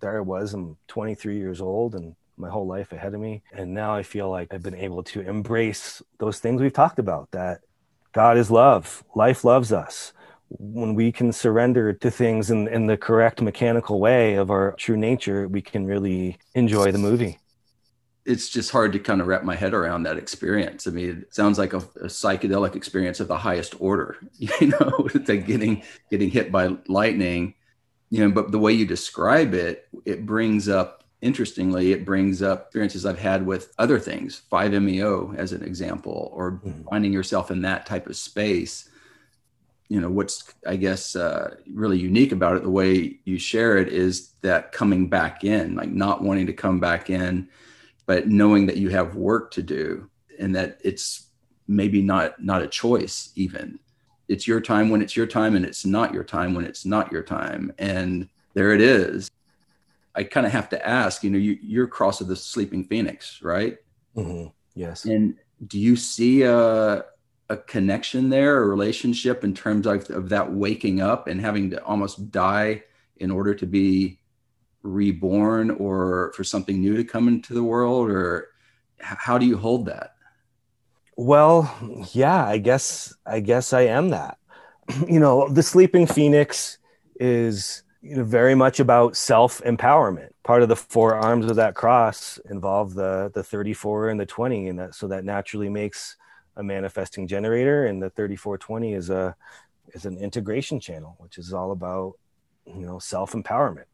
There 0.00 0.16
i 0.16 0.20
was 0.20 0.54
i'm 0.54 0.76
23 0.88 1.36
years 1.36 1.60
old 1.60 1.94
and 1.94 2.16
my 2.36 2.48
whole 2.48 2.66
life 2.66 2.92
ahead 2.92 3.12
of 3.12 3.20
me. 3.20 3.42
And 3.52 3.74
now 3.74 3.94
i 3.94 4.02
feel 4.02 4.30
like 4.30 4.54
i've 4.54 4.62
been 4.62 4.74
able 4.74 5.02
to 5.04 5.20
embrace 5.20 6.02
those 6.18 6.38
things 6.38 6.62
we've 6.62 6.72
talked 6.72 6.98
about 6.98 7.30
that 7.32 7.60
god 8.12 8.38
is 8.38 8.50
love. 8.50 9.04
Life 9.14 9.44
loves 9.44 9.72
us 9.72 10.14
when 10.50 10.94
we 10.94 11.12
can 11.12 11.32
surrender 11.32 11.92
to 11.92 12.10
things 12.10 12.50
in, 12.50 12.66
in 12.68 12.86
the 12.86 12.96
correct 12.96 13.40
mechanical 13.40 14.00
way 14.00 14.34
of 14.34 14.50
our 14.50 14.72
true 14.72 14.96
nature, 14.96 15.46
we 15.46 15.62
can 15.62 15.86
really 15.86 16.38
enjoy 16.54 16.90
the 16.90 16.98
movie. 16.98 17.38
It's 18.26 18.48
just 18.48 18.70
hard 18.70 18.92
to 18.92 18.98
kind 18.98 19.20
of 19.20 19.28
wrap 19.28 19.44
my 19.44 19.54
head 19.54 19.74
around 19.74 20.02
that 20.02 20.18
experience. 20.18 20.86
I 20.86 20.90
mean, 20.90 21.22
it 21.22 21.34
sounds 21.34 21.58
like 21.58 21.72
a, 21.72 21.78
a 21.78 22.06
psychedelic 22.06 22.74
experience 22.74 23.20
of 23.20 23.28
the 23.28 23.38
highest 23.38 23.80
order, 23.80 24.16
you 24.38 24.66
know, 24.66 25.08
like 25.14 25.46
getting 25.46 25.82
getting 26.10 26.30
hit 26.30 26.50
by 26.50 26.76
lightning, 26.88 27.54
you 28.10 28.20
know, 28.20 28.30
but 28.30 28.50
the 28.50 28.58
way 28.58 28.72
you 28.72 28.86
describe 28.86 29.54
it, 29.54 29.88
it 30.04 30.26
brings 30.26 30.68
up 30.68 31.04
interestingly, 31.22 31.92
it 31.92 32.04
brings 32.04 32.42
up 32.42 32.66
experiences 32.66 33.06
I've 33.06 33.18
had 33.18 33.46
with 33.46 33.72
other 33.78 33.98
things, 33.98 34.42
5-MeO 34.50 35.34
as 35.36 35.52
an 35.52 35.62
example, 35.62 36.30
or 36.34 36.52
mm-hmm. 36.52 36.88
finding 36.88 37.12
yourself 37.12 37.50
in 37.50 37.62
that 37.62 37.86
type 37.86 38.06
of 38.06 38.16
space 38.16 38.89
you 39.90 40.00
know 40.00 40.08
what's 40.08 40.54
i 40.66 40.76
guess 40.76 41.14
uh, 41.14 41.54
really 41.74 41.98
unique 41.98 42.32
about 42.32 42.56
it 42.56 42.62
the 42.62 42.70
way 42.70 43.18
you 43.24 43.38
share 43.38 43.76
it 43.76 43.88
is 43.88 44.30
that 44.40 44.72
coming 44.72 45.08
back 45.08 45.44
in 45.44 45.74
like 45.74 45.90
not 45.90 46.22
wanting 46.22 46.46
to 46.46 46.54
come 46.54 46.80
back 46.80 47.10
in 47.10 47.46
but 48.06 48.26
knowing 48.26 48.66
that 48.66 48.78
you 48.78 48.88
have 48.88 49.14
work 49.14 49.50
to 49.50 49.62
do 49.62 50.08
and 50.38 50.56
that 50.56 50.80
it's 50.82 51.26
maybe 51.68 52.02
not 52.02 52.42
not 52.42 52.60
a 52.60 52.66
choice 52.66 53.30
even. 53.36 53.78
It's 54.28 54.46
your 54.46 54.60
time 54.60 54.90
when 54.90 55.00
it's 55.00 55.16
your 55.16 55.26
time 55.26 55.54
and 55.54 55.64
it's 55.64 55.86
not 55.86 56.12
your 56.12 56.24
time 56.24 56.54
when 56.54 56.64
it's 56.64 56.84
not 56.84 57.12
your 57.12 57.22
time. 57.22 57.72
And 57.78 58.28
there 58.54 58.72
it 58.72 58.80
is. 58.80 59.30
I 60.14 60.24
kind 60.24 60.44
of 60.44 60.52
have 60.52 60.68
to 60.70 60.86
ask 60.86 61.22
you 61.22 61.30
know 61.30 61.38
you, 61.38 61.56
you're 61.62 61.86
cross 61.86 62.20
of 62.20 62.26
the 62.26 62.36
sleeping 62.36 62.84
phoenix 62.84 63.40
right? 63.42 63.78
Mm-hmm. 64.16 64.48
yes. 64.74 65.04
And 65.04 65.36
do 65.68 65.78
you 65.78 65.94
see 65.94 66.42
a, 66.42 67.04
a 67.50 67.56
connection 67.56 68.30
there 68.30 68.62
a 68.62 68.66
relationship 68.66 69.44
in 69.44 69.52
terms 69.52 69.86
of, 69.86 70.08
of 70.10 70.28
that 70.30 70.50
waking 70.50 71.00
up 71.00 71.26
and 71.26 71.40
having 71.40 71.70
to 71.70 71.84
almost 71.84 72.30
die 72.30 72.82
in 73.16 73.30
order 73.30 73.54
to 73.54 73.66
be 73.66 74.18
reborn 74.82 75.70
or 75.72 76.32
for 76.34 76.44
something 76.44 76.80
new 76.80 76.96
to 76.96 77.04
come 77.04 77.28
into 77.28 77.52
the 77.52 77.62
world 77.62 78.10
or 78.10 78.48
how 78.98 79.36
do 79.36 79.44
you 79.44 79.58
hold 79.58 79.86
that 79.86 80.14
well, 81.22 81.70
yeah, 82.14 82.46
I 82.46 82.56
guess 82.56 83.14
I 83.26 83.40
guess 83.40 83.74
I 83.74 83.82
am 83.82 84.08
that. 84.08 84.38
you 85.06 85.20
know, 85.20 85.50
the 85.50 85.62
sleeping 85.62 86.06
phoenix 86.06 86.78
is 87.16 87.82
you 88.00 88.16
know 88.16 88.24
very 88.24 88.54
much 88.54 88.80
about 88.80 89.16
self 89.16 89.60
empowerment. 89.60 90.30
Part 90.44 90.62
of 90.62 90.70
the 90.70 90.76
four 90.76 91.14
arms 91.14 91.44
of 91.44 91.56
that 91.56 91.74
cross 91.74 92.38
involve 92.48 92.94
the 92.94 93.30
the 93.34 93.44
34 93.44 94.08
and 94.08 94.18
the 94.18 94.24
20 94.24 94.68
and 94.68 94.78
that 94.78 94.94
so 94.94 95.08
that 95.08 95.26
naturally 95.26 95.68
makes 95.68 96.16
a 96.60 96.62
manifesting 96.62 97.26
generator 97.26 97.86
and 97.86 98.02
the 98.02 98.10
3420 98.10 98.92
is 98.94 99.10
a 99.10 99.34
is 99.94 100.04
an 100.04 100.18
integration 100.18 100.78
channel 100.78 101.16
which 101.18 101.38
is 101.38 101.52
all 101.52 101.72
about 101.72 102.14
you 102.66 102.86
know 102.86 102.98
self 102.98 103.32
empowerment. 103.32 103.84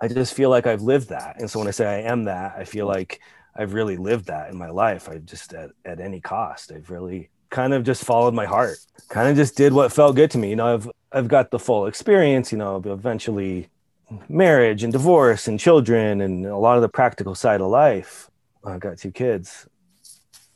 I 0.00 0.08
just 0.08 0.34
feel 0.34 0.50
like 0.50 0.66
I've 0.66 0.82
lived 0.82 1.08
that. 1.10 1.40
And 1.40 1.50
so 1.50 1.58
when 1.58 1.68
I 1.68 1.72
say 1.72 1.86
I 1.86 2.10
am 2.10 2.24
that, 2.24 2.54
I 2.56 2.64
feel 2.64 2.86
like 2.86 3.20
I've 3.54 3.74
really 3.74 3.96
lived 3.96 4.26
that 4.26 4.50
in 4.50 4.56
my 4.56 4.70
life. 4.70 5.08
I 5.08 5.18
just 5.18 5.52
at, 5.52 5.70
at 5.84 6.00
any 6.00 6.20
cost, 6.20 6.72
I've 6.72 6.90
really 6.90 7.28
kind 7.50 7.74
of 7.74 7.84
just 7.84 8.04
followed 8.04 8.32
my 8.32 8.46
heart, 8.46 8.78
kind 9.08 9.28
of 9.28 9.36
just 9.36 9.56
did 9.56 9.72
what 9.72 9.92
felt 9.92 10.16
good 10.16 10.30
to 10.32 10.38
me. 10.38 10.50
You 10.50 10.56
know, 10.56 10.74
I've 10.74 10.90
I've 11.12 11.28
got 11.28 11.50
the 11.50 11.58
full 11.58 11.86
experience, 11.86 12.52
you 12.52 12.58
know, 12.58 12.80
eventually 12.84 13.68
marriage 14.28 14.82
and 14.82 14.92
divorce 14.92 15.48
and 15.48 15.58
children 15.58 16.20
and 16.20 16.46
a 16.46 16.56
lot 16.56 16.76
of 16.76 16.82
the 16.82 16.88
practical 16.88 17.34
side 17.34 17.60
of 17.60 17.68
life. 17.68 18.30
I've 18.64 18.80
got 18.80 18.98
two 18.98 19.10
kids. 19.10 19.66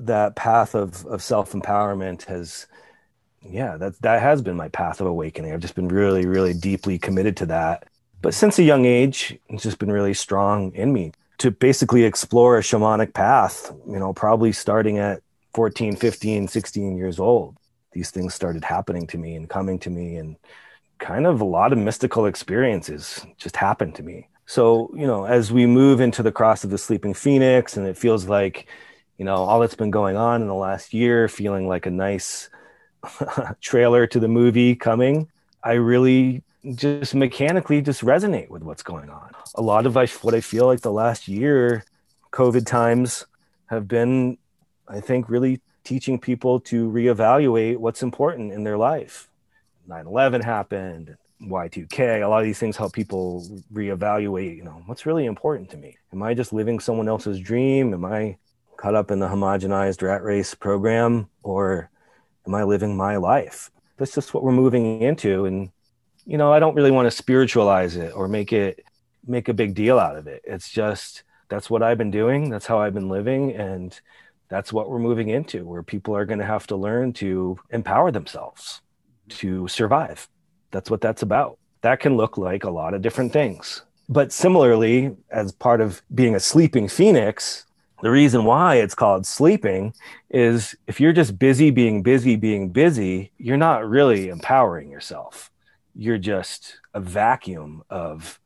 That 0.01 0.37
path 0.37 0.75
of 0.75 1.07
of 1.07 1.23
self-empowerment 1.23 2.25
has 2.25 2.67
yeah, 3.43 3.77
that 3.77 4.01
that 4.01 4.21
has 4.21 4.43
been 4.43 4.57
my 4.57 4.69
path 4.69 5.01
of 5.01 5.07
awakening. 5.07 5.53
I've 5.53 5.61
just 5.61 5.75
been 5.75 5.89
really, 5.89 6.27
really 6.27 6.55
deeply 6.55 6.99
committed 6.99 7.37
to 7.39 7.47
that. 7.47 7.87
But 8.23 8.35
since 8.35 8.59
a 8.59 8.63
young 8.63 8.87
age, 8.87 9.39
it's 9.51 9.63
just 9.63 9.79
been 9.79 9.93
really 9.93 10.15
strong 10.15 10.73
in 10.75 10.93
me 10.93 11.13
to 11.39 11.51
basically 11.51 12.05
explore 12.05 12.57
a 12.57 12.63
shamanic 12.63 13.13
path, 13.13 13.71
you 13.87 13.99
know, 13.99 14.13
probably 14.15 14.53
starting 14.53 14.99
at 14.99 15.21
14, 15.53 15.97
15, 15.97 16.49
16 16.49 16.97
years 16.97 17.21
old. 17.21 17.57
These 17.93 18.11
things 18.11 18.35
started 18.35 18.65
happening 18.65 19.07
to 19.09 19.19
me 19.19 19.37
and 19.37 19.49
coming 19.49 19.79
to 19.81 19.91
me, 19.91 20.17
and 20.17 20.37
kind 20.99 21.27
of 21.27 21.41
a 21.41 21.45
lot 21.45 21.73
of 21.73 21.79
mystical 21.79 22.27
experiences 22.27 23.25
just 23.37 23.57
happened 23.57 23.95
to 23.97 24.03
me. 24.03 24.29
So, 24.47 24.91
you 24.97 25.07
know, 25.07 25.25
as 25.25 25.53
we 25.53 25.67
move 25.67 26.01
into 26.01 26.23
the 26.23 26.33
cross 26.33 26.65
of 26.65 26.71
the 26.71 26.79
sleeping 26.79 27.15
phoenix, 27.15 27.77
and 27.77 27.87
it 27.87 27.97
feels 27.97 28.27
like, 28.27 28.67
you 29.19 29.25
know, 29.25 29.37
all 29.37 29.61
that's 29.61 29.75
been 29.75 29.91
going 29.91 30.17
on 30.17 30.43
in 30.43 30.49
the 30.49 30.55
last 30.55 30.93
year, 30.93 31.29
feeling 31.29 31.69
like 31.69 31.87
a 31.87 31.91
nice 31.91 32.49
trailer 33.61 34.07
to 34.09 34.21
the 34.21 34.29
movie 34.29 34.75
coming, 34.75 35.29
I 35.63 35.73
really 35.73 36.43
just 36.75 37.15
mechanically 37.15 37.83
just 37.83 38.03
resonate 38.03 38.49
with 38.49 38.63
what's 38.63 38.83
going 38.83 39.11
on. 39.11 39.31
A 39.55 39.63
lot 39.63 39.87
of 39.87 39.95
what 39.95 40.35
I 40.35 40.41
feel 40.41 40.67
like 40.67 40.81
the 40.81 40.93
last 40.93 41.29
year, 41.29 41.85
COVID 42.33 42.67
times 42.67 43.27
have 43.67 43.87
been, 43.87 44.39
I 44.89 45.01
think, 45.01 45.29
really 45.29 45.61
teaching 45.85 46.19
people 46.19 46.61
to 46.61 46.91
reevaluate 46.91 47.77
what's 47.77 48.03
important 48.03 48.53
in 48.53 48.65
their 48.65 48.79
life. 48.79 49.29
9 49.87 50.07
11 50.07 50.41
happened, 50.41 51.17
Y2K, 51.43 52.23
a 52.23 52.27
lot 52.27 52.39
of 52.39 52.45
these 52.45 52.59
things 52.59 52.77
help 52.77 52.95
people 52.95 53.47
reevaluate, 53.73 54.57
you 54.57 54.65
know, 54.65 54.83
what's 54.87 55.05
really 55.05 55.27
important 55.27 55.71
to 55.71 55.77
me? 55.77 55.97
Am 56.13 56.23
I 56.23 56.33
just 56.33 56.53
living 56.53 56.81
someone 56.81 57.09
else's 57.09 57.39
dream? 57.39 57.93
Am 57.93 58.05
I 58.05 58.39
caught 58.85 58.95
up 58.95 59.11
in 59.11 59.19
the 59.19 59.27
homogenized 59.27 60.03
rat 60.03 60.23
race 60.23 60.55
program? 60.55 61.27
Or 61.43 61.89
am 62.47 62.55
I 62.55 62.65
living 62.65 62.95
my 62.95 63.17
life? 63.17 63.71
That's 63.97 64.15
just 64.15 64.35
what 64.35 64.45
we're 64.45 64.53
moving 64.53 65.01
into. 65.01 65.47
And 65.47 65.71
you 66.27 66.37
know, 66.37 66.53
I 66.53 66.59
don't 66.59 66.75
really 66.75 66.91
want 66.91 67.07
to 67.07 67.11
spiritualize 67.11 67.97
it 67.97 68.13
or 68.15 68.29
make 68.29 68.53
it 68.53 68.85
make 69.27 69.49
a 69.49 69.55
big 69.55 69.75
deal 69.75 69.99
out 69.99 70.17
of 70.17 70.27
it. 70.27 70.43
It's 70.45 70.69
just 70.69 71.23
that's 71.49 71.71
what 71.71 71.83
I've 71.83 71.97
been 71.97 72.11
doing. 72.11 72.51
That's 72.51 72.67
how 72.67 72.79
I've 72.79 72.93
been 72.93 73.09
living. 73.09 73.55
And 73.55 73.99
that's 74.51 74.71
what 74.71 74.91
we're 74.91 74.99
moving 74.99 75.31
into, 75.31 75.65
where 75.65 75.83
people 75.83 76.15
are 76.15 76.27
going 76.27 76.41
to 76.41 76.45
have 76.45 76.67
to 76.67 76.77
learn 76.77 77.15
to 77.15 77.59
empower 77.71 78.11
themselves 78.11 78.83
to 79.41 79.67
survive. 79.67 80.29
That's 80.73 80.91
what 80.91 81.01
that's 81.01 81.23
about. 81.23 81.59
That 81.81 82.01
can 82.01 82.19
look 82.19 82.37
like 82.37 82.65
a 82.65 82.71
lot 82.71 82.93
of 82.93 83.01
different 83.01 83.33
things. 83.33 83.83
But 84.11 84.31
similarly, 84.31 85.17
as 85.31 85.53
part 85.53 85.81
of 85.81 86.03
being 86.15 86.35
a 86.35 86.41
sleeping 86.41 86.89
phoenix, 86.89 87.65
the 88.03 88.11
reason 88.11 88.45
why 88.45 88.77
it's 88.77 88.95
called 88.95 89.27
sleeping 89.27 89.95
is 90.31 90.75
if 90.87 91.01
you're 91.01 91.13
just 91.13 91.39
busy 91.39 91.71
being 91.71 92.03
busy 92.03 92.37
being 92.37 92.71
busy, 92.71 93.33
you're 93.39 93.57
not 93.57 93.89
really 93.89 94.29
empowering 94.29 94.91
yourself. 94.91 95.51
You're 95.95 96.19
just 96.19 96.81
a 96.93 97.01
vacuum 97.01 97.83
of 97.89 98.41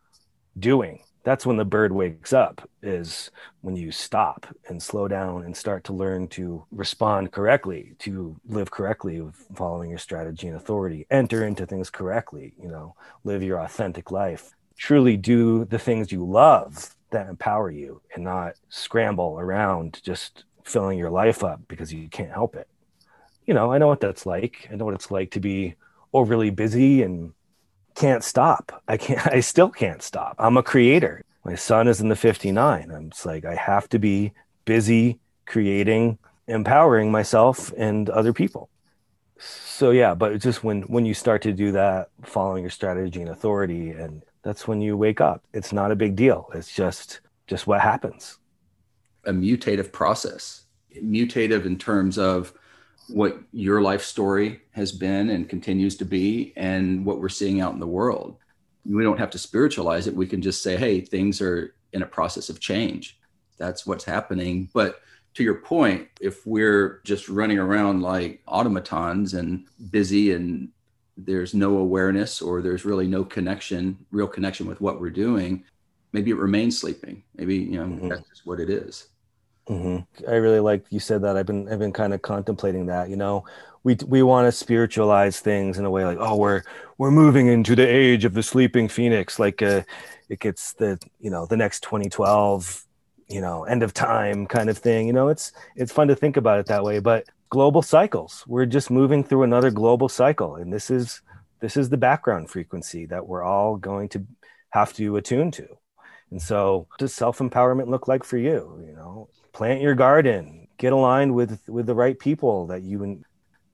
doing. 0.58 1.00
That's 1.24 1.44
when 1.44 1.56
the 1.56 1.64
bird 1.64 1.92
wakes 1.92 2.32
up 2.32 2.68
is 2.82 3.30
when 3.60 3.76
you 3.76 3.90
stop 3.90 4.46
and 4.68 4.82
slow 4.82 5.08
down 5.08 5.44
and 5.44 5.56
start 5.56 5.84
to 5.84 5.92
learn 5.92 6.28
to 6.28 6.64
respond 6.70 7.32
correctly 7.32 7.94
to 8.00 8.36
live 8.46 8.70
correctly 8.70 9.22
following 9.54 9.90
your 9.90 9.98
strategy 9.98 10.46
and 10.46 10.56
authority 10.56 11.06
enter 11.10 11.44
into 11.44 11.66
things 11.66 11.90
correctly 11.90 12.54
you 12.58 12.68
know 12.68 12.94
live 13.24 13.42
your 13.42 13.60
authentic 13.60 14.10
life 14.10 14.54
truly 14.76 15.16
do 15.16 15.64
the 15.66 15.78
things 15.78 16.12
you 16.12 16.24
love 16.24 16.94
that 17.10 17.28
empower 17.28 17.70
you 17.70 18.00
and 18.14 18.24
not 18.24 18.54
scramble 18.68 19.38
around 19.38 20.00
just 20.02 20.44
filling 20.64 20.98
your 20.98 21.10
life 21.10 21.42
up 21.42 21.60
because 21.68 21.92
you 21.92 22.08
can't 22.08 22.30
help 22.30 22.54
it 22.54 22.68
you 23.46 23.54
know 23.54 23.72
i 23.72 23.78
know 23.78 23.86
what 23.86 24.00
that's 24.00 24.26
like 24.26 24.68
i 24.70 24.76
know 24.76 24.84
what 24.84 24.94
it's 24.94 25.10
like 25.10 25.30
to 25.30 25.40
be 25.40 25.74
overly 26.12 26.50
busy 26.50 27.02
and 27.02 27.32
can't 27.98 28.22
stop. 28.22 28.82
I 28.86 28.96
can't, 28.96 29.26
I 29.32 29.40
still 29.40 29.70
can't 29.70 30.02
stop. 30.02 30.36
I'm 30.38 30.56
a 30.56 30.62
creator. 30.62 31.24
My 31.44 31.54
sun 31.54 31.88
is 31.88 32.00
in 32.00 32.08
the 32.08 32.16
59. 32.16 32.90
I'm 32.90 33.10
just 33.10 33.26
like, 33.26 33.44
I 33.44 33.54
have 33.54 33.88
to 33.90 33.98
be 33.98 34.32
busy 34.64 35.18
creating, 35.46 36.18
empowering 36.46 37.10
myself 37.10 37.72
and 37.76 38.08
other 38.10 38.32
people. 38.32 38.68
So 39.38 39.90
yeah, 39.92 40.14
but 40.14 40.40
just 40.40 40.64
when 40.64 40.82
when 40.82 41.06
you 41.06 41.14
start 41.14 41.42
to 41.42 41.52
do 41.52 41.70
that, 41.72 42.08
following 42.24 42.64
your 42.64 42.70
strategy 42.70 43.20
and 43.20 43.30
authority, 43.30 43.90
and 43.90 44.24
that's 44.48 44.66
when 44.66 44.80
you 44.80 44.96
wake 44.96 45.20
up. 45.20 45.44
It's 45.52 45.74
not 45.74 45.92
a 45.92 45.96
big 45.96 46.16
deal. 46.16 46.48
It's 46.54 46.72
just 46.74 47.20
just 47.46 47.66
what 47.66 47.80
happens. 47.80 48.38
A 49.26 49.32
mutative 49.32 49.92
process. 49.92 50.64
Mutative 51.02 51.66
in 51.66 51.76
terms 51.76 52.18
of 52.18 52.54
what 53.08 53.38
your 53.52 53.82
life 53.82 54.02
story 54.02 54.60
has 54.72 54.90
been 54.90 55.30
and 55.30 55.48
continues 55.48 55.96
to 55.96 56.04
be 56.04 56.52
and 56.56 57.04
what 57.04 57.20
we're 57.20 57.28
seeing 57.28 57.60
out 57.60 57.74
in 57.74 57.80
the 57.80 57.86
world. 57.86 58.36
We 58.84 59.02
don't 59.02 59.18
have 59.18 59.30
to 59.30 59.38
spiritualize 59.38 60.06
it. 60.06 60.14
We 60.14 60.26
can 60.26 60.40
just 60.40 60.62
say, 60.62 60.76
hey, 60.76 61.00
things 61.00 61.40
are 61.42 61.74
in 61.92 62.02
a 62.02 62.06
process 62.06 62.48
of 62.48 62.60
change. 62.60 63.18
That's 63.58 63.86
what's 63.86 64.04
happening. 64.04 64.70
But 64.72 65.00
to 65.34 65.42
your 65.42 65.56
point, 65.56 66.08
if 66.20 66.46
we're 66.46 67.00
just 67.04 67.28
running 67.28 67.58
around 67.58 68.02
like 68.02 68.42
automatons 68.46 69.34
and 69.34 69.66
busy 69.90 70.32
and 70.32 70.70
there's 71.18 71.52
no 71.52 71.78
awareness 71.78 72.40
or 72.40 72.62
there's 72.62 72.84
really 72.84 73.08
no 73.08 73.24
connection, 73.24 73.98
real 74.12 74.28
connection 74.28 74.66
with 74.66 74.80
what 74.80 75.00
we're 75.00 75.10
doing, 75.10 75.64
maybe 76.12 76.30
it 76.30 76.36
remains 76.36 76.78
sleeping. 76.78 77.24
Maybe, 77.34 77.56
you 77.56 77.78
know, 77.78 77.86
mm-hmm. 77.86 78.08
that's 78.08 78.28
just 78.28 78.46
what 78.46 78.60
it 78.60 78.70
is. 78.70 79.08
Mm-hmm. 79.68 80.30
I 80.30 80.36
really 80.36 80.60
like 80.60 80.86
you 80.90 81.00
said 81.00 81.22
that. 81.22 81.36
I've 81.36 81.44
been 81.44 81.70
I've 81.70 81.78
been 81.78 81.92
kind 81.92 82.14
of 82.14 82.22
contemplating 82.22 82.86
that. 82.86 83.10
You 83.10 83.16
know, 83.16 83.44
we 83.84 83.96
we 84.06 84.22
want 84.22 84.46
to 84.46 84.52
spiritualize 84.52 85.40
things 85.40 85.78
in 85.78 85.84
a 85.84 85.90
way 85.90 86.06
like, 86.06 86.18
oh, 86.20 86.36
we're 86.36 86.62
we're 86.96 87.10
moving 87.10 87.48
into 87.48 87.76
the 87.76 87.86
age 87.86 88.24
of 88.24 88.32
the 88.32 88.42
sleeping 88.42 88.88
phoenix. 88.88 89.38
Like, 89.38 89.60
uh, 89.60 89.82
it 90.30 90.40
gets 90.40 90.72
the 90.74 90.98
you 91.20 91.30
know 91.30 91.44
the 91.44 91.56
next 91.56 91.82
2012, 91.82 92.82
you 93.28 93.42
know, 93.42 93.64
end 93.64 93.82
of 93.82 93.92
time 93.92 94.46
kind 94.46 94.70
of 94.70 94.78
thing. 94.78 95.06
You 95.06 95.12
know, 95.12 95.28
it's 95.28 95.52
it's 95.76 95.92
fun 95.92 96.08
to 96.08 96.16
think 96.16 96.38
about 96.38 96.60
it 96.60 96.66
that 96.66 96.82
way. 96.82 96.98
But 97.00 97.26
global 97.50 97.82
cycles, 97.82 98.44
we're 98.46 98.66
just 98.66 98.90
moving 98.90 99.24
through 99.24 99.42
another 99.42 99.70
global 99.70 100.08
cycle, 100.08 100.56
and 100.56 100.72
this 100.72 100.90
is 100.90 101.22
this 101.60 101.76
is 101.76 101.88
the 101.88 101.96
background 101.96 102.50
frequency 102.50 103.06
that 103.06 103.26
we're 103.26 103.42
all 103.42 103.76
going 103.76 104.08
to 104.10 104.24
have 104.70 104.92
to 104.94 105.16
attune 105.16 105.50
to. 105.52 105.66
And 106.30 106.40
so, 106.40 106.86
does 106.98 107.14
self 107.14 107.38
empowerment 107.38 107.88
look 107.88 108.06
like 108.06 108.24
for 108.24 108.36
you? 108.36 108.84
You 108.86 108.94
know, 108.94 109.28
plant 109.52 109.80
your 109.80 109.94
garden, 109.94 110.68
get 110.76 110.92
aligned 110.92 111.34
with 111.34 111.60
with 111.68 111.86
the 111.86 111.94
right 111.94 112.18
people 112.18 112.66
that 112.68 112.82
you 112.82 113.02
and 113.02 113.24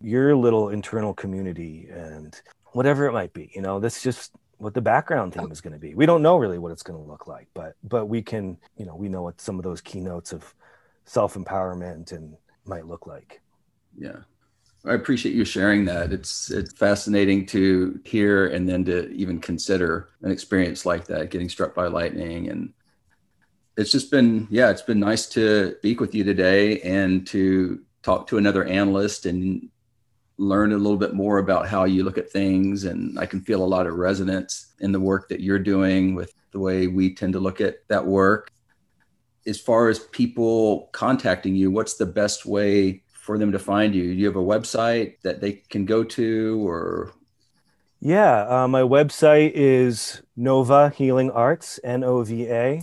your 0.01 0.37
little 0.37 0.69
internal 0.69 1.15
community 1.15 1.89
and 1.91 2.41
whatever 2.73 3.07
it 3.07 3.13
might 3.13 3.33
be. 3.33 3.51
You 3.55 3.63
know, 3.63 3.81
that's 3.81 4.03
just 4.03 4.33
what 4.59 4.75
the 4.75 4.81
background 4.81 5.35
theme 5.35 5.51
is 5.51 5.61
going 5.61 5.73
to 5.73 5.79
be. 5.79 5.95
We 5.95 6.07
don't 6.07 6.23
know 6.23 6.37
really 6.37 6.59
what 6.59 6.73
it's 6.73 6.83
going 6.83 7.03
to 7.03 7.11
look 7.11 7.27
like, 7.27 7.49
but 7.55 7.75
but 7.83 8.07
we 8.07 8.23
can, 8.23 8.57
you 8.77 8.87
know, 8.87 8.95
we 8.95 9.09
know 9.09 9.23
what 9.23 9.41
some 9.41 9.59
of 9.59 9.65
those 9.65 9.81
keynotes 9.81 10.33
of 10.33 10.55
self-empowerment 11.07 12.13
and 12.13 12.37
might 12.65 12.87
look 12.87 13.07
like. 13.07 13.43
Yeah. 13.99 14.17
I 14.87 14.93
appreciate 14.93 15.35
you 15.35 15.47
sharing 15.47 15.87
that. 15.87 16.13
It's 16.13 16.51
it's 16.51 16.75
fascinating 16.75 17.47
to 17.47 18.01
hear 18.05 18.49
and 18.49 18.69
then 18.69 18.85
to 18.85 19.11
even 19.13 19.41
consider 19.41 20.11
an 20.23 20.31
experience 20.31 20.85
like 20.85 21.07
that, 21.07 21.31
getting 21.31 21.49
struck 21.49 21.75
by 21.75 21.87
lightning. 21.87 22.51
And 22.51 22.75
it's 23.79 23.91
just 23.91 24.11
been, 24.11 24.47
yeah, 24.51 24.71
it's 24.71 24.83
been 24.83 25.01
nice 25.01 25.27
to 25.31 25.77
speak 25.79 26.01
with 26.01 26.15
you 26.15 26.23
today 26.23 26.81
and 26.81 27.27
to 27.29 27.81
talk 28.03 28.27
to 28.27 28.37
another 28.37 28.65
analyst 28.65 29.25
and 29.25 29.71
learn 30.37 30.73
a 30.73 30.77
little 30.77 30.99
bit 30.99 31.15
more 31.15 31.39
about 31.39 31.67
how 31.67 31.85
you 31.85 32.05
look 32.05 32.19
at 32.19 32.31
things. 32.31 32.85
And 32.85 33.19
I 33.19 33.25
can 33.25 33.41
feel 33.41 33.65
a 33.65 33.67
lot 33.67 33.87
of 33.87 33.95
resonance 33.95 34.75
in 34.81 34.93
the 34.93 35.01
work 35.01 35.29
that 35.31 35.41
you're 35.41 35.59
doing 35.59 36.15
with 36.15 36.33
the 36.51 36.59
way 36.59 36.89
we 36.89 37.15
tend 37.15 37.33
to 37.33 37.41
look 37.41 37.63
at 37.63 37.89
that 37.89 38.05
work. 38.05 38.51
As 39.47 39.59
far 39.59 39.89
as 39.89 39.99
people 39.99 40.91
contacting 40.93 41.55
you, 41.55 41.71
what's 41.71 41.95
the 41.95 42.07
best 42.07 42.45
way 42.45 43.04
for 43.25 43.39
them 43.39 43.53
to 43.53 43.59
find 43.59 43.95
you? 43.95 44.03
Do 44.03 44.21
you 44.21 44.27
have 44.27 44.37
a 44.37 44.39
website 44.39 45.15
that 45.23 45.41
they 45.41 45.53
can 45.71 45.87
go 45.87 46.05
to 46.05 46.69
or? 46.69 47.15
Yeah, 48.01 48.65
uh, 48.65 48.69
my 48.69 48.83
website 48.83 49.53
is 49.55 50.21
Nova 50.37 50.91
Healing 50.91 51.31
Arts, 51.31 51.81
N 51.83 52.05
O 52.05 52.23
V 52.23 52.47
A, 52.49 52.83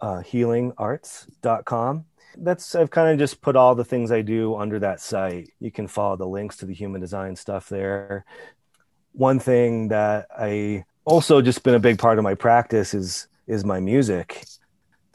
uh, 0.00 0.22
healingarts.com. 0.22 2.04
That's, 2.36 2.74
I've 2.76 2.90
kind 2.90 3.10
of 3.10 3.18
just 3.18 3.40
put 3.40 3.56
all 3.56 3.74
the 3.74 3.84
things 3.84 4.12
I 4.12 4.22
do 4.22 4.54
under 4.54 4.78
that 4.78 5.00
site. 5.00 5.50
You 5.58 5.72
can 5.72 5.88
follow 5.88 6.16
the 6.16 6.26
links 6.26 6.56
to 6.58 6.66
the 6.66 6.74
human 6.74 7.00
design 7.00 7.34
stuff 7.34 7.68
there. 7.68 8.24
One 9.12 9.40
thing 9.40 9.88
that 9.88 10.28
I 10.36 10.84
also 11.04 11.42
just 11.42 11.64
been 11.64 11.74
a 11.74 11.80
big 11.80 11.98
part 11.98 12.18
of 12.18 12.24
my 12.24 12.34
practice 12.34 12.94
is 12.94 13.26
is 13.48 13.64
my 13.64 13.80
music 13.80 14.44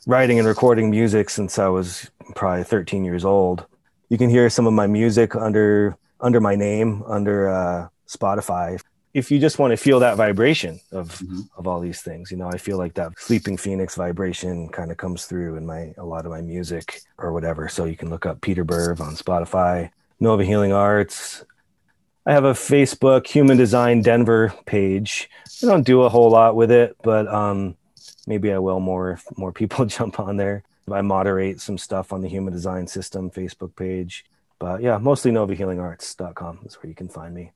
writing 0.06 0.38
and 0.38 0.48
recording 0.48 0.90
music 0.90 1.30
since 1.30 1.58
I 1.58 1.68
was 1.68 2.12
probably 2.36 2.64
13 2.64 3.04
years 3.04 3.26
old 3.26 3.66
you 4.10 4.18
can 4.18 4.30
hear 4.30 4.50
some 4.50 4.68
of 4.68 4.74
my 4.74 4.88
music 4.88 5.36
under 5.36 5.96
under 6.20 6.42
my 6.42 6.56
name 6.56 7.04
under 7.08 7.50
uh, 7.50 7.88
Spotify. 8.08 8.82
If 9.14 9.32
you 9.32 9.40
just 9.40 9.58
want 9.58 9.72
to 9.72 9.78
feel 9.78 10.00
that 10.02 10.18
vibration 10.18 10.80
of 10.92 11.20
mm-hmm. 11.20 11.42
of 11.56 11.68
all 11.68 11.80
these 11.80 12.02
things, 12.02 12.32
you 12.32 12.38
know, 12.38 12.50
I 12.50 12.58
feel 12.58 12.78
like 12.78 12.96
that 12.96 13.18
sleeping 13.18 13.58
phoenix 13.58 13.96
vibration 13.96 14.70
kind 14.70 14.92
of 14.92 14.98
comes 14.98 15.26
through 15.26 15.56
in 15.56 15.66
my 15.66 15.94
a 15.98 16.06
lot 16.06 16.26
of 16.26 16.32
my 16.32 16.42
music 16.42 17.02
or 17.18 17.32
whatever. 17.32 17.70
So 17.70 17.86
you 17.86 17.96
can 17.96 18.10
look 18.10 18.26
up 18.26 18.42
Peter 18.42 18.66
Berv 18.66 19.00
on 19.00 19.16
Spotify, 19.16 19.92
Nova 20.20 20.44
Healing 20.44 20.74
Arts. 20.74 21.46
I 22.26 22.34
have 22.34 22.44
a 22.44 22.54
Facebook 22.54 23.26
Human 23.28 23.58
Design 23.58 24.02
Denver 24.02 24.54
page. 24.66 25.30
I 25.64 25.66
don't 25.66 25.86
do 25.86 26.04
a 26.04 26.10
whole 26.10 26.30
lot 26.30 26.56
with 26.56 26.70
it, 26.70 26.96
but 27.02 27.28
um, 27.28 27.76
maybe 28.28 28.52
I 28.52 28.60
will 28.60 28.80
more 28.80 29.12
if 29.12 29.26
more 29.38 29.52
people 29.52 29.86
jump 29.98 30.20
on 30.20 30.38
there. 30.38 30.64
I 30.94 31.02
moderate 31.02 31.62
some 31.62 31.78
stuff 31.78 32.12
on 32.14 32.22
the 32.22 32.30
Human 32.30 32.54
Design 32.54 32.88
System 32.88 33.30
Facebook 33.30 33.76
page. 33.76 34.26
But 34.60 34.82
yeah, 34.82 34.98
mostly 34.98 35.32
novahealingarts.com 35.32 36.60
is 36.66 36.76
where 36.76 36.90
you 36.90 36.96
can 36.96 37.08
find 37.08 37.34
me. 37.34 37.52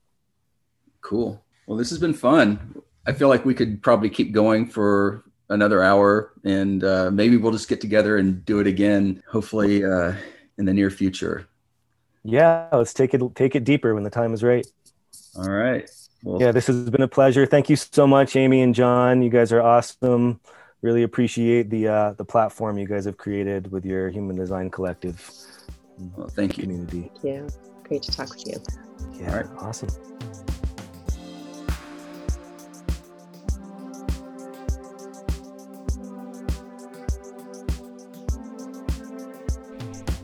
Cool. 1.00 1.42
Well, 1.66 1.76
this 1.76 1.90
has 1.90 1.98
been 1.98 2.14
fun. 2.14 2.82
I 3.06 3.12
feel 3.12 3.28
like 3.28 3.44
we 3.44 3.54
could 3.54 3.82
probably 3.82 4.08
keep 4.08 4.32
going 4.32 4.66
for 4.66 5.24
another 5.50 5.82
hour 5.82 6.32
and 6.44 6.82
uh, 6.82 7.10
maybe 7.10 7.36
we'll 7.36 7.52
just 7.52 7.68
get 7.68 7.80
together 7.80 8.16
and 8.16 8.44
do 8.46 8.60
it 8.60 8.66
again, 8.66 9.22
hopefully 9.28 9.84
uh, 9.84 10.14
in 10.56 10.64
the 10.64 10.72
near 10.72 10.90
future. 10.90 11.46
Yeah, 12.22 12.68
let's 12.72 12.94
take 12.94 13.12
it 13.12 13.20
take 13.34 13.54
it 13.54 13.64
deeper 13.64 13.94
when 13.94 14.02
the 14.02 14.10
time 14.10 14.32
is 14.32 14.42
right. 14.42 14.66
All 15.36 15.50
right. 15.50 15.90
Well, 16.22 16.40
yeah, 16.40 16.52
this 16.52 16.66
has 16.68 16.88
been 16.88 17.02
a 17.02 17.08
pleasure. 17.08 17.44
Thank 17.44 17.68
you 17.68 17.76
so 17.76 18.06
much, 18.06 18.34
Amy 18.34 18.62
and 18.62 18.74
John. 18.74 19.20
You 19.20 19.28
guys 19.28 19.52
are 19.52 19.60
awesome 19.60 20.40
really 20.84 21.02
appreciate 21.02 21.70
the 21.70 21.88
uh, 21.88 22.12
the 22.12 22.24
platform 22.24 22.78
you 22.78 22.86
guys 22.86 23.06
have 23.06 23.16
created 23.16 23.72
with 23.72 23.86
your 23.86 24.10
Human 24.10 24.36
Design 24.36 24.70
Collective. 24.70 25.18
Well, 26.16 26.28
thank 26.28 26.58
you. 26.58 26.64
Community. 26.64 27.10
Thank 27.22 27.24
you. 27.24 27.48
Great 27.84 28.02
to 28.02 28.12
talk 28.12 28.30
with 28.30 28.46
you. 28.46 28.62
Yeah. 29.18 29.30
All 29.30 29.36
right. 29.38 29.46
Awesome. 29.58 29.88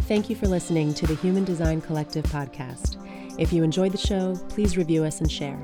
Thank 0.02 0.28
you 0.28 0.34
for 0.34 0.46
listening 0.46 0.92
to 0.94 1.06
the 1.06 1.14
Human 1.14 1.44
Design 1.44 1.80
Collective 1.80 2.24
podcast. 2.24 2.96
If 3.38 3.52
you 3.52 3.62
enjoyed 3.62 3.92
the 3.92 3.98
show, 3.98 4.34
please 4.48 4.76
review 4.76 5.04
us 5.04 5.20
and 5.20 5.30
share. 5.30 5.58